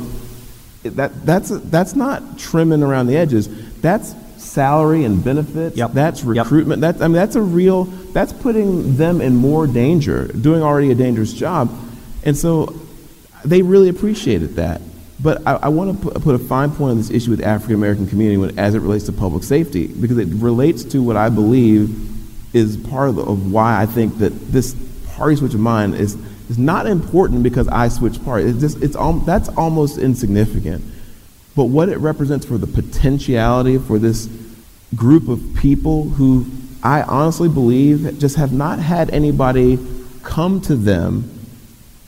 that, 0.84 1.26
that's, 1.26 1.50
that's 1.50 1.96
not 1.96 2.38
trimming 2.38 2.82
around 2.82 3.08
the 3.08 3.18
edges. 3.18 3.50
That's 3.82 4.16
salary 4.38 5.04
and 5.04 5.24
benefits. 5.24 5.76
Yep. 5.76 5.92
That's 5.92 6.24
recruitment. 6.24 6.82
Yep. 6.82 6.94
That's, 6.94 7.04
I 7.04 7.08
mean, 7.08 7.16
that's 7.16 7.36
a 7.36 7.42
real, 7.42 7.86
that's 7.86 8.32
putting 8.32 8.96
them 8.96 9.20
in 9.20 9.36
more 9.36 9.68
danger, 9.68 10.28
doing 10.28 10.62
already 10.62 10.92
a 10.92 10.96
dangerous 10.96 11.34
job. 11.34 11.72
And 12.24 12.38
so 12.38 12.74
they 13.44 13.62
really 13.62 13.90
appreciated 13.90 14.56
that. 14.56 14.82
But 15.24 15.42
I, 15.48 15.54
I 15.54 15.68
want 15.70 15.98
to 15.98 16.10
put, 16.10 16.22
put, 16.22 16.36
a 16.36 16.40
fine 16.40 16.70
point 16.70 16.92
on 16.92 16.98
this 16.98 17.10
issue 17.10 17.32
with 17.32 17.42
African 17.42 17.76
American 17.76 18.08
community 18.08 18.38
when, 18.38 18.60
as 18.60 18.76
it 18.76 18.80
relates 18.80 19.06
to 19.06 19.14
public 19.14 19.44
safety, 19.44 19.88
because 19.88 20.18
it 20.18 20.28
relates 20.28 20.84
to 20.84 21.02
what 21.02 21.16
I 21.16 21.30
believe 21.30 22.10
is 22.54 22.76
part 22.76 23.10
of, 23.10 23.16
the, 23.16 23.24
of 23.24 23.52
why 23.52 23.82
I 23.82 23.86
think 23.86 24.18
that 24.18 24.32
this 24.52 24.76
party 25.16 25.38
switch 25.38 25.54
of 25.54 25.62
mine 25.62 25.94
is, 25.94 26.16
is 26.50 26.58
not 26.58 26.88
important 26.88 27.42
because 27.42 27.70
I 27.70 27.88
switch 27.88 28.24
parties. 28.26 28.52
It's 28.52 28.74
just, 28.74 28.84
it's 28.84 28.96
al- 28.98 29.20
that's 29.20 29.48
almost 29.50 29.98
insignificant. 29.98 30.84
But 31.56 31.66
what 31.66 31.88
it 31.88 32.00
represents 32.00 32.46
for 32.46 32.58
the 32.58 32.68
potentiality 32.68 33.78
for 33.78 34.00
this 34.00 34.28
group 34.94 35.30
of 35.30 35.42
people 35.56 36.04
who 36.04 36.46
I 36.84 37.04
honestly 37.04 37.48
believe 37.48 38.20
just 38.20 38.36
have 38.36 38.52
not 38.52 38.80
had 38.80 39.10
anybody 39.12 39.80
come 40.22 40.60
to 40.62 40.76
them 40.76 41.30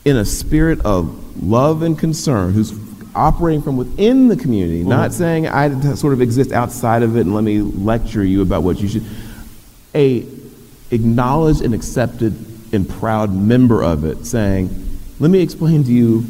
in 0.04 0.18
a 0.18 0.26
spirit 0.26 0.82
of 0.86 1.42
love 1.42 1.82
and 1.82 1.98
concern, 1.98 2.54
who's 2.54 2.72
operating 3.16 3.62
from 3.62 3.78
within 3.78 4.28
the 4.28 4.36
community, 4.36 4.82
mm-hmm. 4.82 4.90
not 4.90 5.14
saying 5.14 5.48
I 5.48 5.96
sort 5.96 6.14
of 6.14 6.22
exist 6.22 6.52
outside 6.52 7.04
of 7.04 7.16
it 7.18 7.22
and 7.22 7.34
let 7.34 7.44
me 7.44 7.62
lecture 7.62 8.24
you 8.24 8.42
about 8.42 8.64
what 8.64 8.80
you 8.80 8.88
should. 8.88 9.04
A 9.94 10.26
acknowledged 10.92 11.62
and 11.62 11.74
accepted 11.74 12.34
and 12.74 12.88
proud 12.88 13.34
member 13.34 13.84
of 13.84 14.04
it, 14.04 14.26
saying, 14.26 14.70
"Let 15.20 15.32
me 15.32 15.42
explain 15.42 15.84
to 15.84 15.92
you 15.92 16.22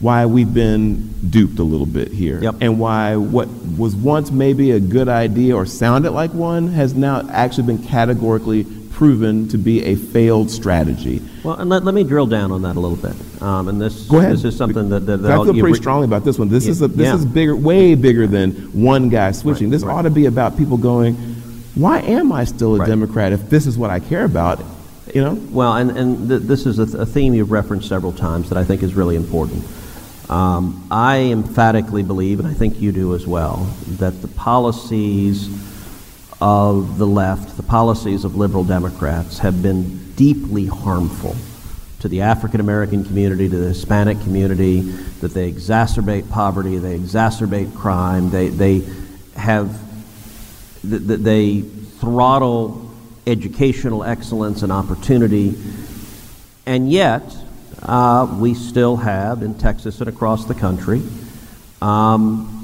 why 0.00 0.24
we've 0.24 0.52
been 0.52 1.12
duped 1.28 1.58
a 1.58 1.62
little 1.62 1.86
bit 1.86 2.08
here, 2.10 2.42
yep. 2.42 2.54
and 2.60 2.78
why 2.80 3.16
what 3.16 3.48
was 3.76 3.94
once 3.94 4.30
maybe 4.30 4.70
a 4.70 4.80
good 4.80 5.08
idea 5.08 5.54
or 5.54 5.66
sounded 5.66 6.12
like 6.12 6.32
one 6.32 6.68
has 6.68 6.94
now 6.94 7.28
actually 7.30 7.66
been 7.66 7.82
categorically 7.86 8.66
proven 9.00 9.48
to 9.48 9.56
be 9.56 9.82
a 9.82 9.94
failed 9.94 10.50
strategy. 10.50 11.22
Well, 11.42 11.54
and 11.54 11.70
let, 11.70 11.84
let 11.84 11.94
me 11.94 12.04
drill 12.04 12.26
down 12.26 12.52
on 12.52 12.60
that 12.60 12.76
a 12.76 12.80
little 12.80 12.98
bit. 12.98 13.16
Um, 13.40 13.68
and 13.68 13.80
this, 13.80 14.06
Go 14.06 14.18
ahead. 14.18 14.34
this 14.34 14.44
is 14.44 14.54
something 14.54 14.90
that, 14.90 15.06
that, 15.06 15.22
that 15.22 15.30
I 15.32 15.36
feel 15.36 15.54
pretty 15.54 15.62
re- 15.62 15.74
strongly 15.74 16.04
about 16.04 16.22
this 16.22 16.38
one. 16.38 16.50
This 16.50 16.66
yeah. 16.66 16.72
is 16.72 16.82
a, 16.82 16.88
this 16.88 17.06
yeah. 17.06 17.14
is 17.14 17.24
bigger, 17.24 17.56
way 17.56 17.94
bigger 17.94 18.26
than 18.26 18.52
one 18.78 19.08
guy 19.08 19.32
switching. 19.32 19.68
Right. 19.68 19.70
This 19.70 19.84
right. 19.84 19.94
ought 19.94 20.02
to 20.02 20.10
be 20.10 20.26
about 20.26 20.58
people 20.58 20.76
going, 20.76 21.14
why 21.76 22.00
am 22.00 22.30
I 22.30 22.44
still 22.44 22.74
a 22.74 22.80
right. 22.80 22.86
Democrat 22.86 23.32
if 23.32 23.48
this 23.48 23.66
is 23.66 23.78
what 23.78 23.88
I 23.88 24.00
care 24.00 24.26
about? 24.26 24.62
You 25.14 25.22
know. 25.22 25.32
Well, 25.50 25.76
and 25.76 25.96
and 25.96 26.28
th- 26.28 26.42
this 26.42 26.66
is 26.66 26.78
a, 26.78 26.84
th- 26.84 26.98
a, 26.98 27.06
theme 27.06 27.32
you've 27.32 27.50
referenced 27.50 27.88
several 27.88 28.12
times 28.12 28.50
that 28.50 28.58
I 28.58 28.64
think 28.64 28.82
is 28.82 28.92
really 28.92 29.16
important. 29.16 29.64
Um, 30.28 30.86
I 30.90 31.20
emphatically 31.20 32.02
believe, 32.02 32.38
and 32.38 32.46
I 32.46 32.52
think 32.52 32.82
you 32.82 32.92
do 32.92 33.14
as 33.14 33.26
well, 33.26 33.74
that 33.98 34.20
the 34.20 34.28
policies 34.28 35.48
of 36.40 36.98
the 36.98 37.06
left, 37.06 37.56
the 37.56 37.62
policies 37.62 38.24
of 38.24 38.36
liberal 38.36 38.64
Democrats, 38.64 39.38
have 39.38 39.62
been 39.62 40.12
deeply 40.14 40.66
harmful 40.66 41.36
to 42.00 42.08
the 42.08 42.22
African 42.22 42.60
American 42.60 43.04
community, 43.04 43.48
to 43.48 43.56
the 43.58 43.68
Hispanic 43.68 44.20
community, 44.22 44.80
that 45.20 45.34
they 45.34 45.52
exacerbate 45.52 46.30
poverty, 46.30 46.78
they 46.78 46.98
exacerbate 46.98 47.74
crime, 47.76 48.30
they, 48.30 48.48
they 48.48 48.82
have, 49.36 49.78
that 50.82 51.22
they 51.22 51.60
throttle 51.60 52.90
educational 53.26 54.02
excellence 54.02 54.62
and 54.62 54.72
opportunity, 54.72 55.54
and 56.64 56.90
yet 56.90 57.22
uh, 57.82 58.34
we 58.40 58.54
still 58.54 58.96
have 58.96 59.42
in 59.42 59.54
Texas 59.54 60.00
and 60.00 60.08
across 60.08 60.46
the 60.46 60.54
country 60.54 61.02
um, 61.82 62.59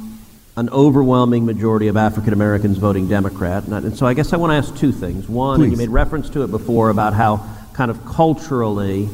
an 0.57 0.71
overwhelming 0.71 1.45
majority 1.45 1.89
of 1.89 1.97
African 1.99 2.33
Americans 2.33 2.79
voting 2.79 3.09
Democrat. 3.09 3.65
And, 3.65 3.75
and, 3.75 3.97
so 3.97 4.07
I 4.07 4.15
guess 4.15 4.33
I 4.33 4.39
want 4.39 4.53
to 4.53 4.55
ask 4.55 4.75
two 4.81 4.91
things. 4.91 5.29
One, 5.29 5.71
you 5.71 5.77
made 5.77 5.91
reference 5.91 6.31
to 6.31 6.45
it 6.45 6.51
before 6.51 6.89
about 6.89 7.13
how 7.13 7.47
kind 7.75 7.91
of 7.91 8.07
culturally 8.07 9.11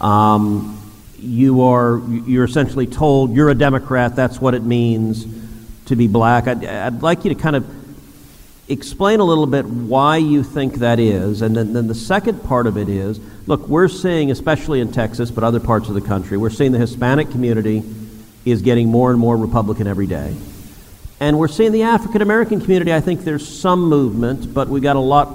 um, 0.00 0.74
you 1.18 1.62
are 1.62 2.00
you're 2.26 2.44
essentially 2.44 2.86
told 2.86 3.34
you're 3.34 3.50
a 3.50 3.54
Democrat. 3.54 4.16
That's 4.16 4.40
what 4.40 4.54
it 4.54 4.62
means 4.62 5.26
to 5.86 5.96
be 5.96 6.06
black. 6.06 6.46
I'd, 6.46 6.64
I'd 6.64 7.02
like 7.02 7.24
you 7.24 7.34
to 7.34 7.40
kind 7.40 7.56
of 7.56 7.66
explain 8.68 9.20
a 9.20 9.24
little 9.24 9.46
bit 9.46 9.66
why 9.66 10.18
you 10.18 10.42
think 10.42 10.76
that 10.76 10.98
is, 10.98 11.42
and 11.42 11.56
then, 11.56 11.72
then 11.72 11.86
the 11.86 11.94
second 11.94 12.44
part 12.44 12.66
of 12.66 12.76
it 12.76 12.88
is 12.88 13.20
look, 13.46 13.66
we're 13.66 13.88
seeing, 13.88 14.30
especially 14.30 14.80
in 14.80 14.92
Texas, 14.92 15.30
but 15.30 15.42
other 15.42 15.60
parts 15.60 15.88
of 15.88 15.94
the 15.94 16.02
country, 16.02 16.36
we're 16.36 16.50
seeing 16.50 16.72
the 16.72 16.78
Hispanic 16.78 17.30
community 17.30 17.82
is 18.44 18.62
getting 18.62 18.88
more 18.88 19.10
and 19.10 19.18
more 19.18 19.36
Republican 19.36 19.86
every 19.86 20.06
day. 20.06 20.34
And 21.20 21.38
we're 21.38 21.48
seeing 21.48 21.72
the 21.72 21.82
African 21.82 22.22
American 22.22 22.60
community, 22.60 22.92
I 22.94 23.00
think 23.00 23.24
there's 23.24 23.46
some 23.46 23.88
movement, 23.88 24.54
but 24.54 24.68
we've 24.68 24.82
got 24.82 24.96
a 24.96 25.00
lot 25.00 25.34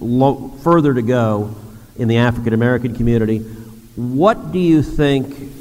lo- 0.00 0.48
further 0.62 0.94
to 0.94 1.02
go 1.02 1.54
in 1.96 2.08
the 2.08 2.18
African 2.18 2.54
American 2.54 2.94
community. 2.94 3.38
What 3.96 4.52
do 4.52 4.58
you 4.58 4.82
think? 4.82 5.52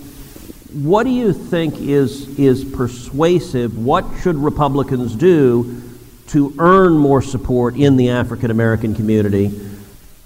What 0.74 1.04
do 1.04 1.10
you 1.10 1.34
think 1.34 1.80
is 1.80 2.28
is 2.40 2.64
persuasive? 2.64 3.78
What 3.78 4.06
should 4.22 4.36
Republicans 4.38 5.16
do 5.16 5.82
to 6.28 6.54
earn 6.58 6.94
more 6.98 7.22
support 7.22 7.76
in 7.76 7.98
the 7.98 8.10
African 8.10 8.52
American 8.52 8.96
community 8.96 9.52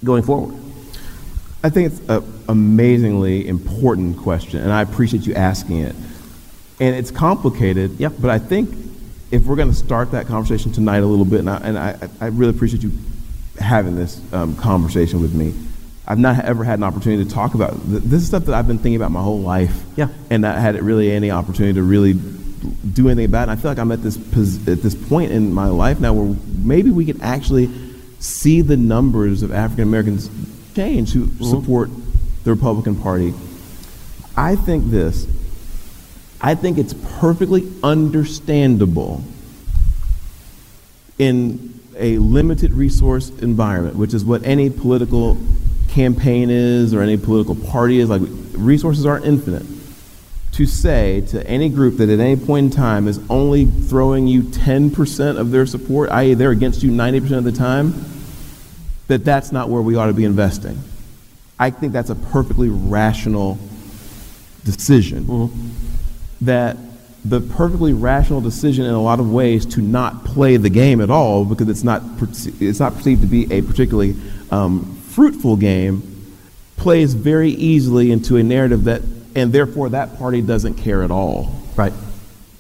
going 0.03 0.23
forward? 0.23 0.55
I 1.63 1.69
think 1.69 1.91
it's 1.93 2.01
an 2.09 2.23
amazingly 2.47 3.47
important 3.47 4.17
question, 4.17 4.61
and 4.61 4.71
I 4.71 4.81
appreciate 4.81 5.25
you 5.25 5.33
asking 5.33 5.79
it. 5.79 5.95
And 6.79 6.95
it's 6.95 7.11
complicated, 7.11 7.99
Yep. 7.99 8.13
but 8.21 8.29
I 8.29 8.39
think 8.39 8.69
if 9.31 9.45
we're 9.45 9.55
going 9.55 9.69
to 9.69 9.75
start 9.75 10.11
that 10.11 10.27
conversation 10.27 10.71
tonight 10.71 11.03
a 11.03 11.05
little 11.05 11.25
bit, 11.25 11.39
and 11.39 11.49
I, 11.49 11.57
and 11.57 11.77
I, 11.77 12.09
I 12.19 12.27
really 12.27 12.55
appreciate 12.55 12.83
you 12.83 12.91
having 13.59 13.95
this 13.95 14.21
um, 14.33 14.55
conversation 14.55 15.21
with 15.21 15.33
me. 15.33 15.53
I've 16.07 16.17
not 16.17 16.43
ever 16.43 16.63
had 16.63 16.79
an 16.79 16.83
opportunity 16.83 17.23
to 17.23 17.29
talk 17.29 17.53
about 17.53 17.73
th- 17.87 18.01
this 18.03 18.21
is 18.21 18.27
stuff 18.27 18.45
that 18.45 18.55
I've 18.55 18.67
been 18.67 18.79
thinking 18.79 18.95
about 18.95 19.11
my 19.11 19.21
whole 19.21 19.41
life. 19.41 19.83
Yeah. 19.95 20.07
And 20.31 20.45
I 20.45 20.59
had 20.59 20.81
really 20.81 21.11
any 21.11 21.29
opportunity 21.29 21.73
to 21.75 21.83
really 21.83 22.13
do 22.13 23.09
anything 23.09 23.25
about 23.25 23.41
it. 23.41 23.51
And 23.51 23.59
I 23.59 23.61
feel 23.61 23.69
like 23.69 23.77
I'm 23.77 23.91
at 23.91 24.01
this 24.01 24.17
pos- 24.17 24.67
at 24.67 24.81
this 24.81 24.95
point 24.95 25.31
in 25.31 25.53
my 25.53 25.67
life 25.67 25.99
now 25.99 26.13
where 26.13 26.35
maybe 26.63 26.89
we 26.89 27.05
can 27.05 27.21
actually 27.21 27.69
see 28.19 28.61
the 28.61 28.75
numbers 28.75 29.43
of 29.43 29.51
African 29.51 29.83
Americans 29.83 30.31
change 30.75 31.13
who 31.13 31.27
support 31.43 31.89
the 32.43 32.51
Republican 32.51 32.95
Party. 32.95 33.33
I 34.35 34.55
think 34.55 34.89
this. 34.89 35.27
I 36.41 36.55
think 36.55 36.77
it's 36.77 36.93
perfectly 37.19 37.71
understandable 37.83 39.23
in 41.17 41.79
a 41.97 42.17
limited 42.17 42.71
resource 42.71 43.29
environment, 43.29 43.97
which 43.97 44.13
is 44.13 44.23
what 44.23 44.45
any 44.45 44.69
political 44.69 45.37
campaign 45.89 46.49
is 46.49 46.93
or 46.93 47.01
any 47.01 47.17
political 47.17 47.55
party 47.55 47.99
is, 47.99 48.09
like 48.09 48.21
resources 48.53 49.05
are 49.05 49.19
infinite, 49.19 49.65
to 50.53 50.65
say 50.65 51.21
to 51.21 51.45
any 51.45 51.69
group 51.69 51.97
that 51.97 52.09
at 52.09 52.19
any 52.19 52.35
point 52.37 52.65
in 52.65 52.71
time 52.71 53.07
is 53.07 53.19
only 53.29 53.65
throwing 53.65 54.27
you 54.27 54.43
10% 54.43 55.37
of 55.37 55.51
their 55.51 55.65
support, 55.65 56.09
i.e., 56.11 56.33
they're 56.33 56.51
against 56.51 56.83
you 56.83 56.91
90% 56.91 57.31
of 57.37 57.43
the 57.43 57.51
time, 57.51 58.05
that 59.07 59.25
that's 59.25 59.51
not 59.51 59.69
where 59.69 59.81
we 59.81 59.95
ought 59.95 60.07
to 60.07 60.13
be 60.13 60.23
investing. 60.23 60.81
I 61.57 61.69
think 61.69 61.91
that's 61.91 62.09
a 62.09 62.15
perfectly 62.15 62.69
rational 62.69 63.57
decision. 64.63 65.25
Mm-hmm. 65.25 65.78
That 66.41 66.77
the 67.25 67.41
perfectly 67.41 67.93
rational 67.93 68.41
decision 68.41 68.85
in 68.85 68.93
a 68.93 69.01
lot 69.01 69.19
of 69.19 69.31
ways 69.31 69.65
to 69.65 69.81
not 69.81 70.23
play 70.23 70.57
the 70.57 70.69
game 70.69 71.01
at 71.01 71.09
all 71.09 71.43
because 71.43 71.67
it's 71.67 71.83
not 71.83 72.01
it's 72.21 72.79
not 72.79 72.95
perceived 72.95 73.21
to 73.21 73.27
be 73.27 73.51
a 73.51 73.61
particularly 73.61 74.15
um, 74.51 74.95
fruitful 75.09 75.57
game 75.57 76.33
plays 76.77 77.13
very 77.13 77.51
easily 77.51 78.11
into 78.11 78.37
a 78.37 78.43
narrative 78.43 78.85
that 78.85 79.01
and 79.35 79.51
therefore 79.51 79.89
that 79.89 80.17
party 80.17 80.41
doesn't 80.41 80.75
care 80.75 81.03
at 81.03 81.11
all. 81.11 81.53
Right. 81.75 81.93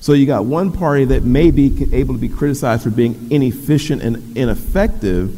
So 0.01 0.13
you 0.13 0.25
got 0.25 0.45
one 0.45 0.71
party 0.71 1.05
that 1.05 1.23
may 1.23 1.51
be 1.51 1.87
able 1.93 2.13
to 2.13 2.19
be 2.19 2.29
criticized 2.29 2.83
for 2.83 2.89
being 2.89 3.31
inefficient 3.31 4.01
and 4.01 4.37
ineffective, 4.37 5.37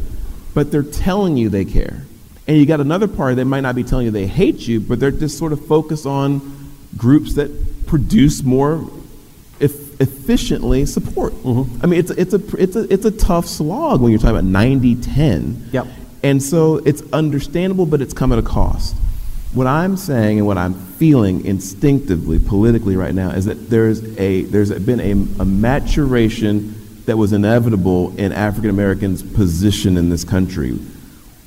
but 0.53 0.71
they're 0.71 0.83
telling 0.83 1.37
you 1.37 1.49
they 1.49 1.65
care. 1.65 2.05
And 2.47 2.57
you 2.57 2.65
got 2.65 2.79
another 2.79 3.07
party 3.07 3.35
that 3.35 3.45
might 3.45 3.61
not 3.61 3.75
be 3.75 3.83
telling 3.83 4.05
you 4.05 4.11
they 4.11 4.27
hate 4.27 4.67
you, 4.67 4.79
but 4.79 4.99
they're 4.99 5.11
just 5.11 5.37
sort 5.37 5.53
of 5.53 5.65
focused 5.65 6.05
on 6.05 6.69
groups 6.97 7.35
that 7.35 7.49
produce 7.91 8.41
more 8.41 8.89
eff- 9.59 9.99
efficiently 9.99 10.85
support. 10.85 11.33
Mm-hmm. 11.33 11.83
I 11.83 11.87
mean, 11.87 11.99
it's 11.99 12.09
a, 12.09 12.21
it's, 12.21 12.33
a, 12.33 12.55
it's, 12.55 12.75
a, 12.77 12.93
it's 12.93 13.03
a 13.03 13.11
tough 13.11 13.45
slog 13.45 13.99
when 13.99 14.11
you're 14.13 14.19
talking 14.19 14.37
about 14.37 14.45
90 14.45 14.95
10. 14.95 15.69
Yep. 15.73 15.87
And 16.23 16.41
so 16.41 16.77
it's 16.77 17.03
understandable, 17.11 17.85
but 17.85 18.01
it's 18.01 18.13
come 18.13 18.31
at 18.31 18.39
a 18.39 18.43
cost. 18.43 18.95
What 19.53 19.67
I'm 19.67 19.97
saying 19.97 20.37
and 20.37 20.47
what 20.47 20.57
I'm 20.57 20.73
feeling 20.73 21.45
instinctively, 21.45 22.39
politically 22.39 22.95
right 22.95 23.13
now, 23.13 23.31
is 23.31 23.43
that 23.43 23.69
there's, 23.69 24.01
a, 24.17 24.43
there's 24.43 24.71
been 24.79 25.01
a, 25.01 25.11
a 25.41 25.45
maturation 25.45 26.73
that 27.07 27.17
was 27.17 27.33
inevitable 27.33 28.17
in 28.17 28.31
African 28.31 28.69
Americans' 28.69 29.21
position 29.21 29.97
in 29.97 30.07
this 30.07 30.23
country. 30.23 30.79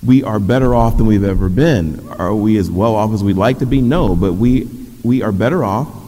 We 0.04 0.22
are 0.22 0.38
better 0.38 0.74
off 0.74 0.98
than 0.98 1.06
we've 1.06 1.24
ever 1.24 1.48
been. 1.48 2.06
Are 2.10 2.34
we 2.34 2.58
as 2.58 2.70
well 2.70 2.96
off 2.96 3.14
as 3.14 3.24
we'd 3.24 3.38
like 3.38 3.60
to 3.60 3.66
be? 3.66 3.80
No, 3.80 4.14
but 4.14 4.34
we, 4.34 4.68
we 5.02 5.22
are 5.22 5.32
better 5.32 5.64
off. 5.64 6.03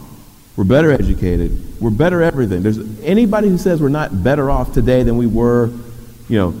We're 0.57 0.63
better 0.63 0.91
educated. 0.91 1.79
We're 1.79 1.91
better 1.91 2.23
everything. 2.23 2.63
There's 2.63 2.79
anybody 3.01 3.47
who 3.47 3.59
says 3.59 3.79
we're 3.79 3.89
not 3.89 4.23
better 4.23 4.49
off 4.49 4.73
today 4.73 5.03
than 5.03 5.15
we 5.15 5.27
were, 5.27 5.67
you 6.27 6.37
know, 6.37 6.59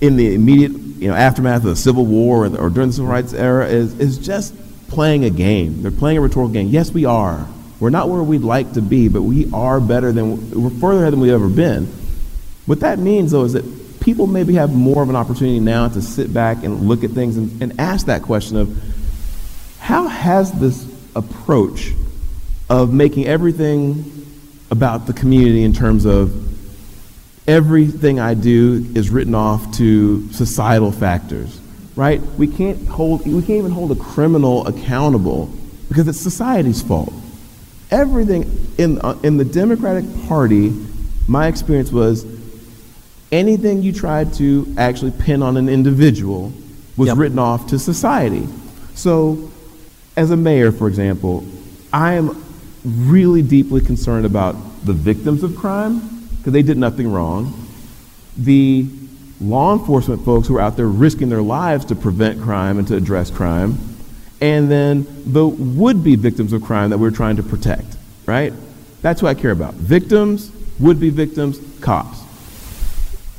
in 0.00 0.16
the 0.16 0.34
immediate 0.34 0.70
you 0.70 1.08
know 1.08 1.14
aftermath 1.14 1.58
of 1.58 1.64
the 1.64 1.76
Civil 1.76 2.06
War 2.06 2.46
or, 2.46 2.56
or 2.56 2.70
during 2.70 2.90
the 2.90 2.94
Civil 2.94 3.10
Rights 3.10 3.34
era 3.34 3.66
is 3.66 3.98
is 3.98 4.18
just 4.18 4.54
playing 4.88 5.24
a 5.24 5.30
game. 5.30 5.82
They're 5.82 5.90
playing 5.90 6.18
a 6.18 6.20
rhetorical 6.20 6.52
game. 6.52 6.68
Yes, 6.68 6.92
we 6.92 7.04
are. 7.04 7.46
We're 7.80 7.90
not 7.90 8.08
where 8.08 8.22
we'd 8.22 8.42
like 8.42 8.72
to 8.74 8.80
be, 8.80 9.08
but 9.08 9.22
we 9.22 9.50
are 9.52 9.80
better 9.80 10.12
than 10.12 10.62
we're 10.62 10.70
further 10.70 11.00
ahead 11.00 11.12
than 11.12 11.20
we've 11.20 11.32
ever 11.32 11.48
been. 11.48 11.86
What 12.66 12.80
that 12.80 13.00
means, 13.00 13.32
though, 13.32 13.44
is 13.44 13.52
that 13.54 14.00
people 14.00 14.28
maybe 14.28 14.54
have 14.54 14.72
more 14.72 15.02
of 15.02 15.10
an 15.10 15.16
opportunity 15.16 15.58
now 15.58 15.88
to 15.88 16.00
sit 16.00 16.32
back 16.32 16.62
and 16.62 16.88
look 16.88 17.02
at 17.02 17.10
things 17.10 17.36
and, 17.36 17.60
and 17.60 17.80
ask 17.80 18.06
that 18.06 18.22
question 18.22 18.56
of 18.56 18.76
how 19.78 20.06
has 20.06 20.52
this 20.60 20.86
approach 21.14 21.92
of 22.68 22.92
making 22.92 23.26
everything 23.26 24.26
about 24.70 25.06
the 25.06 25.12
community 25.12 25.62
in 25.62 25.72
terms 25.72 26.04
of 26.04 26.44
everything 27.48 28.18
I 28.18 28.34
do 28.34 28.84
is 28.94 29.10
written 29.10 29.34
off 29.34 29.76
to 29.76 30.30
societal 30.32 30.90
factors, 30.90 31.60
right? 31.94 32.20
We 32.20 32.48
can't 32.48 32.88
hold, 32.88 33.24
we 33.24 33.40
can't 33.40 33.58
even 33.58 33.70
hold 33.70 33.92
a 33.92 33.94
criminal 33.94 34.66
accountable 34.66 35.50
because 35.88 36.08
it's 36.08 36.20
society's 36.20 36.82
fault. 36.82 37.12
Everything 37.90 38.50
in, 38.78 39.00
uh, 39.00 39.16
in 39.22 39.36
the 39.36 39.44
Democratic 39.44 40.04
Party, 40.26 40.72
my 41.28 41.46
experience 41.46 41.92
was 41.92 42.26
anything 43.30 43.82
you 43.82 43.92
tried 43.92 44.32
to 44.34 44.74
actually 44.76 45.12
pin 45.12 45.42
on 45.42 45.56
an 45.56 45.68
individual 45.68 46.52
was 46.96 47.08
Yep. 47.08 47.18
written 47.18 47.38
off 47.38 47.68
to 47.68 47.78
society. 47.78 48.48
So, 48.94 49.50
as 50.16 50.30
a 50.30 50.36
mayor, 50.36 50.72
for 50.72 50.88
example, 50.88 51.44
I 51.92 52.14
am 52.14 52.42
really 52.86 53.42
deeply 53.42 53.80
concerned 53.80 54.24
about 54.24 54.54
the 54.84 54.92
victims 54.92 55.42
of 55.42 55.56
crime 55.56 56.00
because 56.38 56.52
they 56.52 56.62
did 56.62 56.78
nothing 56.78 57.10
wrong. 57.10 57.66
The 58.36 58.86
law 59.40 59.76
enforcement 59.76 60.24
folks 60.24 60.46
who 60.48 60.56
are 60.56 60.60
out 60.60 60.76
there 60.76 60.86
risking 60.86 61.28
their 61.28 61.42
lives 61.42 61.84
to 61.86 61.96
prevent 61.96 62.40
crime 62.40 62.78
and 62.78 62.86
to 62.88 62.96
address 62.96 63.30
crime. 63.30 63.78
And 64.40 64.70
then 64.70 65.06
the 65.26 65.46
would 65.46 66.04
be 66.04 66.14
victims 66.16 66.52
of 66.52 66.62
crime 66.62 66.90
that 66.90 66.98
we're 66.98 67.10
trying 67.10 67.36
to 67.36 67.42
protect, 67.42 67.96
right? 68.26 68.52
That's 69.02 69.22
what 69.22 69.36
I 69.36 69.40
care 69.40 69.50
about. 69.50 69.74
Victims, 69.74 70.52
would 70.78 71.00
be 71.00 71.10
victims, 71.10 71.58
cops 71.80 72.25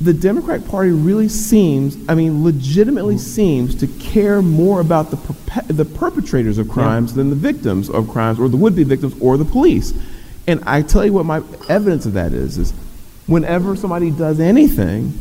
the 0.00 0.12
Democratic 0.12 0.68
Party 0.68 0.90
really 0.90 1.28
seems, 1.28 1.96
I 2.08 2.14
mean, 2.14 2.44
legitimately 2.44 3.16
mm-hmm. 3.16 3.22
seems 3.22 3.74
to 3.76 3.86
care 3.86 4.40
more 4.42 4.80
about 4.80 5.10
the, 5.10 5.16
perpe- 5.16 5.76
the 5.76 5.84
perpetrators 5.84 6.58
of 6.58 6.68
crimes 6.68 7.14
than 7.14 7.30
the 7.30 7.36
victims 7.36 7.90
of 7.90 8.08
crimes 8.08 8.38
or 8.38 8.48
the 8.48 8.56
would 8.56 8.76
be 8.76 8.84
victims 8.84 9.14
or 9.20 9.36
the 9.36 9.44
police. 9.44 9.92
And 10.46 10.62
I 10.64 10.82
tell 10.82 11.04
you 11.04 11.12
what 11.12 11.26
my 11.26 11.42
evidence 11.68 12.06
of 12.06 12.12
that 12.12 12.32
is, 12.32 12.58
is 12.58 12.72
whenever 13.26 13.74
somebody 13.74 14.10
does 14.12 14.38
anything, 14.38 15.12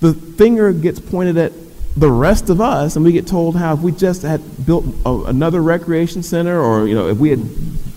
the 0.00 0.14
finger 0.14 0.72
gets 0.72 0.98
pointed 0.98 1.36
at 1.36 1.52
the 1.96 2.10
rest 2.10 2.48
of 2.48 2.60
us 2.60 2.96
and 2.96 3.04
we 3.04 3.12
get 3.12 3.26
told 3.26 3.56
how 3.56 3.74
if 3.74 3.80
we 3.80 3.92
just 3.92 4.22
had 4.22 4.66
built 4.66 4.84
a, 5.04 5.14
another 5.24 5.62
recreation 5.62 6.22
center 6.22 6.60
or, 6.60 6.88
you 6.88 6.94
know, 6.94 7.08
if 7.08 7.18
we 7.18 7.28
had 7.28 7.42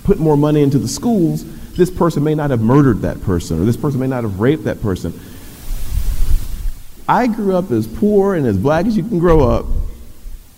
put 0.03 0.19
more 0.19 0.37
money 0.37 0.61
into 0.61 0.77
the 0.77 0.87
schools, 0.87 1.45
this 1.73 1.89
person 1.89 2.23
may 2.23 2.35
not 2.35 2.49
have 2.49 2.61
murdered 2.61 3.01
that 3.01 3.21
person 3.21 3.61
or 3.61 3.65
this 3.65 3.77
person 3.77 3.99
may 3.99 4.07
not 4.07 4.23
have 4.23 4.39
raped 4.39 4.65
that 4.65 4.81
person. 4.81 5.17
I 7.07 7.27
grew 7.27 7.55
up 7.55 7.71
as 7.71 7.87
poor 7.87 8.35
and 8.35 8.45
as 8.45 8.57
black 8.57 8.85
as 8.85 8.97
you 8.97 9.03
can 9.03 9.19
grow 9.19 9.47
up, 9.49 9.65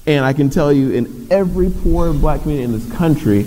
and 0.08 0.26
I 0.26 0.34
can 0.34 0.50
tell 0.50 0.74
you 0.74 0.92
in 0.92 1.28
every 1.30 1.70
poor 1.70 2.12
black 2.14 2.42
community 2.42 2.66
in 2.66 2.72
this 2.80 2.92
country, 2.98 3.44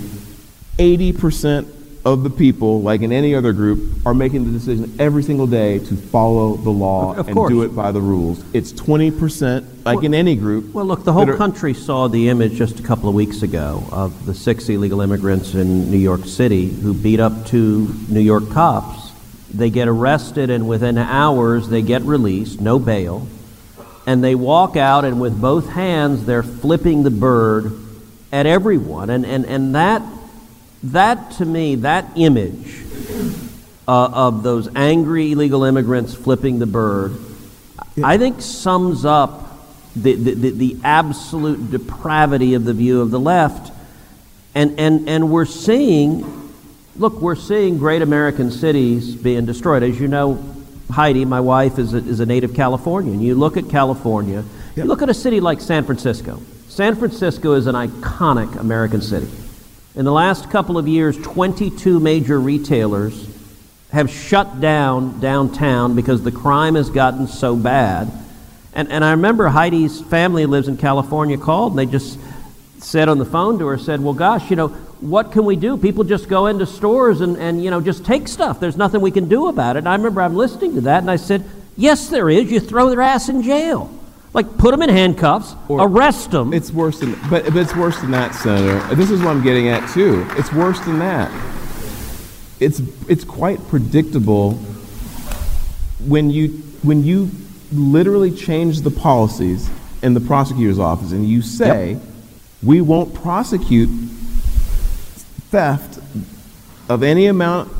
80% 0.77 1.67
of 2.05 2.23
the 2.23 2.29
people, 2.29 2.81
like 2.81 3.01
in 3.01 3.11
any 3.11 3.33
other 3.33 3.53
group, 3.53 4.05
are 4.05 4.13
making 4.13 4.45
the 4.45 4.51
decision 4.51 4.93
every 4.99 5.23
single 5.23 5.47
day 5.47 5.79
to 5.79 5.95
follow 5.95 6.55
the 6.55 6.69
law 6.69 7.13
and 7.13 7.35
do 7.47 7.63
it 7.63 7.73
by 7.75 7.91
the 7.91 8.01
rules. 8.01 8.43
It's 8.53 8.73
20%, 8.73 9.65
like 9.85 9.97
Well- 9.97 10.05
in 10.05 10.13
any 10.13 10.35
group. 10.35 10.73
Well, 10.73 10.85
look, 10.85 11.05
the 11.05 11.13
whole 11.13 11.29
are- 11.29 11.37
country 11.37 11.73
saw 11.73 12.07
the 12.07 12.27
image 12.29 12.55
just 12.55 12.79
a 12.79 12.83
couple 12.83 13.07
of 13.07 13.15
weeks 13.15 13.41
ago 13.41 13.83
of 13.91 14.25
the 14.25 14.33
six 14.33 14.67
illegal 14.67 14.99
immigrants 15.01 15.55
in 15.55 15.89
New 15.89 15.97
York 15.97 16.25
City 16.25 16.67
who 16.69 16.93
beat 16.93 17.19
up 17.21 17.45
two 17.45 17.93
New 18.09 18.19
York 18.21 18.49
cops. 18.49 19.02
They 19.53 19.69
get 19.69 19.87
arrested, 19.87 20.49
and 20.49 20.67
within 20.67 20.97
hours, 20.97 21.69
they 21.69 21.81
get 21.81 22.01
released, 22.01 22.59
no 22.59 22.79
bail. 22.79 23.27
And 24.07 24.23
they 24.23 24.35
walk 24.35 24.75
out, 24.75 25.05
and 25.05 25.21
with 25.21 25.39
both 25.39 25.69
hands, 25.69 26.25
they're 26.25 26.43
flipping 26.43 27.03
the 27.03 27.11
bird 27.11 27.71
at 28.31 28.45
everyone. 28.45 29.09
And, 29.09 29.25
and, 29.25 29.45
and 29.45 29.75
that, 29.75 30.01
that, 30.83 31.31
to 31.33 31.45
me, 31.45 31.75
that 31.75 32.05
image 32.15 32.83
uh, 33.87 34.09
of 34.11 34.43
those 34.43 34.67
angry 34.75 35.33
illegal 35.33 35.63
immigrants 35.63 36.15
flipping 36.15 36.59
the 36.59 36.65
bird, 36.65 37.15
I 38.03 38.17
think 38.17 38.41
sums 38.41 39.05
up 39.05 39.41
the, 39.95 40.15
the, 40.15 40.33
the, 40.33 40.49
the 40.49 40.77
absolute 40.83 41.69
depravity 41.69 42.55
of 42.55 42.65
the 42.65 42.73
view 42.73 43.01
of 43.01 43.11
the 43.11 43.19
left. 43.19 43.71
And, 44.55 44.79
and, 44.79 45.07
and 45.07 45.31
we're 45.31 45.45
seeing, 45.45 46.42
look, 46.95 47.19
we're 47.21 47.35
seeing 47.35 47.77
great 47.77 48.01
American 48.01 48.51
cities 48.51 49.15
being 49.15 49.45
destroyed. 49.45 49.83
As 49.83 49.99
you 49.99 50.07
know, 50.07 50.43
Heidi, 50.91 51.25
my 51.25 51.39
wife, 51.39 51.79
is 51.79 51.93
a, 51.93 51.97
is 51.97 52.19
a 52.19 52.25
native 52.25 52.53
Californian. 52.53 53.21
You 53.21 53.35
look 53.35 53.57
at 53.57 53.69
California, 53.69 54.43
you 54.75 54.83
look 54.83 55.01
at 55.01 55.09
a 55.09 55.13
city 55.13 55.39
like 55.39 55.61
San 55.61 55.85
Francisco. 55.85 56.41
San 56.67 56.95
Francisco 56.95 57.53
is 57.53 57.67
an 57.67 57.75
iconic 57.75 58.55
American 58.59 59.01
city. 59.01 59.29
In 59.95 60.05
the 60.05 60.11
last 60.11 60.49
couple 60.49 60.77
of 60.77 60.87
years, 60.87 61.17
22 61.17 61.99
major 61.99 62.39
retailers 62.39 63.29
have 63.91 64.09
shut 64.09 64.59
down 64.59 65.19
downtown 65.19 65.95
because 65.95 66.23
the 66.23 66.31
crime 66.31 66.73
has 66.73 66.89
gotten 66.89 67.27
so 67.27 67.55
bad. 67.55 68.11
And, 68.73 68.91
and 68.91 69.05
I 69.05 69.11
remember 69.11 69.47
Heidi's 69.49 70.01
family 70.01 70.47
lives 70.47 70.67
in 70.67 70.77
California 70.77 71.37
called 71.37 71.73
and 71.73 71.79
they 71.79 71.85
just 71.85 72.17
said 72.79 73.07
on 73.07 73.19
the 73.19 73.25
phone 73.25 73.59
to 73.59 73.67
her, 73.67 73.77
said, 73.77 74.01
Well, 74.01 74.15
gosh, 74.15 74.49
you 74.49 74.55
know, 74.55 74.75
what 75.03 75.31
can 75.33 75.43
we 75.43 75.55
do? 75.55 75.75
People 75.77 76.03
just 76.03 76.29
go 76.29 76.47
into 76.47 76.65
stores 76.65 77.21
and, 77.21 77.37
and 77.37 77.63
you 77.63 77.69
know, 77.69 77.81
just 77.81 78.05
take 78.05 78.27
stuff. 78.27 78.59
There's 78.59 78.77
nothing 78.77 79.01
we 79.01 79.11
can 79.11 79.27
do 79.27 79.47
about 79.47 79.75
it. 79.75 79.79
And 79.79 79.89
I 79.89 79.95
remember 79.95 80.21
I'm 80.21 80.35
listening 80.35 80.75
to 80.75 80.81
that 80.81 80.99
and 80.99 81.11
I 81.11 81.17
said, 81.17 81.43
Yes, 81.75 82.07
there 82.07 82.29
is. 82.29 82.51
You 82.51 82.59
throw 82.59 82.89
their 82.89 83.01
ass 83.01 83.29
in 83.29 83.41
jail. 83.41 83.91
Like, 84.33 84.57
put 84.57 84.71
them 84.71 84.81
in 84.81 84.89
handcuffs, 84.89 85.55
arrest 85.69 86.31
them. 86.31 86.53
It's 86.53 86.71
worse 86.71 86.99
than, 86.99 87.13
but, 87.29 87.45
but 87.45 87.57
it's 87.57 87.75
worse 87.75 87.99
than 87.99 88.11
that, 88.11 88.33
Senator. 88.33 88.95
This 88.95 89.11
is 89.11 89.19
what 89.21 89.29
I'm 89.29 89.43
getting 89.43 89.69
at 89.69 89.87
too. 89.91 90.25
It's 90.31 90.51
worse 90.51 90.79
than 90.81 90.99
that. 90.99 91.31
It's 92.59 92.81
it's 93.07 93.23
quite 93.23 93.59
predictable 93.67 94.53
when 96.05 96.29
you 96.29 96.49
when 96.81 97.03
you 97.03 97.29
literally 97.71 98.31
change 98.31 98.81
the 98.81 98.91
policies 98.91 99.69
in 100.01 100.13
the 100.13 100.19
prosecutor's 100.19 100.79
office 100.79 101.11
and 101.11 101.27
you 101.27 101.41
say 101.41 101.99
we 102.61 102.81
won't 102.81 103.13
prosecute 103.13 103.89
theft 105.57 105.99
of 106.89 107.03
any 107.03 107.27
amount 107.27 107.71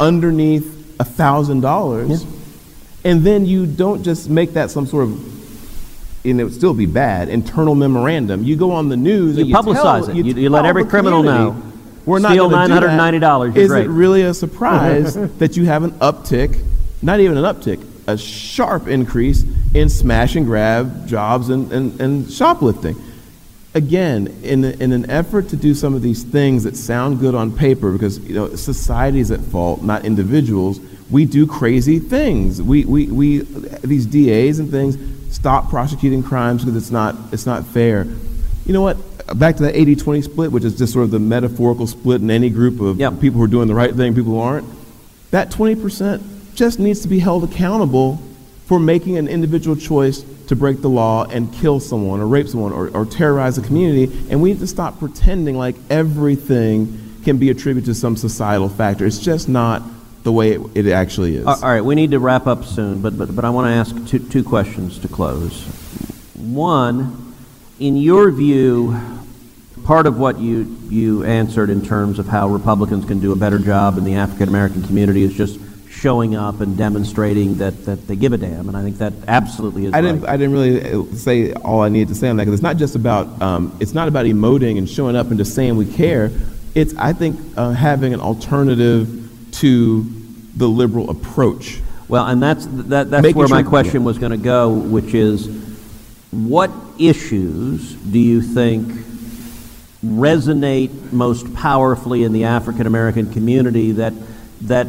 underneath 0.00 0.98
a 0.98 1.04
thousand 1.04 1.60
dollars 1.60 2.24
and 3.04 3.22
then 3.22 3.44
you 3.44 3.66
don't 3.66 4.02
just 4.02 4.30
make 4.30 4.54
that 4.54 4.70
some 4.70 4.86
sort 4.86 5.04
of 5.04 6.24
and 6.26 6.40
it 6.40 6.44
would 6.44 6.54
still 6.54 6.72
be 6.72 6.86
bad 6.86 7.28
internal 7.28 7.74
memorandum 7.74 8.42
you 8.42 8.56
go 8.56 8.70
on 8.72 8.88
the 8.88 8.96
news 8.96 9.36
You 9.36 9.42
and 9.42 9.50
you 9.50 9.54
publicize 9.54 10.06
tell, 10.06 10.08
it. 10.10 10.16
You- 10.16 10.34
you 10.34 10.48
let 10.48 10.64
every 10.64 10.86
criminal 10.86 11.22
know. 11.22 11.62
we're 12.06 12.18
not 12.20 12.30
Steal 12.32 12.48
gonna 12.48 12.68
do 12.80 12.86
that. 12.86 12.98
$990, 12.98 13.56
is 13.56 13.68
great. 13.68 13.84
it 13.84 13.90
really 13.90 14.22
a 14.22 14.32
surprise 14.32 15.14
that 15.38 15.58
you 15.58 15.66
have 15.66 15.82
an 15.82 15.90
uptick 16.00 16.64
not 17.02 17.20
even 17.20 17.36
an 17.36 17.44
uptick 17.44 17.84
a 18.06 18.16
sharp 18.16 18.88
increase 18.88 19.44
in 19.74 19.90
smash 19.90 20.36
and 20.36 20.46
grab 20.46 21.06
jobs 21.06 21.50
and, 21.50 21.70
and, 21.70 22.00
and 22.00 22.30
shoplifting 22.32 22.96
again, 23.74 24.26
in, 24.42 24.64
in 24.64 24.92
an 24.92 25.10
effort 25.10 25.48
to 25.50 25.56
do 25.56 25.74
some 25.74 25.94
of 25.94 26.02
these 26.02 26.22
things 26.22 26.64
that 26.64 26.76
sound 26.76 27.20
good 27.20 27.34
on 27.34 27.56
paper, 27.56 27.92
because 27.92 28.18
you 28.20 28.34
know 28.34 28.54
society's 28.54 29.30
at 29.30 29.40
fault, 29.40 29.82
not 29.82 30.04
individuals, 30.04 30.80
we 31.10 31.24
do 31.24 31.46
crazy 31.46 31.98
things. 31.98 32.62
We, 32.62 32.84
we, 32.84 33.06
we 33.06 33.38
these 33.82 34.06
DAs 34.06 34.58
and 34.58 34.70
things 34.70 34.96
stop 35.34 35.68
prosecuting 35.68 36.22
crimes 36.22 36.64
because 36.64 36.76
it's 36.76 36.90
not 36.90 37.16
it's 37.32 37.46
not 37.46 37.66
fair. 37.66 38.04
You 38.66 38.72
know 38.72 38.82
what? 38.82 38.96
Back 39.38 39.56
to 39.56 39.62
that 39.64 39.74
80-20 39.74 40.24
split, 40.24 40.52
which 40.52 40.64
is 40.64 40.76
just 40.76 40.92
sort 40.92 41.04
of 41.04 41.12
the 41.12 41.20
metaphorical 41.20 41.86
split 41.86 42.20
in 42.20 42.30
any 42.30 42.50
group 42.50 42.80
of 42.80 42.98
people 43.20 43.38
who 43.38 43.44
are 43.44 43.48
doing 43.48 43.68
the 43.68 43.74
right 43.74 43.94
thing, 43.94 44.14
people 44.14 44.32
who 44.32 44.40
aren't. 44.40 44.66
That 45.30 45.50
20% 45.50 46.54
just 46.56 46.80
needs 46.80 47.00
to 47.02 47.08
be 47.08 47.20
held 47.20 47.44
accountable 47.44 48.20
for 48.66 48.80
making 48.80 49.18
an 49.18 49.28
individual 49.28 49.76
choice 49.76 50.24
to 50.50 50.56
break 50.56 50.80
the 50.82 50.90
law 50.90 51.24
and 51.26 51.54
kill 51.54 51.78
someone 51.78 52.20
or 52.20 52.26
rape 52.26 52.48
someone 52.48 52.72
or, 52.72 52.88
or 52.88 53.06
terrorize 53.06 53.56
a 53.56 53.62
community. 53.62 54.12
And 54.28 54.42
we 54.42 54.52
need 54.52 54.58
to 54.58 54.66
stop 54.66 54.98
pretending 54.98 55.56
like 55.56 55.76
everything 55.88 57.20
can 57.22 57.38
be 57.38 57.50
attributed 57.50 57.86
to 57.86 57.94
some 57.94 58.16
societal 58.16 58.68
factor. 58.68 59.06
It's 59.06 59.20
just 59.20 59.48
not 59.48 59.80
the 60.24 60.32
way 60.32 60.54
it, 60.54 60.60
it 60.74 60.90
actually 60.90 61.36
is. 61.36 61.46
All 61.46 61.60
right, 61.62 61.80
we 61.82 61.94
need 61.94 62.10
to 62.10 62.18
wrap 62.18 62.48
up 62.48 62.64
soon, 62.64 63.00
but, 63.00 63.16
but, 63.16 63.34
but 63.34 63.44
I 63.44 63.50
want 63.50 63.66
to 63.66 63.70
ask 63.70 64.10
two, 64.10 64.18
two 64.18 64.42
questions 64.42 64.98
to 64.98 65.08
close. 65.08 65.62
One, 66.34 67.32
in 67.78 67.96
your 67.96 68.32
view, 68.32 69.00
part 69.84 70.08
of 70.08 70.18
what 70.18 70.40
you, 70.40 70.76
you 70.88 71.22
answered 71.22 71.70
in 71.70 71.80
terms 71.80 72.18
of 72.18 72.26
how 72.26 72.48
Republicans 72.48 73.04
can 73.04 73.20
do 73.20 73.30
a 73.30 73.36
better 73.36 73.60
job 73.60 73.98
in 73.98 74.02
the 74.04 74.16
African 74.16 74.48
American 74.48 74.82
community 74.82 75.22
is 75.22 75.32
just 75.32 75.60
showing 76.00 76.34
up 76.34 76.60
and 76.60 76.78
demonstrating 76.78 77.58
that, 77.58 77.84
that 77.84 78.06
they 78.06 78.16
give 78.16 78.32
a 78.32 78.38
damn, 78.38 78.68
and 78.68 78.76
I 78.76 78.82
think 78.82 78.98
that 78.98 79.12
absolutely 79.28 79.84
is 79.84 79.92
I 79.92 79.96
right. 79.96 80.02
didn't. 80.02 80.26
I 80.26 80.36
didn't 80.36 80.52
really 80.52 80.92
uh, 80.92 81.14
say 81.14 81.52
all 81.52 81.82
I 81.82 81.90
needed 81.90 82.08
to 82.08 82.14
say 82.14 82.28
on 82.28 82.36
that 82.36 82.44
because 82.44 82.54
it's 82.54 82.62
not 82.62 82.76
just 82.76 82.96
about. 82.96 83.40
Um, 83.42 83.76
it's 83.80 83.92
not 83.92 84.08
about 84.08 84.26
emoting 84.26 84.78
and 84.78 84.88
showing 84.88 85.14
up 85.14 85.28
and 85.28 85.38
just 85.38 85.54
saying 85.54 85.76
we 85.76 85.86
care. 85.86 86.30
It's 86.74 86.94
I 86.96 87.12
think 87.12 87.38
uh, 87.56 87.72
having 87.72 88.14
an 88.14 88.20
alternative 88.20 89.30
to 89.52 90.06
the 90.56 90.66
liberal 90.66 91.10
approach. 91.10 91.80
Well, 92.08 92.26
and 92.26 92.42
that's 92.42 92.66
that, 92.66 93.10
that's 93.10 93.22
Making 93.22 93.38
where 93.38 93.48
my 93.48 93.62
sure- 93.62 93.68
question 93.68 94.04
was 94.04 94.18
going 94.18 94.32
to 94.32 94.38
go, 94.38 94.70
which 94.70 95.14
is, 95.14 95.48
what 96.30 96.70
issues 96.98 97.94
do 97.94 98.18
you 98.18 98.40
think 98.40 98.88
resonate 100.04 101.12
most 101.12 101.52
powerfully 101.54 102.24
in 102.24 102.32
the 102.32 102.44
African 102.44 102.86
American 102.86 103.30
community 103.30 103.92
that 103.92 104.14
that 104.62 104.88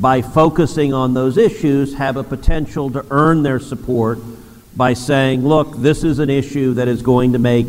by 0.00 0.22
focusing 0.22 0.92
on 0.92 1.14
those 1.14 1.36
issues 1.36 1.94
have 1.94 2.16
a 2.16 2.24
potential 2.24 2.90
to 2.90 3.06
earn 3.10 3.42
their 3.42 3.60
support 3.60 4.18
by 4.76 4.92
saying, 4.92 5.46
look, 5.46 5.76
this 5.76 6.02
is 6.02 6.18
an 6.18 6.30
issue 6.30 6.74
that 6.74 6.88
is 6.88 7.02
going 7.02 7.32
to 7.32 7.38
make 7.38 7.66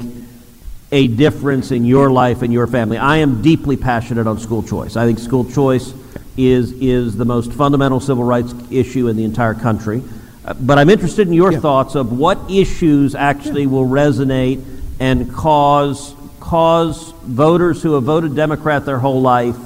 a 0.91 1.07
difference 1.07 1.71
in 1.71 1.85
your 1.85 2.09
life 2.09 2.41
and 2.41 2.51
your 2.51 2.67
family. 2.67 2.97
I 2.97 3.17
am 3.17 3.41
deeply 3.41 3.77
passionate 3.77 4.27
on 4.27 4.39
school 4.39 4.63
choice. 4.63 4.95
I 4.95 5.05
think 5.05 5.19
school 5.19 5.45
choice 5.45 5.93
is 6.37 6.71
is 6.73 7.15
the 7.15 7.25
most 7.25 7.53
fundamental 7.53 7.99
civil 7.99 8.23
rights 8.23 8.53
issue 8.69 9.07
in 9.07 9.15
the 9.15 9.23
entire 9.23 9.53
country. 9.53 10.03
Uh, 10.43 10.53
but 10.53 10.77
I'm 10.77 10.89
interested 10.89 11.27
in 11.27 11.33
your 11.33 11.53
thoughts 11.59 11.95
of 11.95 12.17
what 12.17 12.39
issues 12.49 13.15
actually 13.15 13.67
will 13.67 13.85
resonate 13.85 14.63
and 14.99 15.33
cause 15.33 16.13
cause 16.39 17.11
voters 17.23 17.81
who 17.81 17.93
have 17.93 18.03
voted 18.03 18.35
Democrat 18.35 18.85
their 18.85 18.99
whole 18.99 19.21
life 19.21 19.57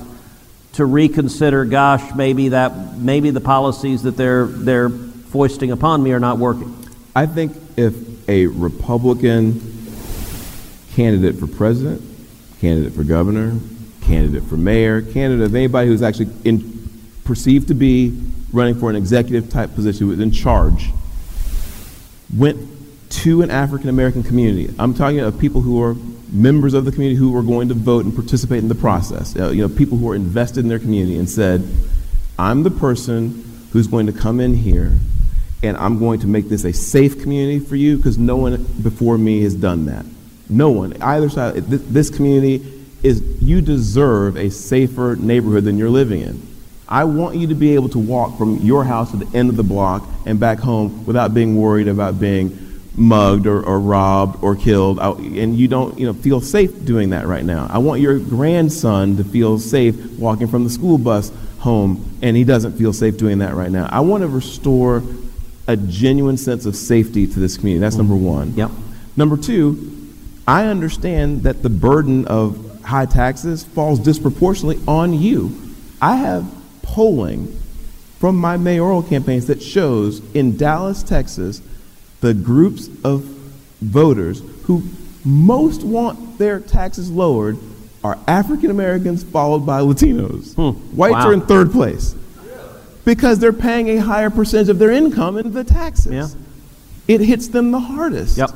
to 0.79 0.85
reconsider. 0.85 1.65
Gosh, 1.65 2.15
maybe 2.15 2.49
that 2.49 2.97
maybe 2.97 3.31
the 3.31 3.41
policies 3.41 4.03
that 4.03 4.15
they're 4.15 4.45
they're 4.45 4.89
foisting 4.89 5.71
upon 5.71 6.01
me 6.01 6.13
are 6.13 6.21
not 6.21 6.37
working. 6.37 6.73
I 7.13 7.25
think 7.25 7.53
if 7.75 7.93
a 8.29 8.47
Republican 8.47 9.59
candidate 10.93 11.35
for 11.37 11.47
president, 11.47 12.01
candidate 12.61 12.93
for 12.93 13.03
governor, 13.03 13.59
candidate 14.03 14.43
for 14.43 14.55
mayor, 14.55 15.01
candidate 15.01 15.47
of 15.47 15.53
anybody 15.53 15.89
who's 15.89 16.01
actually 16.01 16.29
in, 16.45 16.89
perceived 17.25 17.67
to 17.67 17.73
be 17.73 18.17
running 18.53 18.75
for 18.75 18.89
an 18.89 18.95
executive 18.95 19.49
type 19.49 19.75
position 19.75 20.07
who 20.07 20.13
is 20.13 20.19
in 20.21 20.31
charge, 20.31 20.91
went 22.37 22.57
to 23.09 23.41
an 23.41 23.51
African 23.51 23.89
American 23.89 24.23
community. 24.23 24.73
I'm 24.79 24.93
talking 24.93 25.19
of 25.19 25.39
people 25.39 25.61
who 25.61 25.81
are 25.81 25.95
members 26.31 26.73
of 26.73 26.85
the 26.85 26.91
community 26.91 27.17
who 27.17 27.35
are 27.35 27.43
going 27.43 27.69
to 27.69 27.73
vote 27.73 28.05
and 28.05 28.13
participate 28.13 28.59
in 28.59 28.67
the 28.67 28.75
process. 28.75 29.35
Uh, 29.35 29.49
you 29.49 29.67
know, 29.67 29.69
people 29.73 29.97
who 29.97 30.09
are 30.09 30.15
invested 30.15 30.59
in 30.59 30.67
their 30.67 30.79
community 30.79 31.17
and 31.17 31.29
said, 31.29 31.67
"I'm 32.37 32.63
the 32.63 32.71
person 32.71 33.45
who's 33.71 33.87
going 33.87 34.05
to 34.05 34.13
come 34.13 34.39
in 34.39 34.53
here 34.53 34.97
and 35.61 35.75
I'm 35.77 35.99
going 35.99 36.19
to 36.21 36.27
make 36.27 36.49
this 36.49 36.63
a 36.63 36.73
safe 36.73 37.21
community 37.21 37.59
for 37.59 37.75
you 37.75 37.97
because 37.97 38.17
no 38.17 38.37
one 38.37 38.63
before 38.81 39.17
me 39.17 39.41
has 39.43 39.55
done 39.55 39.85
that. 39.85 40.05
No 40.49 40.69
one, 40.69 40.99
either 41.01 41.29
side, 41.29 41.55
this, 41.55 41.81
this 41.83 42.09
community 42.09 42.85
is, 43.03 43.21
you 43.41 43.61
deserve 43.61 44.37
a 44.37 44.49
safer 44.49 45.15
neighborhood 45.15 45.65
than 45.65 45.77
you're 45.77 45.89
living 45.89 46.21
in. 46.21 46.41
I 46.87 47.03
want 47.03 47.35
you 47.35 47.47
to 47.47 47.55
be 47.55 47.75
able 47.75 47.89
to 47.89 47.99
walk 47.99 48.37
from 48.37 48.57
your 48.57 48.83
house 48.83 49.11
to 49.11 49.17
the 49.17 49.37
end 49.37 49.49
of 49.49 49.57
the 49.57 49.63
block 49.63 50.07
and 50.25 50.39
back 50.39 50.59
home 50.59 51.05
without 51.05 51.33
being 51.33 51.55
worried 51.55 51.87
about 51.87 52.19
being 52.19 52.68
mugged 52.95 53.47
or, 53.47 53.61
or 53.63 53.79
robbed 53.79 54.43
or 54.43 54.55
killed. 54.55 54.99
I- 54.99 55.11
and 55.11 55.55
you 55.55 55.67
don't 55.67 55.97
you 55.97 56.05
know, 56.05 56.13
feel 56.13 56.41
safe 56.41 56.85
doing 56.85 57.11
that 57.11 57.27
right 57.27 57.45
now. 57.45 57.67
I 57.69 57.77
want 57.77 58.01
your 58.01 58.19
grandson 58.19 59.17
to 59.17 59.23
feel 59.23 59.59
safe 59.59 59.95
walking 60.19 60.47
from 60.47 60.63
the 60.63 60.69
school 60.69 60.97
bus 60.97 61.31
home, 61.59 62.17
and 62.21 62.35
he 62.37 62.43
doesn't 62.43 62.77
feel 62.77 62.93
safe 62.93 63.17
doing 63.17 63.39
that 63.39 63.53
right 63.55 63.71
now. 63.71 63.87
I 63.91 63.99
want 64.01 64.21
to 64.21 64.27
restore 64.27 65.03
a 65.67 65.77
genuine 65.77 66.37
sense 66.37 66.65
of 66.65 66.75
safety 66.75 67.27
to 67.27 67.39
this 67.39 67.57
community. 67.57 67.79
That's 67.81 67.95
number 67.95 68.15
one. 68.15 68.53
Yep. 68.55 68.71
Number 69.15 69.37
two, 69.37 69.95
I 70.47 70.65
understand 70.65 71.43
that 71.43 71.61
the 71.61 71.69
burden 71.69 72.25
of 72.25 72.81
high 72.81 73.05
taxes 73.05 73.63
falls 73.63 73.99
disproportionately 73.99 74.81
on 74.87 75.13
you. 75.13 75.55
I 76.01 76.15
have 76.15 76.49
polling 76.81 77.55
from 78.19 78.35
my 78.37 78.57
mayoral 78.57 79.03
campaigns 79.03 79.45
that 79.47 79.61
shows 79.61 80.21
in 80.33 80.57
Dallas, 80.57 81.03
Texas, 81.03 81.61
the 82.21 82.33
groups 82.33 82.89
of 83.03 83.23
voters 83.81 84.41
who 84.63 84.83
most 85.25 85.83
want 85.83 86.37
their 86.37 86.59
taxes 86.59 87.09
lowered 87.11 87.57
are 88.03 88.17
African 88.27 88.71
Americans 88.71 89.23
followed 89.23 89.65
by 89.65 89.81
Latinos. 89.81 90.53
Hmm. 90.55 90.79
Whites 90.95 91.13
Wow. 91.13 91.27
are 91.29 91.33
in 91.33 91.41
third 91.41 91.71
place 91.71 92.15
because 93.05 93.39
they're 93.39 93.53
paying 93.53 93.89
a 93.89 93.97
higher 93.97 94.29
percentage 94.29 94.69
of 94.69 94.79
their 94.79 94.91
income 94.91 95.37
in 95.37 95.51
the 95.53 95.63
taxes. 95.63 96.11
Yeah. 96.13 96.27
It 97.07 97.21
hits 97.21 97.47
them 97.47 97.71
the 97.71 97.79
hardest. 97.79 98.37
Yep. 98.37 98.51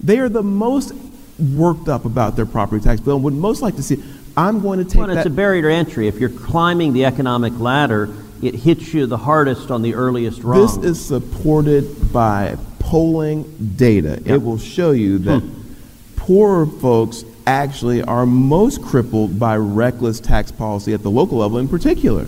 They 0.00 0.18
are 0.18 0.28
the 0.28 0.42
most 0.42 0.92
worked 1.38 1.88
up 1.88 2.04
about 2.04 2.36
their 2.36 2.46
property 2.46 2.82
tax 2.84 3.00
bill 3.00 3.16
and 3.16 3.24
would 3.24 3.34
most 3.34 3.62
like 3.62 3.76
to 3.76 3.82
see. 3.82 4.02
I'm 4.36 4.60
going 4.60 4.78
to 4.78 4.84
take 4.84 5.00
Well, 5.06 5.16
it's 5.16 5.26
a 5.26 5.30
barrier 5.30 5.62
to 5.62 5.72
entry. 5.72 6.08
If 6.08 6.18
you're 6.18 6.28
climbing 6.28 6.92
the 6.92 7.04
economic 7.04 7.58
ladder, 7.58 8.10
it 8.42 8.54
hits 8.54 8.92
you 8.92 9.06
the 9.06 9.16
hardest 9.16 9.70
on 9.70 9.82
the 9.82 9.94
earliest 9.94 10.42
rung. 10.42 10.60
This 10.60 10.76
is 10.76 11.04
supported 11.04 12.12
by 12.12 12.56
polling 12.94 13.42
data. 13.74 14.22
It 14.24 14.40
will 14.40 14.56
show 14.56 14.92
you 14.92 15.18
that 15.18 15.40
hmm. 15.40 15.72
poorer 16.14 16.64
folks 16.64 17.24
actually 17.44 18.04
are 18.04 18.24
most 18.24 18.80
crippled 18.82 19.36
by 19.36 19.56
reckless 19.56 20.20
tax 20.20 20.52
policy 20.52 20.94
at 20.94 21.02
the 21.02 21.10
local 21.10 21.38
level 21.38 21.58
in 21.58 21.66
particular. 21.66 22.24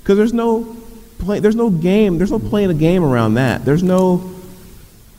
Because 0.00 0.18
there's 0.18 0.32
no 0.32 0.76
play, 1.20 1.38
there's 1.38 1.54
no 1.54 1.70
game, 1.70 2.18
there's 2.18 2.32
no 2.32 2.40
playing 2.40 2.68
a 2.68 2.74
game 2.74 3.04
around 3.04 3.34
that. 3.34 3.64
There's 3.64 3.84
no 3.84 4.34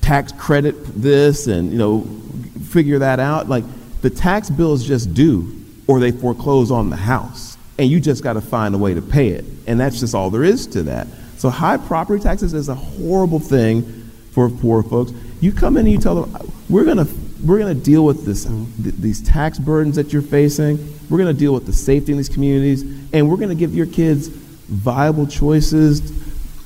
tax 0.02 0.34
credit 0.34 0.76
this 1.02 1.48
and 1.48 1.72
you 1.72 1.78
know 1.78 2.02
figure 2.66 3.00
that 3.00 3.22
out. 3.22 3.48
Like 3.48 3.64
the 4.02 4.10
tax 4.10 4.50
bill 4.50 4.74
is 4.74 4.84
just 4.84 5.14
due 5.14 5.64
or 5.88 6.02
they 6.02 6.12
foreclose 6.12 6.72
on 6.72 6.90
the 6.90 6.98
house 6.98 7.58
and 7.78 7.90
you 7.90 8.02
just 8.02 8.22
got 8.22 8.34
to 8.34 8.42
find 8.42 8.76
a 8.76 8.78
way 8.78 8.96
to 8.96 9.02
pay 9.02 9.30
it. 9.30 9.46
And 9.66 9.80
that's 9.80 10.02
just 10.02 10.14
all 10.14 10.30
there 10.30 10.44
is 10.44 10.68
to 10.68 10.84
that. 10.84 11.08
So 11.38 11.50
high 11.50 11.78
property 11.78 12.22
taxes 12.22 12.54
is 12.54 12.68
a 12.68 12.76
horrible 12.76 13.40
thing 13.40 13.99
for 14.48 14.50
poor 14.50 14.84
folks. 14.84 15.12
You 15.42 15.52
come 15.52 15.76
in 15.76 15.86
and 15.86 15.92
you 15.92 16.00
tell 16.00 16.22
them 16.22 16.54
we're 16.70 16.86
going 16.86 16.98
to 16.98 17.08
we're 17.44 17.60
going 17.60 17.76
to 17.76 17.84
deal 17.84 18.06
with 18.06 18.26
this 18.26 18.46
mm-hmm. 18.46 18.84
th- 18.84 18.96
these 18.96 19.22
tax 19.22 19.60
burdens 19.60 19.96
that 19.96 20.14
you're 20.14 20.22
facing. 20.22 20.78
We're 21.10 21.18
going 21.18 21.34
to 21.34 21.40
deal 21.40 21.54
with 21.54 21.66
the 21.66 21.74
safety 21.74 22.12
in 22.12 22.18
these 22.18 22.30
communities 22.30 22.84
and 23.14 23.30
we're 23.30 23.38
going 23.38 23.50
to 23.50 23.56
give 23.56 23.76
your 23.76 23.86
kids 23.86 24.28
viable 24.28 25.28
choices 25.28 26.02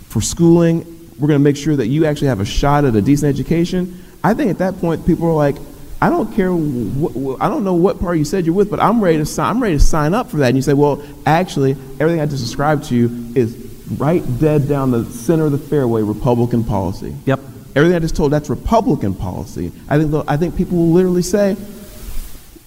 for 0.08 0.22
schooling. 0.22 0.80
We're 1.18 1.28
going 1.28 1.40
to 1.40 1.44
make 1.44 1.58
sure 1.58 1.76
that 1.76 1.88
you 1.88 2.06
actually 2.06 2.28
have 2.28 2.40
a 2.40 2.46
shot 2.46 2.86
at 2.86 2.96
a 2.96 3.02
decent 3.02 3.30
education. 3.30 4.04
I 4.24 4.34
think 4.34 4.52
at 4.52 4.58
that 4.60 4.78
point, 4.78 5.06
people 5.06 5.28
are 5.28 5.34
like, 5.34 5.56
I 6.02 6.10
don't 6.10 6.34
care. 6.34 6.52
Wh- 6.52 7.14
wh- 7.14 7.42
I 7.42 7.50
don't 7.50 7.64
know 7.64 7.76
what 7.76 8.00
party 8.00 8.20
you 8.20 8.26
said 8.26 8.46
you're 8.46 8.56
with, 8.56 8.70
but 8.70 8.80
I'm 8.80 9.02
ready 9.02 9.18
to 9.18 9.26
sign. 9.26 9.56
I'm 9.56 9.64
ready 9.64 9.78
to 9.78 9.84
sign 9.84 10.14
up 10.14 10.30
for 10.30 10.38
that. 10.38 10.48
And 10.48 10.58
you 10.58 10.62
say, 10.62 10.74
well, 10.74 11.04
actually, 11.26 11.72
everything 12.00 12.20
I 12.20 12.26
just 12.26 12.44
described 12.44 12.86
to 12.86 12.96
you 12.96 13.32
is 13.36 13.56
right 13.98 14.24
dead 14.40 14.68
down 14.68 14.92
the 14.92 15.06
center 15.06 15.46
of 15.46 15.52
the 15.52 15.58
fairway 15.58 16.02
Republican 16.02 16.64
policy. 16.64 17.16
Yep. 17.26 17.40
Everything 17.76 17.96
I 17.96 18.00
just 18.00 18.16
told 18.16 18.32
that's 18.32 18.50
Republican 18.50 19.14
policy. 19.16 19.72
I 19.90 19.98
think 19.98 20.26
I 20.28 20.38
think 20.38 20.56
people 20.56 20.78
will 20.78 20.92
literally 20.92 21.24
say, 21.24 21.56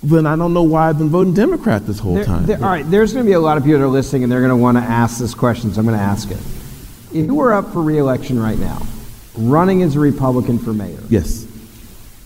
then 0.02 0.26
I 0.26 0.34
don't 0.36 0.52
know 0.52 0.62
why 0.64 0.88
I've 0.88 0.98
been 0.98 1.08
voting 1.10 1.32
Democrat 1.34 1.86
this 1.86 1.98
whole 1.98 2.14
There- 2.14 2.24
time. 2.24 2.46
there- 2.46 2.58
all 2.62 2.68
right, 2.70 2.88
there's 2.90 3.12
going 3.12 3.24
to 3.24 3.28
be 3.28 3.34
a 3.34 3.40
lot 3.40 3.56
of 3.56 3.64
people 3.64 3.78
that 3.80 3.84
are 3.84 3.88
listening, 3.88 4.24
and 4.24 4.32
they're 4.32 4.40
going 4.40 4.50
to 4.50 4.56
want 4.56 4.76
to 4.78 4.82
ask 4.82 5.18
this 5.18 5.34
question, 5.34 5.72
so 5.72 5.80
I'm 5.80 5.86
going 5.86 5.96
to 5.98 6.02
ask 6.04 6.30
it. 6.30 6.38
If 7.12 7.26
you 7.26 7.34
were 7.34 7.52
up 7.52 7.72
for 7.72 7.82
reelection 7.82 8.40
right 8.40 8.58
now, 8.58 8.82
running 9.36 9.82
as 9.82 9.96
a 9.96 10.00
Republican 10.00 10.58
for 10.58 10.72
mayor, 10.72 10.98
yes. 11.08 11.46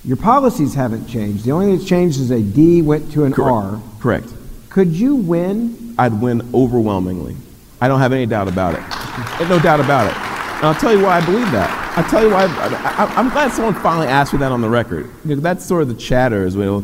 your 0.05 0.17
policies 0.17 0.75
haven't 0.75 1.07
changed. 1.07 1.45
The 1.45 1.53
only 1.53 1.67
thing 1.67 1.77
that's 1.77 1.89
changed 1.89 2.21
is 2.21 2.31
a 2.31 2.41
D 2.41 2.81
went 2.83 3.13
to 3.13 3.25
an 3.25 3.33
Correct. 3.33 3.51
R. 3.53 3.81
Correct. 4.01 4.29
Could 4.71 4.89
you 4.89 5.17
win? 5.17 5.95
I'd 5.99 6.21
win 6.21 6.49
overwhelmingly. 6.55 7.37
I 7.81 7.89
don't 7.89 8.01
have 8.01 8.13
any 8.13 8.27
doubt 8.27 8.49
about 8.49 8.75
it. 8.75 9.49
No 9.49 9.59
doubt 9.59 9.81
about 9.81 10.11
it. 10.11 10.30
And 10.61 10.67
I'll 10.69 10.75
tell 10.75 10.95
you 10.95 11.03
why 11.03 11.17
I 11.17 11.25
believe 11.25 11.51
that. 11.53 11.95
I'll 11.97 12.05
tell 12.11 12.23
you 12.23 12.31
why. 12.31 12.45
I, 12.45 13.07
I'm 13.17 13.31
glad 13.31 13.51
someone 13.53 13.73
finally 13.83 14.09
asked 14.09 14.35
me 14.35 14.41
that 14.41 14.53
on 14.53 14.61
the 14.61 14.69
record. 14.69 15.09
Because 15.27 15.41
that's 15.43 15.65
sort 15.65 15.81
of 15.83 15.89
the 15.89 15.95
chatter 15.95 16.45
as 16.45 16.55
well. 16.55 16.83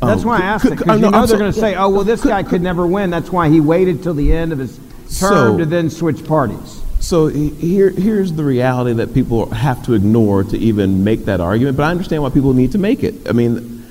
That's 0.00 0.22
Um, 0.22 0.28
why 0.28 0.36
I 0.36 0.38
could- 0.38 0.44
asked 0.46 0.62
could- 0.62 0.72
it, 0.72 0.78
because 0.78 0.96
you 0.96 1.02
know, 1.02 1.10
know 1.10 1.16
I'm 1.18 1.26
they're 1.26 1.36
so- 1.36 1.38
going 1.38 1.52
to 1.52 1.60
say, 1.60 1.74
oh, 1.74 1.88
well, 1.90 2.04
this 2.04 2.24
guy 2.24 2.42
could 2.42 2.62
never 2.62 2.86
win. 2.86 3.10
That's 3.10 3.30
why 3.30 3.50
he 3.50 3.60
waited 3.60 4.02
till 4.02 4.14
the 4.14 4.32
end 4.32 4.52
of 4.52 4.58
his 4.58 4.80
So- 5.08 5.28
term 5.28 5.58
to 5.58 5.66
then 5.66 5.90
switch 5.90 6.24
parties. 6.26 6.80
So 7.00 7.26
here, 7.26 7.90
here's 7.90 8.32
the 8.32 8.44
reality 8.44 8.94
that 8.94 9.12
people 9.12 9.50
have 9.50 9.84
to 9.86 9.92
ignore 9.94 10.44
to 10.44 10.56
even 10.58 11.04
make 11.04 11.26
that 11.26 11.40
argument. 11.40 11.76
But 11.76 11.82
I 11.84 11.90
understand 11.90 12.22
why 12.22 12.30
people 12.30 12.54
need 12.54 12.72
to 12.72 12.78
make 12.78 13.04
it. 13.04 13.14
I 13.28 13.32
mean, 13.32 13.81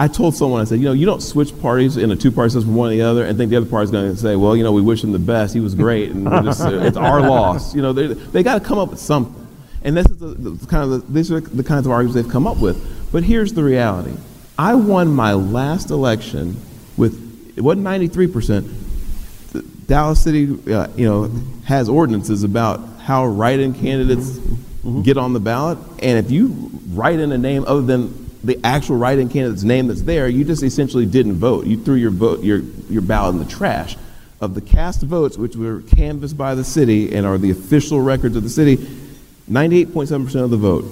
I 0.00 0.06
told 0.06 0.36
someone, 0.36 0.60
I 0.60 0.64
said, 0.64 0.78
you 0.78 0.84
know, 0.84 0.92
you 0.92 1.06
don't 1.06 1.22
switch 1.22 1.58
parties 1.60 1.96
in 1.96 2.12
a 2.12 2.16
two-party 2.16 2.50
system 2.50 2.70
from 2.70 2.76
one 2.76 2.90
to 2.90 2.96
the 2.96 3.02
other 3.02 3.24
and 3.24 3.36
think 3.36 3.50
the 3.50 3.56
other 3.56 3.66
party's 3.66 3.90
going 3.90 4.14
to 4.14 4.16
say, 4.16 4.36
well, 4.36 4.56
you 4.56 4.62
know, 4.62 4.70
we 4.70 4.80
wish 4.80 5.02
him 5.02 5.10
the 5.10 5.18
best. 5.18 5.54
He 5.54 5.60
was 5.60 5.74
great, 5.74 6.10
and 6.10 6.24
just, 6.44 6.60
uh, 6.60 6.70
it's 6.70 6.96
our 6.96 7.20
loss. 7.20 7.74
You 7.74 7.82
know, 7.82 7.92
they 7.92 8.06
they 8.06 8.42
got 8.44 8.54
to 8.54 8.64
come 8.64 8.78
up 8.78 8.90
with 8.90 9.00
something. 9.00 9.34
And 9.82 9.96
this 9.96 10.06
is 10.06 10.18
the, 10.18 10.26
the 10.26 10.66
kind 10.66 10.84
of 10.84 10.90
the, 10.90 11.12
these 11.12 11.32
are 11.32 11.40
the 11.40 11.64
kinds 11.64 11.86
of 11.86 11.92
arguments 11.92 12.14
they've 12.20 12.32
come 12.32 12.46
up 12.46 12.58
with. 12.58 13.10
But 13.10 13.24
here's 13.24 13.54
the 13.54 13.64
reality: 13.64 14.16
I 14.56 14.76
won 14.76 15.08
my 15.08 15.32
last 15.32 15.90
election 15.90 16.60
with 16.96 17.56
it 17.56 17.62
wasn't 17.62 17.82
93 17.84 18.26
percent. 18.28 18.66
Dallas 19.88 20.22
City, 20.22 20.44
uh, 20.72 20.88
you 20.96 21.06
know, 21.08 21.30
has 21.64 21.88
ordinances 21.88 22.44
about 22.44 22.80
how 23.00 23.26
write-in 23.26 23.72
candidates 23.72 24.38
get 25.02 25.16
on 25.16 25.32
the 25.32 25.40
ballot, 25.40 25.78
and 26.00 26.24
if 26.24 26.30
you 26.30 26.70
write 26.90 27.18
in 27.18 27.32
a 27.32 27.38
name 27.38 27.64
other 27.66 27.80
than 27.82 28.27
the 28.44 28.58
actual 28.64 28.96
write-in 28.96 29.28
candidate's 29.28 29.64
name 29.64 29.88
that's 29.88 30.02
there, 30.02 30.28
you 30.28 30.44
just 30.44 30.62
essentially 30.62 31.06
didn't 31.06 31.34
vote. 31.34 31.66
You 31.66 31.82
threw 31.82 31.96
your 31.96 32.10
vote, 32.10 32.42
your 32.42 32.58
your 32.88 33.02
ballot 33.02 33.34
in 33.34 33.38
the 33.40 33.50
trash. 33.50 33.96
Of 34.40 34.54
the 34.54 34.60
cast 34.60 35.02
votes, 35.02 35.36
which 35.36 35.56
were 35.56 35.80
canvassed 35.80 36.38
by 36.38 36.54
the 36.54 36.62
city 36.62 37.12
and 37.12 37.26
are 37.26 37.38
the 37.38 37.50
official 37.50 38.00
records 38.00 38.36
of 38.36 38.44
the 38.44 38.48
city, 38.48 38.76
98.7 39.50 40.24
percent 40.24 40.44
of 40.44 40.50
the 40.50 40.56
vote. 40.56 40.84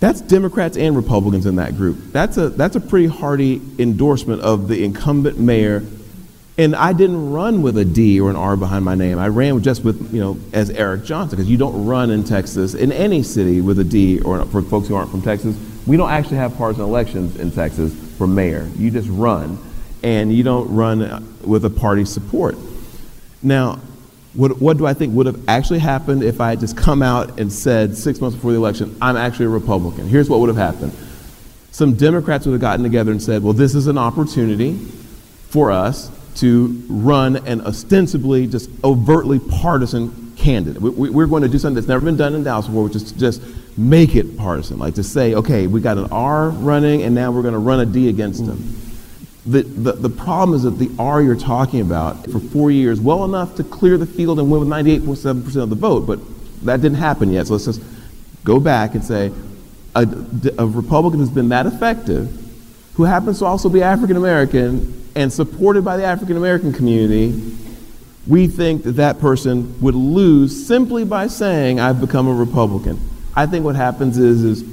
That's 0.00 0.20
Democrats 0.22 0.76
and 0.76 0.96
Republicans 0.96 1.46
in 1.46 1.56
that 1.56 1.76
group. 1.76 1.98
That's 2.12 2.36
a 2.36 2.50
that's 2.50 2.76
a 2.76 2.80
pretty 2.80 3.06
hearty 3.06 3.60
endorsement 3.78 4.42
of 4.42 4.68
the 4.68 4.84
incumbent 4.84 5.38
mayor. 5.38 5.82
And 6.58 6.76
I 6.76 6.92
didn't 6.92 7.32
run 7.32 7.62
with 7.62 7.78
a 7.78 7.84
D 7.86 8.20
or 8.20 8.28
an 8.28 8.36
R 8.36 8.56
behind 8.56 8.84
my 8.84 8.94
name. 8.94 9.18
I 9.18 9.28
ran 9.28 9.62
just 9.62 9.84
with 9.84 10.12
you 10.12 10.20
know 10.20 10.38
as 10.52 10.68
Eric 10.70 11.04
Johnson 11.04 11.36
because 11.36 11.50
you 11.50 11.56
don't 11.56 11.86
run 11.86 12.10
in 12.10 12.24
Texas 12.24 12.74
in 12.74 12.92
any 12.92 13.22
city 13.22 13.60
with 13.60 13.78
a 13.78 13.84
D 13.84 14.20
or 14.20 14.44
for 14.46 14.60
folks 14.60 14.88
who 14.88 14.94
aren't 14.94 15.10
from 15.10 15.22
Texas. 15.22 15.56
We 15.86 15.96
don't 15.96 16.10
actually 16.10 16.36
have 16.36 16.56
partisan 16.56 16.84
elections 16.84 17.36
in 17.38 17.50
Texas 17.50 17.94
for 18.16 18.26
mayor. 18.26 18.68
You 18.76 18.90
just 18.90 19.08
run, 19.08 19.58
and 20.02 20.32
you 20.32 20.42
don't 20.42 20.74
run 20.74 21.38
with 21.44 21.64
a 21.64 21.70
party 21.70 22.04
support. 22.04 22.56
Now, 23.42 23.80
what, 24.34 24.60
what 24.60 24.76
do 24.76 24.86
I 24.86 24.94
think 24.94 25.14
would 25.14 25.26
have 25.26 25.48
actually 25.48 25.80
happened 25.80 26.22
if 26.22 26.40
I 26.40 26.50
had 26.50 26.60
just 26.60 26.76
come 26.76 27.02
out 27.02 27.40
and 27.40 27.52
said 27.52 27.96
six 27.96 28.20
months 28.20 28.36
before 28.36 28.52
the 28.52 28.58
election, 28.58 28.96
I'm 29.02 29.16
actually 29.16 29.46
a 29.46 29.50
Republican? 29.50 30.06
Here's 30.06 30.28
what 30.28 30.40
would 30.40 30.48
have 30.48 30.56
happened. 30.56 30.92
Some 31.72 31.94
Democrats 31.94 32.46
would 32.46 32.52
have 32.52 32.60
gotten 32.60 32.82
together 32.82 33.10
and 33.10 33.22
said, 33.22 33.42
well, 33.42 33.52
this 33.52 33.74
is 33.74 33.86
an 33.86 33.98
opportunity 33.98 34.74
for 35.48 35.70
us 35.70 36.10
to 36.36 36.84
run 36.88 37.36
an 37.46 37.60
ostensibly, 37.62 38.46
just 38.46 38.70
overtly 38.84 39.38
partisan 39.38 40.32
candidate. 40.36 40.80
We, 40.80 41.10
we're 41.10 41.26
going 41.26 41.42
to 41.42 41.48
do 41.48 41.58
something 41.58 41.74
that's 41.74 41.88
never 41.88 42.04
been 42.04 42.16
done 42.16 42.34
in 42.34 42.44
Dallas 42.44 42.66
before, 42.66 42.84
which 42.84 42.96
is 42.96 43.12
just 43.12 43.42
make 43.76 44.16
it 44.16 44.36
partisan. 44.36 44.78
Like 44.78 44.94
to 44.94 45.02
say, 45.02 45.34
okay, 45.34 45.66
we 45.66 45.80
got 45.80 45.98
an 45.98 46.08
R 46.10 46.50
running, 46.50 47.02
and 47.02 47.14
now 47.14 47.30
we're 47.30 47.42
going 47.42 47.54
to 47.54 47.60
run 47.60 47.80
a 47.80 47.86
D 47.86 48.08
against 48.08 48.42
him. 48.42 48.76
The, 49.46 49.62
the, 49.62 49.92
the 49.92 50.10
problem 50.10 50.54
is 50.54 50.64
that 50.64 50.72
the 50.72 50.90
R 50.98 51.22
you're 51.22 51.34
talking 51.34 51.80
about 51.80 52.30
for 52.30 52.38
four 52.38 52.70
years, 52.70 53.00
well 53.00 53.24
enough 53.24 53.56
to 53.56 53.64
clear 53.64 53.96
the 53.96 54.06
field 54.06 54.38
and 54.38 54.50
win 54.50 54.60
with 54.60 54.68
98.7% 54.68 55.62
of 55.62 55.70
the 55.70 55.76
vote, 55.76 56.06
but 56.06 56.20
that 56.64 56.82
didn't 56.82 56.98
happen 56.98 57.32
yet. 57.32 57.46
So 57.46 57.54
let's 57.54 57.64
just 57.64 57.82
go 58.44 58.60
back 58.60 58.94
and 58.94 59.02
say 59.02 59.32
a, 59.94 60.06
a 60.58 60.66
Republican 60.66 61.20
who's 61.20 61.30
been 61.30 61.48
that 61.48 61.66
effective, 61.66 62.30
who 62.94 63.04
happens 63.04 63.38
to 63.38 63.46
also 63.46 63.68
be 63.68 63.82
African 63.82 64.16
American 64.16 65.00
and 65.14 65.32
supported 65.32 65.84
by 65.84 65.96
the 65.96 66.04
African 66.04 66.36
American 66.36 66.72
community, 66.72 67.56
we 68.26 68.46
think 68.46 68.84
that 68.84 68.92
that 68.92 69.18
person 69.18 69.80
would 69.80 69.94
lose 69.94 70.66
simply 70.66 71.04
by 71.04 71.26
saying, 71.26 71.80
I've 71.80 72.00
become 72.00 72.28
a 72.28 72.34
Republican. 72.34 73.00
I 73.34 73.46
think 73.46 73.64
what 73.64 73.76
happens 73.76 74.18
is, 74.18 74.44
is 74.44 74.64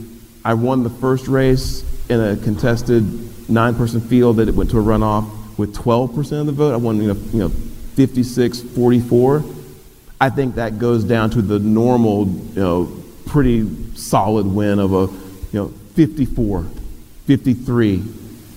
I 0.44 0.54
won 0.54 0.84
the 0.84 0.90
first 0.90 1.28
race 1.28 1.84
in 2.10 2.20
a 2.20 2.38
contested 2.38 3.50
nine-person 3.50 4.02
field 4.02 4.38
that 4.38 4.48
it 4.48 4.56
went 4.56 4.70
to 4.72 4.80
a 4.80 4.84
runoff 4.84 5.30
with 5.58 5.76
12% 5.76 6.40
of 6.40 6.46
the 6.46 6.52
vote. 6.52 6.74
I 6.74 6.78
won, 6.78 6.98
you 7.02 7.14
know, 7.14 7.20
you 7.32 7.40
know 7.40 7.50
56, 7.50 8.62
44. 8.62 9.44
I 10.20 10.30
think 10.30 10.56
that 10.56 10.80
goes 10.80 11.04
down 11.04 11.30
to 11.32 11.42
the 11.42 11.60
normal, 11.60 12.28
you 12.28 12.62
know, 12.62 13.04
pretty 13.26 13.96
solid 13.96 14.46
win 14.46 14.80
of 14.80 14.94
a, 14.94 15.08
you 15.52 15.60
know, 15.60 15.68
54, 15.96 16.66
53 17.26 18.04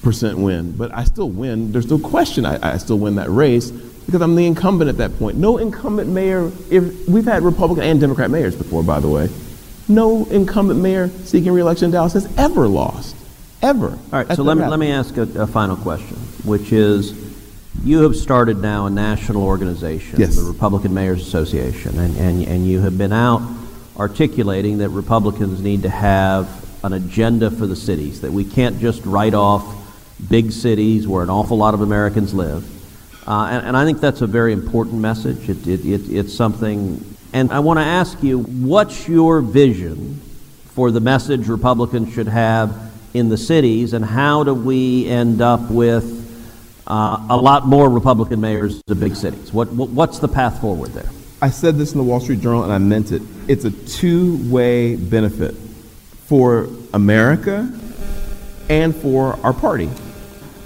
percent 0.03 0.39
win. 0.39 0.73
But 0.73 0.93
I 0.95 1.05
still 1.05 1.29
win. 1.29 1.73
There's 1.73 1.91
no 1.91 1.99
question 1.99 2.47
I, 2.47 2.75
I 2.75 2.77
still 2.79 2.99
win 2.99 3.17
that 3.17 3.29
race 3.29 3.71
because 3.71 4.23
I'm 4.23 4.35
the 4.35 4.47
incumbent 4.47 4.89
at 4.89 4.97
that 4.99 5.17
point. 5.19 5.37
No 5.37 5.59
incumbent 5.59 6.09
mayor, 6.09 6.51
if 6.71 7.09
we've 7.09 7.25
had 7.25 7.43
Republican 7.43 7.85
and 7.85 8.01
Democrat 8.01 8.31
mayors 8.31 8.57
before, 8.57 8.83
by 8.83 9.01
the 9.01 9.09
way, 9.09 9.29
no 9.91 10.25
incumbent 10.27 10.81
mayor 10.81 11.09
seeking 11.25 11.53
reelection 11.53 11.87
in 11.87 11.91
Dallas 11.91 12.15
has 12.15 12.29
ever 12.39 12.67
lost. 12.69 13.17
Ever. 13.63 13.89
All 13.89 13.99
right, 14.11 14.27
That's 14.27 14.39
so 14.39 14.43
let 14.43 14.57
me, 14.57 14.67
let 14.67 14.79
me 14.79 14.91
ask 14.91 15.17
a, 15.19 15.23
a 15.23 15.47
final 15.47 15.77
question, 15.77 16.17
which 16.45 16.73
is 16.73 17.13
you 17.85 18.03
have 18.03 18.17
started 18.17 18.59
now 18.59 18.87
a 18.87 18.91
national 18.91 19.43
organization, 19.43 20.19
Yes. 20.19 20.37
the 20.37 20.43
Republican 20.43 20.95
Mayors 20.95 21.21
Association, 21.21 21.99
and, 21.99 22.17
and, 22.17 22.43
and 22.47 22.67
you 22.67 22.81
have 22.81 22.97
been 22.97 23.13
out 23.13 23.43
articulating 23.99 24.79
that 24.79 24.89
Republicans 24.89 25.61
need 25.61 25.83
to 25.83 25.91
have 25.91 26.49
an 26.85 26.95
agenda 26.95 27.51
for 27.51 27.67
the 27.67 27.77
cities, 27.77 28.23
that 28.23 28.33
we 28.33 28.45
can't 28.45 28.81
just 28.81 29.05
write 29.05 29.35
off 29.35 29.77
big 30.29 30.53
cities 30.53 31.07
where 31.07 31.23
an 31.23 31.31
awful 31.31 31.57
lot 31.57 31.75
of 31.75 31.81
Americans 31.81 32.33
live. 32.33 32.65
Uh, 33.29 33.49
and, 33.51 33.67
and, 33.69 33.77
I 33.77 33.85
think 33.85 34.01
that's 34.01 34.23
a 34.23 34.27
very 34.27 34.53
important 34.53 35.01
message. 35.01 35.49
It, 35.49 35.67
it, 35.67 35.85
it, 35.85 36.11
it's 36.11 36.35
something, 36.35 37.05
and 37.33 37.53
I 37.53 37.61
want 37.61 37.79
to 37.79 37.85
ask 37.85 38.23
you 38.23 38.41
what's 38.41 39.09
your 39.09 39.41
vision 39.41 40.21
for 40.75 40.91
the 40.91 41.01
message 41.01 41.49
Republicans 41.49 42.13
should 42.13 42.29
have 42.29 42.91
in 43.15 43.29
the 43.29 43.37
cities, 43.37 43.93
and 43.93 44.05
how 44.05 44.45
do 44.45 44.55
we 44.55 45.07
end 45.07 45.41
up 45.41 45.71
with 45.71 46.17
uh, 46.87 47.27
a 47.29 47.37
lot 47.37 47.67
more 47.67 47.89
Republican 47.91 48.41
mayors 48.41 48.83
of 48.89 49.01
big 49.01 49.17
cities? 49.17 49.53
What, 49.53 49.73
what, 49.73 49.91
what's 49.91 50.19
the 50.19 50.29
path 50.29 50.61
forward 50.61 50.91
there? 50.91 51.11
I 51.43 51.51
said 51.51 51.77
this 51.77 51.93
in 51.93 51.99
the 51.99 52.05
Wall 52.05 52.21
Street 52.21 52.41
Journal, 52.41 52.65
and 52.65 52.73
I 52.73 52.79
meant 52.79 53.13
it. 53.13 53.23
It's 53.49 53.65
a 53.65 53.71
two 53.71 54.39
way 54.51 54.97
benefit 54.97 55.55
for 56.27 56.69
America 56.93 57.73
and 58.69 58.95
for 58.95 59.39
our 59.43 59.53
party. 59.53 59.89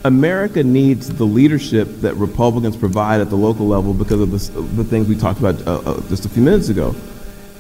America 0.05 0.63
needs 0.63 1.09
the 1.09 1.25
leadership 1.25 1.89
that 2.03 2.15
Republicans 2.17 2.77
provide 2.77 3.23
at 3.23 3.31
the 3.31 3.37
local 3.37 3.67
level 3.67 3.95
because 3.95 4.21
of 4.21 4.31
the, 4.31 4.61
the 4.77 4.85
things 4.85 5.09
we 5.09 5.17
talked 5.17 5.41
about 5.41 5.67
uh, 5.67 5.79
uh, 5.79 6.01
just 6.09 6.27
a 6.27 6.29
few 6.29 6.43
minutes 6.43 6.69
ago. 6.69 6.95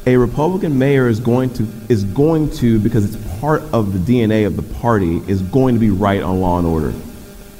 A 0.06 0.18
Republican 0.18 0.78
mayor 0.78 1.08
is 1.08 1.20
going 1.20 1.54
to 1.54 1.66
is 1.88 2.04
going 2.04 2.50
to 2.56 2.78
because 2.78 3.06
it's 3.06 3.40
part 3.40 3.62
of 3.72 3.94
the 3.94 3.98
DNA 3.98 4.46
of 4.46 4.56
the 4.56 4.74
party 4.74 5.22
is 5.26 5.40
going 5.40 5.74
to 5.74 5.80
be 5.80 5.88
right 5.88 6.22
on 6.22 6.42
law 6.42 6.58
and 6.58 6.66
order 6.66 6.92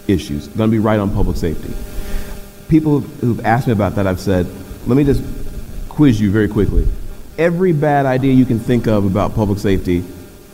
issues, 0.07 0.49
going 0.49 0.71
to 0.71 0.75
be 0.77 0.79
right 0.79 1.01
on 1.01 1.11
public 1.15 1.39
safety. 1.39 1.73
People 2.69 3.01
who've 3.01 3.43
asked 3.47 3.67
me 3.67 3.73
about 3.73 3.95
that, 3.95 4.07
I've 4.07 4.21
said, 4.21 4.47
let 4.87 4.99
me 4.99 5.05
just 5.05 5.25
quiz 5.89 6.21
you 6.21 6.31
very 6.31 6.49
quickly. 6.49 6.87
Every 7.39 7.73
bad 7.73 8.05
idea 8.05 8.35
you 8.35 8.45
can 8.45 8.59
think 8.59 8.87
of 8.87 9.07
about 9.07 9.35
public 9.35 9.59
safety 9.59 10.05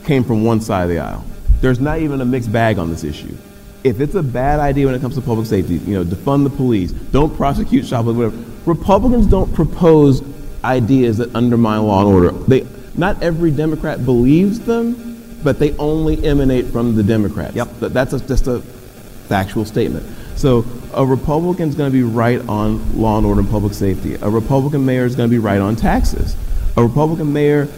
came 0.05 0.23
from 0.23 0.45
one 0.45 0.61
side 0.61 0.85
of 0.85 0.89
the 0.91 1.01
aisle. 1.01 1.25
There's 1.61 1.81
not 1.81 1.99
even 1.99 2.21
a 2.21 2.25
mixed 2.25 2.53
bag 2.53 2.79
on 2.79 2.91
this 2.91 3.03
issue 3.03 3.37
if 3.85 4.01
it's 4.01 4.15
a 4.15 4.23
bad 4.23 4.61
idea 4.61 4.87
when 4.87 4.95
it 4.95 5.01
comes 5.01 5.15
to 5.15 5.21
public 5.21 5.47
safety, 5.47 5.77
you 5.79 5.95
know, 5.95 6.05
defund 6.05 6.45
the 6.45 6.51
police, 6.51 6.93
don't 6.93 7.35
prosecute 7.37 7.87
shoplifting, 7.87 8.19
whatever. 8.19 8.37
Republicans 8.67 9.27
don't 9.27 9.53
propose 9.55 10.23
ideas 10.65 11.17
that 11.19 11.35
undermine 11.35 11.83
law 11.83 12.01
and 12.01 12.09
order. 12.09 12.31
They, 12.31 12.67
not 12.97 13.23
every 13.23 13.51
Democrat 13.51 14.05
believes 14.05 14.61
them, 14.61 15.39
but 15.43 15.59
they 15.59 15.75
only 15.79 16.23
emanate 16.27 16.67
from 16.67 16.95
the 16.95 17.03
Democrats. 17.03 17.57
Yep. 17.57 17.69
That's 17.81 18.13
a, 18.13 18.21
just 18.21 18.47
a 18.47 18.61
factual 18.61 19.65
statement. 19.65 20.07
So 20.37 20.65
a 20.95 21.05
Republican 21.05 21.69
is 21.69 21.75
going 21.75 21.91
to 21.91 21.97
be 21.97 22.03
right 22.03 22.41
on 22.49 23.01
law 23.01 23.17
and 23.17 23.27
order 23.27 23.41
and 23.41 23.51
public 23.51 23.73
safety. 23.73 24.15
A 24.15 24.29
Republican 24.29 24.85
mayor 24.85 25.05
is 25.05 25.17
going 25.17 25.29
to 25.29 25.35
be 25.35 25.39
right 25.39 25.61
on 25.61 25.77
taxes. 25.77 26.37
A 26.77 26.83
Republican 26.83 27.33
mayor 27.33 27.69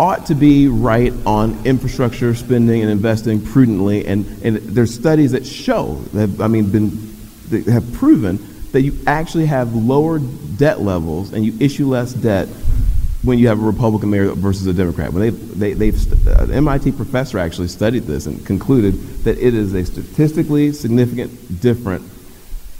ought 0.00 0.24
to 0.24 0.34
be 0.34 0.66
right 0.66 1.12
on 1.26 1.66
infrastructure 1.66 2.34
spending 2.34 2.80
and 2.80 2.90
investing 2.90 3.44
prudently. 3.44 4.06
And, 4.06 4.24
and 4.42 4.56
there's 4.56 4.94
studies 4.94 5.32
that 5.32 5.44
show, 5.44 5.96
that, 6.14 6.40
I 6.40 6.48
mean, 6.48 6.70
been, 6.70 7.14
that 7.50 7.66
have 7.66 7.92
proven 7.92 8.38
that 8.72 8.80
you 8.80 8.96
actually 9.06 9.44
have 9.44 9.74
lower 9.74 10.18
debt 10.18 10.80
levels 10.80 11.34
and 11.34 11.44
you 11.44 11.54
issue 11.60 11.86
less 11.86 12.14
debt 12.14 12.48
when 13.24 13.38
you 13.38 13.48
have 13.48 13.62
a 13.62 13.62
Republican 13.62 14.08
mayor 14.08 14.32
versus 14.32 14.66
a 14.66 14.72
Democrat. 14.72 15.12
When 15.12 15.22
they, 15.22 15.30
they, 15.30 15.90
they've, 15.90 16.26
an 16.28 16.50
MIT 16.50 16.92
professor 16.92 17.38
actually 17.38 17.68
studied 17.68 18.04
this 18.04 18.24
and 18.24 18.44
concluded 18.46 18.94
that 19.24 19.36
it 19.36 19.52
is 19.52 19.74
a 19.74 19.84
statistically 19.84 20.72
significant 20.72 21.60
different 21.60 22.02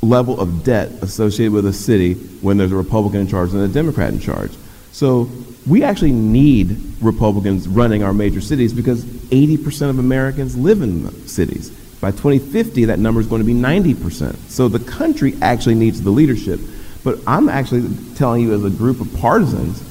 level 0.00 0.40
of 0.40 0.64
debt 0.64 0.90
associated 1.02 1.52
with 1.52 1.66
a 1.66 1.72
city 1.74 2.14
when 2.40 2.56
there's 2.56 2.72
a 2.72 2.76
Republican 2.76 3.20
in 3.20 3.28
charge 3.28 3.52
and 3.52 3.60
a 3.60 3.68
Democrat 3.68 4.10
in 4.10 4.20
charge. 4.20 4.52
So 4.92 5.30
we 5.66 5.82
actually 5.82 6.12
need 6.12 6.76
Republicans 7.00 7.68
running 7.68 8.02
our 8.02 8.12
major 8.12 8.40
cities 8.40 8.72
because 8.72 9.04
80% 9.04 9.90
of 9.90 9.98
Americans 9.98 10.56
live 10.56 10.82
in 10.82 11.10
cities. 11.26 11.70
By 12.00 12.10
2050, 12.10 12.86
that 12.86 12.98
number 12.98 13.20
is 13.20 13.26
going 13.26 13.40
to 13.40 13.46
be 13.46 13.54
90%. 13.54 14.36
So 14.48 14.68
the 14.68 14.78
country 14.78 15.34
actually 15.42 15.74
needs 15.74 16.02
the 16.02 16.10
leadership. 16.10 16.60
But 17.04 17.18
I'm 17.26 17.48
actually 17.48 17.94
telling 18.14 18.42
you, 18.42 18.54
as 18.54 18.64
a 18.64 18.70
group 18.70 19.00
of 19.00 19.14
partisans, 19.18 19.82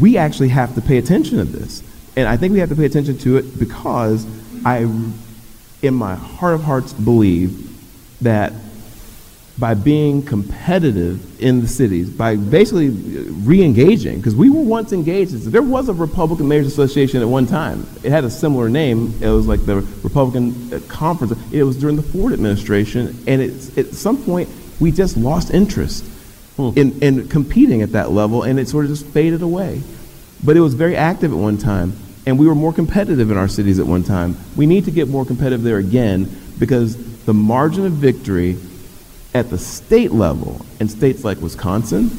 we 0.00 0.16
actually 0.16 0.48
have 0.48 0.74
to 0.74 0.80
pay 0.80 0.98
attention 0.98 1.38
to 1.38 1.44
this. 1.44 1.82
And 2.16 2.28
I 2.28 2.36
think 2.36 2.52
we 2.52 2.58
have 2.60 2.68
to 2.70 2.76
pay 2.76 2.84
attention 2.86 3.18
to 3.18 3.36
it 3.36 3.58
because 3.58 4.26
I, 4.64 4.78
in 5.82 5.94
my 5.94 6.14
heart 6.14 6.54
of 6.54 6.62
hearts, 6.62 6.92
believe 6.92 7.66
that 8.22 8.52
by 9.60 9.74
being 9.74 10.22
competitive 10.22 11.40
in 11.40 11.60
the 11.60 11.68
cities, 11.68 12.08
by 12.08 12.34
basically 12.34 12.88
re-engaging, 12.88 14.16
because 14.16 14.34
we 14.34 14.48
were 14.48 14.62
once 14.62 14.92
engaged. 14.92 15.32
There 15.32 15.62
was 15.62 15.90
a 15.90 15.92
Republican 15.92 16.48
Mayors 16.48 16.66
Association 16.66 17.20
at 17.20 17.28
one 17.28 17.46
time. 17.46 17.86
It 18.02 18.10
had 18.10 18.24
a 18.24 18.30
similar 18.30 18.70
name. 18.70 19.12
It 19.20 19.28
was 19.28 19.46
like 19.46 19.64
the 19.66 19.76
Republican 20.02 20.72
uh, 20.72 20.80
Conference. 20.88 21.34
It 21.52 21.62
was 21.62 21.76
during 21.76 21.96
the 21.96 22.02
Ford 22.02 22.32
administration, 22.32 23.22
and 23.26 23.42
it, 23.42 23.78
at 23.78 23.92
some 23.92 24.24
point 24.24 24.48
we 24.80 24.90
just 24.90 25.18
lost 25.18 25.52
interest 25.52 26.06
hmm. 26.56 26.70
in, 26.74 27.02
in 27.02 27.28
competing 27.28 27.82
at 27.82 27.92
that 27.92 28.10
level, 28.10 28.44
and 28.44 28.58
it 28.58 28.66
sort 28.66 28.86
of 28.86 28.90
just 28.90 29.06
faded 29.08 29.42
away. 29.42 29.82
But 30.42 30.56
it 30.56 30.60
was 30.60 30.72
very 30.72 30.96
active 30.96 31.32
at 31.32 31.38
one 31.38 31.58
time, 31.58 31.92
and 32.24 32.38
we 32.38 32.46
were 32.46 32.54
more 32.54 32.72
competitive 32.72 33.30
in 33.30 33.36
our 33.36 33.48
cities 33.48 33.78
at 33.78 33.86
one 33.86 34.04
time. 34.04 34.38
We 34.56 34.64
need 34.64 34.86
to 34.86 34.90
get 34.90 35.08
more 35.08 35.26
competitive 35.26 35.62
there 35.62 35.76
again 35.76 36.34
because 36.58 36.96
the 37.24 37.34
margin 37.34 37.84
of 37.84 37.92
victory 37.92 38.56
at 39.34 39.50
the 39.50 39.58
state 39.58 40.12
level 40.12 40.64
in 40.80 40.88
states 40.88 41.24
like 41.24 41.38
Wisconsin, 41.40 42.10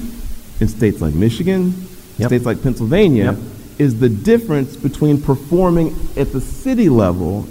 in 0.60 0.68
states 0.68 1.02
like 1.02 1.14
Michigan, 1.14 1.74
yep. 2.18 2.30
states 2.30 2.46
like 2.46 2.62
Pennsylvania, 2.62 3.34
yep. 3.34 3.38
is 3.80 4.00
the 4.00 4.10
difference 4.10 4.76
between 4.76 5.22
performing 5.22 5.96
at 6.16 6.32
the 6.32 6.42
city 6.42 6.90
level 6.90 7.48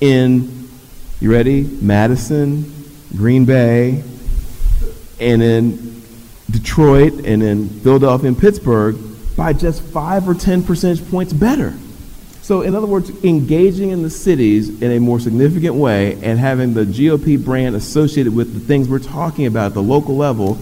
in, 0.00 0.68
you 1.20 1.30
ready, 1.30 1.62
Madison, 1.62 2.72
Green 3.16 3.44
Bay, 3.44 4.02
and 5.20 5.42
in 5.42 6.02
Detroit, 6.50 7.12
and 7.24 7.42
in 7.42 7.68
Philadelphia 7.80 8.28
and 8.28 8.38
Pittsburgh 8.38 8.96
by 9.36 9.52
just 9.52 9.82
five 9.82 10.28
or 10.28 10.34
10 10.34 10.62
percentage 10.62 11.08
points 11.10 11.32
better. 11.32 11.74
So, 12.46 12.60
in 12.62 12.76
other 12.76 12.86
words, 12.86 13.10
engaging 13.24 13.90
in 13.90 14.04
the 14.04 14.08
cities 14.08 14.80
in 14.80 14.92
a 14.92 15.00
more 15.00 15.18
significant 15.18 15.74
way 15.74 16.12
and 16.22 16.38
having 16.38 16.74
the 16.74 16.84
GOP 16.84 17.44
brand 17.44 17.74
associated 17.74 18.36
with 18.36 18.54
the 18.54 18.60
things 18.60 18.88
we're 18.88 19.00
talking 19.00 19.46
about 19.46 19.66
at 19.66 19.74
the 19.74 19.82
local 19.82 20.16
level, 20.16 20.56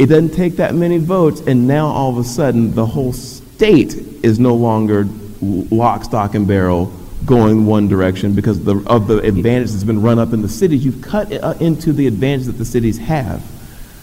it 0.00 0.06
doesn't 0.06 0.34
take 0.34 0.56
that 0.56 0.74
many 0.74 0.98
votes, 0.98 1.40
and 1.42 1.68
now 1.68 1.86
all 1.86 2.10
of 2.10 2.18
a 2.18 2.24
sudden 2.24 2.74
the 2.74 2.84
whole 2.84 3.12
state 3.12 3.94
is 4.24 4.40
no 4.40 4.56
longer 4.56 5.06
lock, 5.40 6.02
stock, 6.02 6.34
and 6.34 6.48
barrel 6.48 6.92
going 7.24 7.64
one 7.64 7.86
direction 7.86 8.34
because 8.34 8.64
the, 8.64 8.82
of 8.88 9.06
the 9.06 9.18
advantage 9.18 9.70
that's 9.70 9.84
been 9.84 10.02
run 10.02 10.18
up 10.18 10.32
in 10.32 10.42
the 10.42 10.48
cities. 10.48 10.84
You've 10.84 11.00
cut 11.00 11.32
uh, 11.32 11.54
into 11.60 11.92
the 11.92 12.08
advantage 12.08 12.46
that 12.46 12.58
the 12.58 12.64
cities 12.64 12.98
have. 12.98 13.40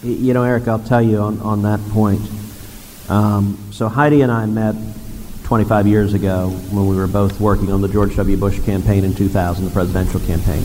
You 0.02 0.34
know, 0.34 0.44
Eric, 0.44 0.70
I'll 0.70 0.80
tell 0.80 1.02
you 1.02 1.18
on, 1.18 1.42
on 1.42 1.64
that 1.64 1.82
point. 1.90 2.22
Um, 3.10 3.58
so 3.74 3.90
Heidi 3.90 4.22
and 4.22 4.32
I 4.32 4.46
met 4.46 4.76
25 5.44 5.88
years 5.88 6.14
ago 6.14 6.50
when 6.72 6.88
we 6.88 6.96
were 6.96 7.08
both 7.08 7.40
working 7.40 7.72
on 7.72 7.82
the 7.82 7.88
George 7.88 8.16
W. 8.16 8.38
Bush 8.38 8.60
campaign 8.66 9.04
in 9.04 9.14
2000, 9.14 9.66
the 9.66 9.72
presidential 9.72 10.20
campaign. 10.22 10.64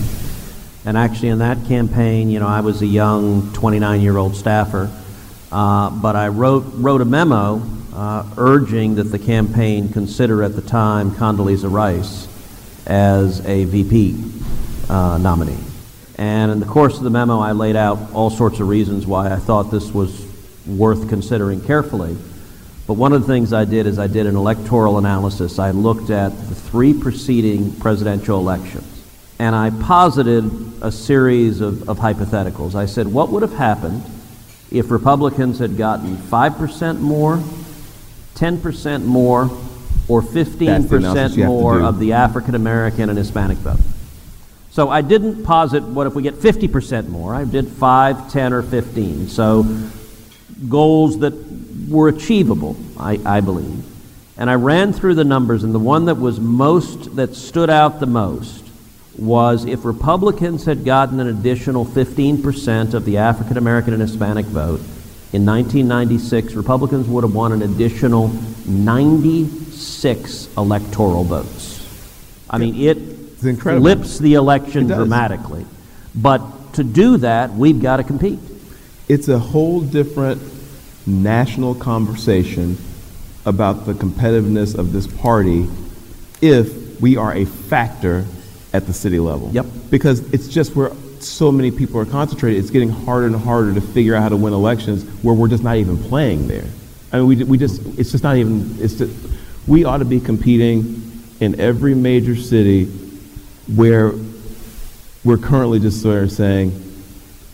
And 0.85 0.97
actually, 0.97 1.29
in 1.29 1.39
that 1.41 1.67
campaign, 1.67 2.31
you 2.31 2.41
know, 2.41 2.47
I 2.47 2.61
was 2.61 2.81
a 2.81 2.87
young 2.87 3.53
29 3.53 4.01
year 4.01 4.17
old 4.17 4.37
staffer, 4.37 4.91
uh, 5.51 5.91
but 5.91 6.17
I 6.17 6.29
wrote, 6.29 6.65
wrote 6.75 7.01
a 7.01 7.05
memo 7.05 7.63
uh, 7.93 8.25
urging 8.37 8.95
that 8.95 9.05
the 9.05 9.19
campaign 9.19 9.89
consider 9.89 10.43
at 10.43 10.55
the 10.55 10.63
time 10.63 11.11
Condoleezza 11.11 11.71
Rice 11.71 12.29
as 12.87 13.45
a 13.45 13.65
VP 13.65 14.25
uh, 14.89 15.19
nominee. 15.19 15.59
And 16.17 16.51
in 16.51 16.61
the 16.61 16.67
course 16.67 16.97
of 16.97 17.05
the 17.05 17.11
memo, 17.11 17.41
I 17.41 17.53
laid 17.53 17.77
out 17.77 17.99
all 18.13 18.31
sorts 18.31 18.61
of 18.61 18.69
reasons 18.69 19.07
why 19.07 19.33
I 19.33 19.37
thought 19.37 19.71
this 19.71 19.93
was 19.93 20.27
worth 20.67 21.09
considering 21.09 21.61
carefully. 21.61 22.17
But 22.89 22.95
one 22.95 23.13
of 23.13 23.21
the 23.21 23.27
things 23.27 23.53
I 23.53 23.67
did 23.67 23.87
is 23.87 23.99
I 23.99 24.07
did 24.07 24.27
an 24.27 24.35
electoral 24.35 24.97
analysis. 24.97 25.59
I 25.59 25.73
looked 25.73 26.09
at 26.09 26.31
the 26.49 26.55
three 26.55 26.95
preceding 26.95 27.71
presidential 27.73 28.39
elections. 28.39 29.05
And 29.39 29.55
I 29.55 29.69
posited 29.69 30.51
a 30.81 30.91
series 30.91 31.61
of, 31.61 31.87
of 31.87 31.99
hypotheticals. 31.99 32.75
I 32.75 32.87
said, 32.87 33.07
what 33.07 33.29
would 33.29 33.43
have 33.43 33.53
happened 33.53 34.03
if 34.71 34.91
Republicans 34.91 35.59
had 35.59 35.77
gotten 35.77 36.17
5% 36.17 36.99
more, 37.01 37.37
10% 38.37 39.05
more, 39.05 39.51
or 40.09 40.23
15% 40.23 41.45
more 41.45 41.83
of 41.83 41.99
the 41.99 42.15
African 42.15 42.55
American 42.55 43.11
and 43.11 43.19
Hispanic 43.19 43.59
vote? 43.59 43.81
So 44.71 44.89
I 44.89 45.03
didn't 45.03 45.45
posit 45.45 45.83
what 45.83 46.07
if 46.07 46.15
we 46.15 46.23
get 46.23 46.37
50% 46.37 47.09
more. 47.09 47.35
I 47.35 47.45
did 47.45 47.69
5, 47.69 48.33
10, 48.33 48.53
or 48.55 48.63
15. 48.63 49.29
So 49.29 49.67
goals 50.69 51.19
that 51.19 51.35
were 51.89 52.09
achievable, 52.09 52.77
I, 52.99 53.19
I 53.25 53.41
believe. 53.41 53.85
And 54.37 54.49
I 54.49 54.55
ran 54.55 54.93
through 54.93 55.15
the 55.15 55.25
numbers, 55.25 55.65
and 55.65 55.75
the 55.75 55.81
one 55.81 56.05
that 56.05 56.17
was 56.17 56.39
most, 56.39 57.17
that 57.17 57.35
stood 57.35 57.71
out 57.71 57.99
the 57.99 58.07
most, 58.07 58.65
was 59.17 59.65
if 59.65 59.85
Republicans 59.85 60.65
had 60.65 60.85
gotten 60.85 61.19
an 61.19 61.27
additional 61.27 61.85
15% 61.85 62.95
of 62.95 63.05
the 63.05 63.17
African 63.17 63.57
American 63.57 63.93
and 63.93 64.03
Hispanic 64.03 64.47
vote 64.47 64.81
in 65.31 65.45
1996, 65.45 66.55
Republicans 66.55 67.07
would 67.07 67.23
have 67.23 67.35
won 67.35 67.53
an 67.53 67.61
additional 67.61 68.29
96 68.65 70.49
electoral 70.57 71.25
votes. 71.25 71.85
I 72.49 72.57
mean, 72.57 72.77
it 72.77 72.97
flips 73.59 74.19
the 74.19 74.35
election 74.35 74.87
dramatically. 74.87 75.67
But 76.15 76.75
to 76.75 76.85
do 76.85 77.19
that, 77.19 77.53
we've 77.53 77.83
got 77.83 77.99
to 77.99 78.05
compete. 78.05 78.39
It's 79.07 79.29
a 79.29 79.39
whole 79.39 79.83
different 79.83 80.41
national 81.09 81.75
conversation 81.75 82.77
about 83.47 83.87
the 83.87 83.95
competitiveness 83.95 84.79
of 84.79 84.93
this 84.93 85.07
party 85.07 85.67
if 86.41 87.01
we 87.01 87.17
are 87.17 87.35
a 87.35 87.45
factor 87.45 88.25
at 88.73 88.87
the 88.87 88.93
city 88.93 89.19
level. 89.19 89.51
Yep. 89.53 89.67
Because 89.91 90.21
it's 90.33 90.49
just 90.49 90.77
where 90.77 90.93
so 91.21 91.51
many 91.51 91.71
people 91.71 92.01
are 92.01 92.05
concentrated, 92.05 92.61
it's 92.61 92.71
getting 92.71 92.91
harder 92.91 93.27
and 93.27 93.37
harder 93.37 93.75
to 93.75 93.81
figure 93.81 94.15
out 94.15 94.23
how 94.23 94.29
to 94.29 94.37
win 94.37 94.53
elections 94.53 95.05
where 95.23 95.35
we're 95.35 95.49
just 95.49 95.63
not 95.63 95.77
even 95.77 95.97
playing 95.97 96.47
there. 96.47 96.67
I 97.13 97.19
mean, 97.19 97.27
we, 97.27 97.45
we 97.45 97.59
just, 97.59 97.85
it's 97.99 98.13
just 98.13 98.23
not 98.23 98.37
even, 98.37 98.77
it's 98.79 98.95
just, 98.95 99.13
we 99.67 99.85
ought 99.85 99.99
to 99.99 100.05
be 100.05 100.21
competing 100.21 101.03
in 101.41 101.59
every 101.61 101.95
major 101.95 102.37
city 102.37 102.85
where 103.75 104.13
we're 105.25 105.39
currently 105.39 105.81
just 105.81 106.03
sort 106.03 106.23
of 106.23 106.33
saying, 106.33 106.88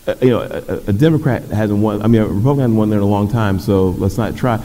uh, 0.07 0.15
you 0.21 0.29
know, 0.29 0.41
a, 0.41 0.89
a- 0.89 0.93
Democrat 0.93 1.43
hasn't 1.45 1.79
won, 1.79 2.01
I 2.01 2.07
mean, 2.07 2.21
a 2.21 2.27
Republican 2.27 2.61
hasn't 2.61 2.77
won 2.77 2.89
there 2.89 2.99
in 2.99 3.03
a 3.03 3.07
long 3.07 3.27
time, 3.29 3.59
so 3.59 3.89
let's 3.91 4.17
not 4.17 4.35
try. 4.35 4.63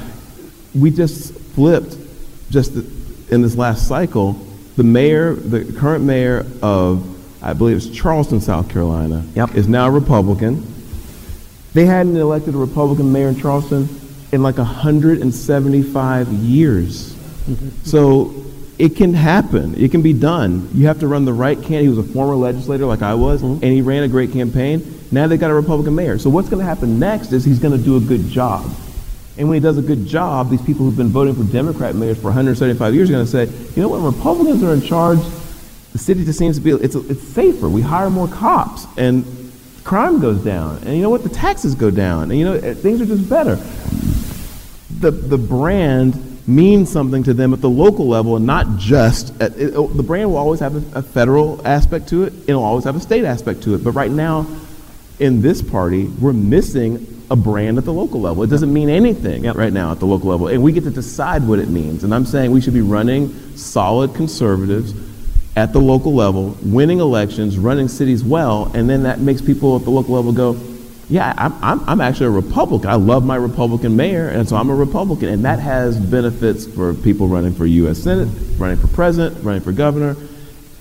We 0.74 0.91
just 0.91 1.34
flipped, 1.55 1.97
just 2.51 2.72
in 3.30 3.43
this 3.43 3.57
last 3.57 3.88
cycle, 3.88 4.32
the 4.76 4.82
mayor, 4.84 5.34
the 5.34 5.64
current 5.78 6.05
mayor 6.05 6.47
of, 6.62 7.07
I 7.43 7.53
believe 7.55 7.76
it's 7.78 7.88
Charleston, 7.88 8.41
South 8.41 8.68
Carolina, 8.68 9.24
Yep. 9.34 9.55
is 9.55 9.66
now 9.68 9.86
a 9.86 9.91
Republican. 9.91 10.66
They 11.72 11.86
hadn't 11.86 12.16
elected 12.16 12.55
a 12.55 12.59
Republican 12.59 13.12
mayor 13.12 13.28
in 13.28 13.36
Charleston 13.41 13.88
in 14.32 14.43
like 14.43 14.59
175 14.59 16.28
years. 16.28 17.16
So 17.84 18.34
it 18.81 18.97
can 18.97 19.12
happen. 19.12 19.74
It 19.76 19.91
can 19.91 20.01
be 20.01 20.14
done. 20.14 20.70
You 20.72 20.87
have 20.87 21.01
to 21.01 21.07
run 21.07 21.26
the 21.26 21.35
right 21.35 21.57
candidate. 21.57 21.83
He 21.83 21.89
was 21.91 21.99
a 21.99 22.12
former 22.12 22.35
legislator 22.35 22.87
like 22.87 23.03
I 23.03 23.14
was, 23.14 23.43
and 23.43 23.62
he 23.62 23.83
ran 23.83 24.05
a 24.05 24.09
great 24.09 24.33
campaign. 24.33 25.01
Now 25.12 25.26
they 25.26 25.37
got 25.37 25.51
a 25.51 25.55
Republican 25.55 25.95
mayor. 25.95 26.18
So 26.18 26.31
what's 26.31 26.49
going 26.49 26.61
to 26.61 26.66
happen 26.66 26.99
next 26.99 27.33
is 27.33 27.45
he's 27.45 27.59
going 27.59 27.76
to 27.76 27.85
do 27.85 27.99
a 27.99 28.01
good 28.01 28.28
job. 28.28 28.64
And 29.37 29.49
when 29.49 29.57
he 29.57 29.61
does 29.61 29.76
a 29.76 29.83
good 29.83 30.07
job, 30.07 30.49
these 30.49 30.62
people 30.62 30.87
who've 30.87 30.97
been 30.97 31.09
voting 31.09 31.35
for 31.35 31.45
Democrat 31.53 31.95
mayors 31.95 32.16
for 32.16 32.24
175 32.24 32.95
years 32.95 33.11
are 33.11 33.12
going 33.12 33.24
to 33.24 33.31
say, 33.31 33.45
you 33.74 33.83
know, 33.83 33.89
what, 33.89 34.01
when 34.01 34.14
Republicans 34.14 34.62
are 34.62 34.72
in 34.72 34.81
charge, 34.81 35.18
the 35.93 35.99
city 35.99 36.24
just 36.24 36.39
seems 36.39 36.57
to 36.57 36.62
be, 36.62 36.70
it's, 36.70 36.95
it's 36.95 37.22
safer. 37.22 37.68
We 37.68 37.83
hire 37.83 38.09
more 38.09 38.28
cops, 38.28 38.87
and 38.97 39.24
crime 39.85 40.20
goes 40.20 40.43
down. 40.43 40.78
And 40.85 40.97
you 40.97 41.03
know 41.03 41.11
what? 41.11 41.22
The 41.22 41.28
taxes 41.28 41.74
go 41.74 41.91
down. 41.91 42.31
And 42.31 42.39
you 42.39 42.45
know, 42.47 42.55
eh, 42.55 42.74
things 42.74 43.01
are 43.01 43.07
just 43.07 43.28
better 43.28 43.57
the 45.01 45.11
the 45.11 45.39
brand 45.39 46.30
means 46.51 46.90
something 46.90 47.22
to 47.22 47.32
them 47.32 47.55
at 47.55 47.61
the 47.61 47.70
local 47.70 48.09
level 48.09 48.36
and 48.36 48.44
not 48.44 48.76
just 48.76 49.40
at, 49.40 49.57
it, 49.57 49.74
oh, 49.74 49.86
the 49.86 50.03
brand 50.03 50.28
will 50.28 50.36
always 50.36 50.61
have 50.61 50.94
a, 50.94 50.98
a 50.98 51.03
federal 51.03 51.66
aspect 51.66 52.09
to 52.09 52.24
it 52.24 52.32
it'll 52.46 52.62
always 52.62 52.84
have 52.84 52.96
a 52.96 53.01
state 53.01 53.24
aspect 53.24 53.62
to 53.62 53.74
it. 53.74 53.84
But 53.84 53.92
right 53.92 54.11
now 54.11 54.46
in 55.18 55.40
this 55.40 55.62
party 55.62 56.07
we're 56.20 56.32
missing 56.32 57.24
a 57.30 57.36
brand 57.36 57.78
at 57.78 57.84
the 57.84 57.92
local 57.92 58.20
level. 58.20 58.42
It 58.42 58.51
doesn't 58.51 58.72
mean 58.72 58.88
anything 58.88 59.44
right 59.44 59.72
now 59.72 59.92
at 59.92 60.01
the 60.01 60.07
local 60.07 60.30
level 60.30 60.48
and 60.48 60.62
we 60.62 60.72
get 60.72 60.84
to 60.84 60.90
decide 60.90 61.46
what 61.46 61.59
it 61.59 61.68
means. 61.68 62.05
And 62.05 62.14
i'm 62.14 62.26
saying 62.26 62.51
we 62.51 62.61
should 62.61 62.74
be 62.74 62.82
running 62.82 63.57
solid 63.57 64.14
conservatives 64.14 64.94
at 65.57 65.72
the 65.72 65.80
local 65.80 66.14
level 66.14 66.57
winning 66.62 67.01
elections 67.01 67.59
running 67.59 67.88
cities 67.88 68.22
well 68.22 68.70
and 68.74 68.88
then 68.88 69.03
that 69.03 69.18
makes 69.18 69.42
people 69.42 69.76
at 69.76 69.82
the 69.82 69.90
local 69.90 70.14
level 70.14 70.32
go 70.32 70.55
yeah, 71.11 71.34
I'm, 71.36 71.52
I'm, 71.61 71.88
I'm 71.88 72.00
actually 72.00 72.26
a 72.26 72.30
Republican. 72.30 72.88
I 72.88 72.94
love 72.94 73.24
my 73.24 73.34
Republican 73.34 73.96
mayor, 73.96 74.28
and 74.28 74.48
so 74.48 74.54
I'm 74.54 74.70
a 74.70 74.74
Republican. 74.74 75.28
And 75.28 75.44
that 75.44 75.58
has 75.58 75.98
benefits 75.98 76.66
for 76.66 76.94
people 76.94 77.26
running 77.26 77.52
for 77.52 77.66
U.S. 77.66 77.98
Senate, 77.98 78.28
running 78.58 78.78
for 78.78 78.86
president, 78.86 79.44
running 79.44 79.61
for 79.61 79.72
governor. 79.72 80.16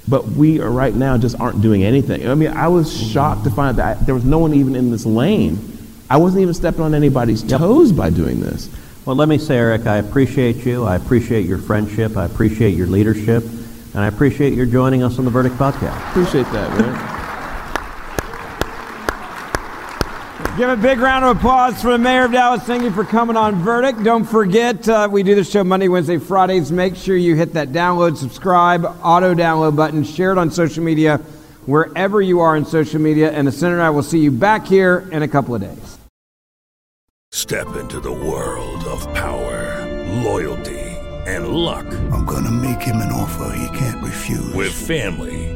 But 0.07 0.27
we 0.27 0.59
are 0.59 0.69
right 0.69 0.93
now 0.93 1.17
just 1.17 1.39
aren't 1.39 1.61
doing 1.63 1.83
anything. 1.83 2.29
I 2.29 2.35
mean, 2.35 2.51
I 2.51 2.67
was 2.67 2.95
shocked 2.95 3.43
to 3.45 3.49
find 3.49 3.77
that 3.77 4.05
there 4.05 4.13
was 4.13 4.23
no 4.23 4.37
one 4.37 4.53
even 4.53 4.75
in 4.75 4.91
this 4.91 5.05
lane. 5.05 5.77
I 6.11 6.17
wasn't 6.17 6.43
even 6.43 6.53
stepping 6.53 6.81
on 6.81 6.93
anybody's 6.93 7.41
toes 7.41 7.91
by 7.91 8.11
doing 8.11 8.39
this. 8.39 8.69
Well, 9.05 9.15
let 9.15 9.29
me 9.29 9.39
say, 9.39 9.57
Eric, 9.57 9.87
I 9.87 9.97
appreciate 9.97 10.57
you. 10.57 10.83
I 10.83 10.95
appreciate 10.95 11.47
your 11.47 11.57
friendship. 11.57 12.17
I 12.17 12.25
appreciate 12.25 12.75
your 12.75 12.87
leadership. 12.87 13.43
And 13.43 13.97
I 13.97 14.07
appreciate 14.07 14.53
your 14.53 14.67
joining 14.67 15.01
us 15.01 15.17
on 15.17 15.25
the 15.25 15.31
Verdict 15.31 15.55
Podcast. 15.55 15.97
Appreciate 16.09 16.45
that, 16.51 16.79
man. 16.79 17.18
Give 20.59 20.67
a 20.67 20.75
big 20.75 20.99
round 20.99 21.23
of 21.23 21.37
applause 21.37 21.81
for 21.81 21.91
the 21.91 21.97
mayor 21.97 22.25
of 22.25 22.33
Dallas. 22.33 22.61
Thank 22.63 22.83
you 22.83 22.91
for 22.91 23.05
coming 23.05 23.37
on 23.37 23.63
Verdict. 23.63 24.03
Don't 24.03 24.25
forget, 24.25 24.89
uh, 24.89 25.07
we 25.09 25.23
do 25.23 25.33
the 25.33 25.45
show 25.45 25.63
Monday, 25.63 25.87
Wednesday, 25.87 26.17
Fridays. 26.17 26.69
Make 26.69 26.97
sure 26.97 27.15
you 27.15 27.37
hit 27.37 27.53
that 27.53 27.69
download, 27.69 28.17
subscribe, 28.17 28.83
auto 29.01 29.33
download 29.33 29.77
button, 29.77 30.03
share 30.03 30.33
it 30.33 30.37
on 30.37 30.51
social 30.51 30.83
media, 30.83 31.15
wherever 31.65 32.21
you 32.21 32.41
are 32.41 32.57
in 32.57 32.65
social 32.65 32.99
media. 32.99 33.31
And 33.31 33.47
the 33.47 33.53
Senator 33.53 33.77
and 33.77 33.83
I 33.83 33.89
will 33.89 34.03
see 34.03 34.19
you 34.19 34.31
back 34.31 34.65
here 34.65 35.07
in 35.13 35.23
a 35.23 35.29
couple 35.29 35.55
of 35.55 35.61
days. 35.61 35.97
Step 37.31 37.77
into 37.77 38.01
the 38.01 38.11
world 38.11 38.83
of 38.83 39.01
power, 39.13 39.87
loyalty, 40.25 40.77
and 41.25 41.47
luck. 41.47 41.85
I'm 42.11 42.25
gonna 42.25 42.51
make 42.51 42.81
him 42.81 42.97
an 42.97 43.13
offer 43.13 43.55
he 43.55 43.77
can't 43.77 44.03
refuse. 44.03 44.53
With 44.53 44.73
family, 44.73 45.55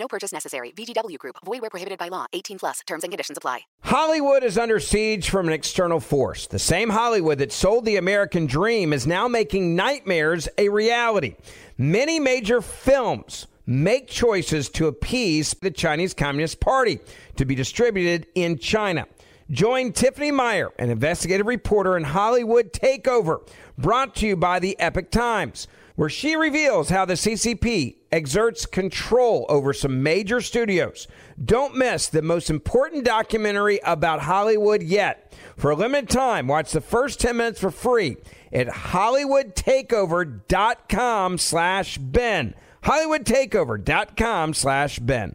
No 0.00 0.08
purchase 0.08 0.32
necessary. 0.32 0.72
VGW 0.72 1.18
Group. 1.18 1.36
Void 1.44 1.60
where 1.60 1.68
prohibited 1.68 1.98
by 1.98 2.08
law. 2.08 2.24
18 2.32 2.58
plus. 2.58 2.80
Terms 2.86 3.04
and 3.04 3.12
conditions 3.12 3.36
apply. 3.36 3.60
Hollywood 3.82 4.42
is 4.42 4.56
under 4.56 4.80
siege 4.80 5.28
from 5.28 5.46
an 5.46 5.52
external 5.52 6.00
force. 6.00 6.46
The 6.46 6.58
same 6.58 6.88
Hollywood 6.88 7.36
that 7.38 7.52
sold 7.52 7.84
the 7.84 7.96
American 7.96 8.46
dream 8.46 8.94
is 8.94 9.06
now 9.06 9.28
making 9.28 9.76
nightmares 9.76 10.48
a 10.56 10.70
reality. 10.70 11.36
Many 11.76 12.18
major 12.18 12.62
films 12.62 13.46
make 13.66 14.08
choices 14.08 14.70
to 14.70 14.86
appease 14.86 15.54
the 15.60 15.70
Chinese 15.70 16.14
Communist 16.14 16.60
Party 16.60 16.98
to 17.36 17.44
be 17.44 17.54
distributed 17.54 18.26
in 18.34 18.58
China. 18.58 19.06
Join 19.50 19.92
Tiffany 19.92 20.30
Meyer, 20.30 20.70
an 20.78 20.88
investigative 20.88 21.46
reporter 21.46 21.96
in 21.96 22.04
Hollywood 22.04 22.72
Takeover, 22.72 23.46
brought 23.76 24.14
to 24.16 24.26
you 24.26 24.36
by 24.36 24.60
the 24.60 24.78
Epoch 24.80 25.10
Times, 25.10 25.68
where 25.96 26.08
she 26.08 26.36
reveals 26.36 26.88
how 26.88 27.04
the 27.04 27.14
CCP 27.14 27.96
exerts 28.12 28.66
control 28.66 29.46
over 29.48 29.72
some 29.72 30.02
major 30.02 30.40
studios. 30.40 31.06
Don't 31.42 31.76
miss 31.76 32.08
the 32.08 32.22
most 32.22 32.50
important 32.50 33.04
documentary 33.04 33.80
about 33.84 34.20
Hollywood 34.20 34.82
yet. 34.82 35.32
For 35.56 35.70
a 35.70 35.76
limited 35.76 36.08
time, 36.08 36.46
watch 36.46 36.70
the 36.72 36.80
first 36.80 37.20
10 37.20 37.36
minutes 37.36 37.60
for 37.60 37.70
free 37.70 38.16
at 38.52 38.68
hollywoodtakeover.com 38.68 41.38
slash 41.38 41.98
Ben. 41.98 42.54
hollywoodtakeover.com 42.82 44.54
slash 44.54 44.98
Ben. 44.98 45.34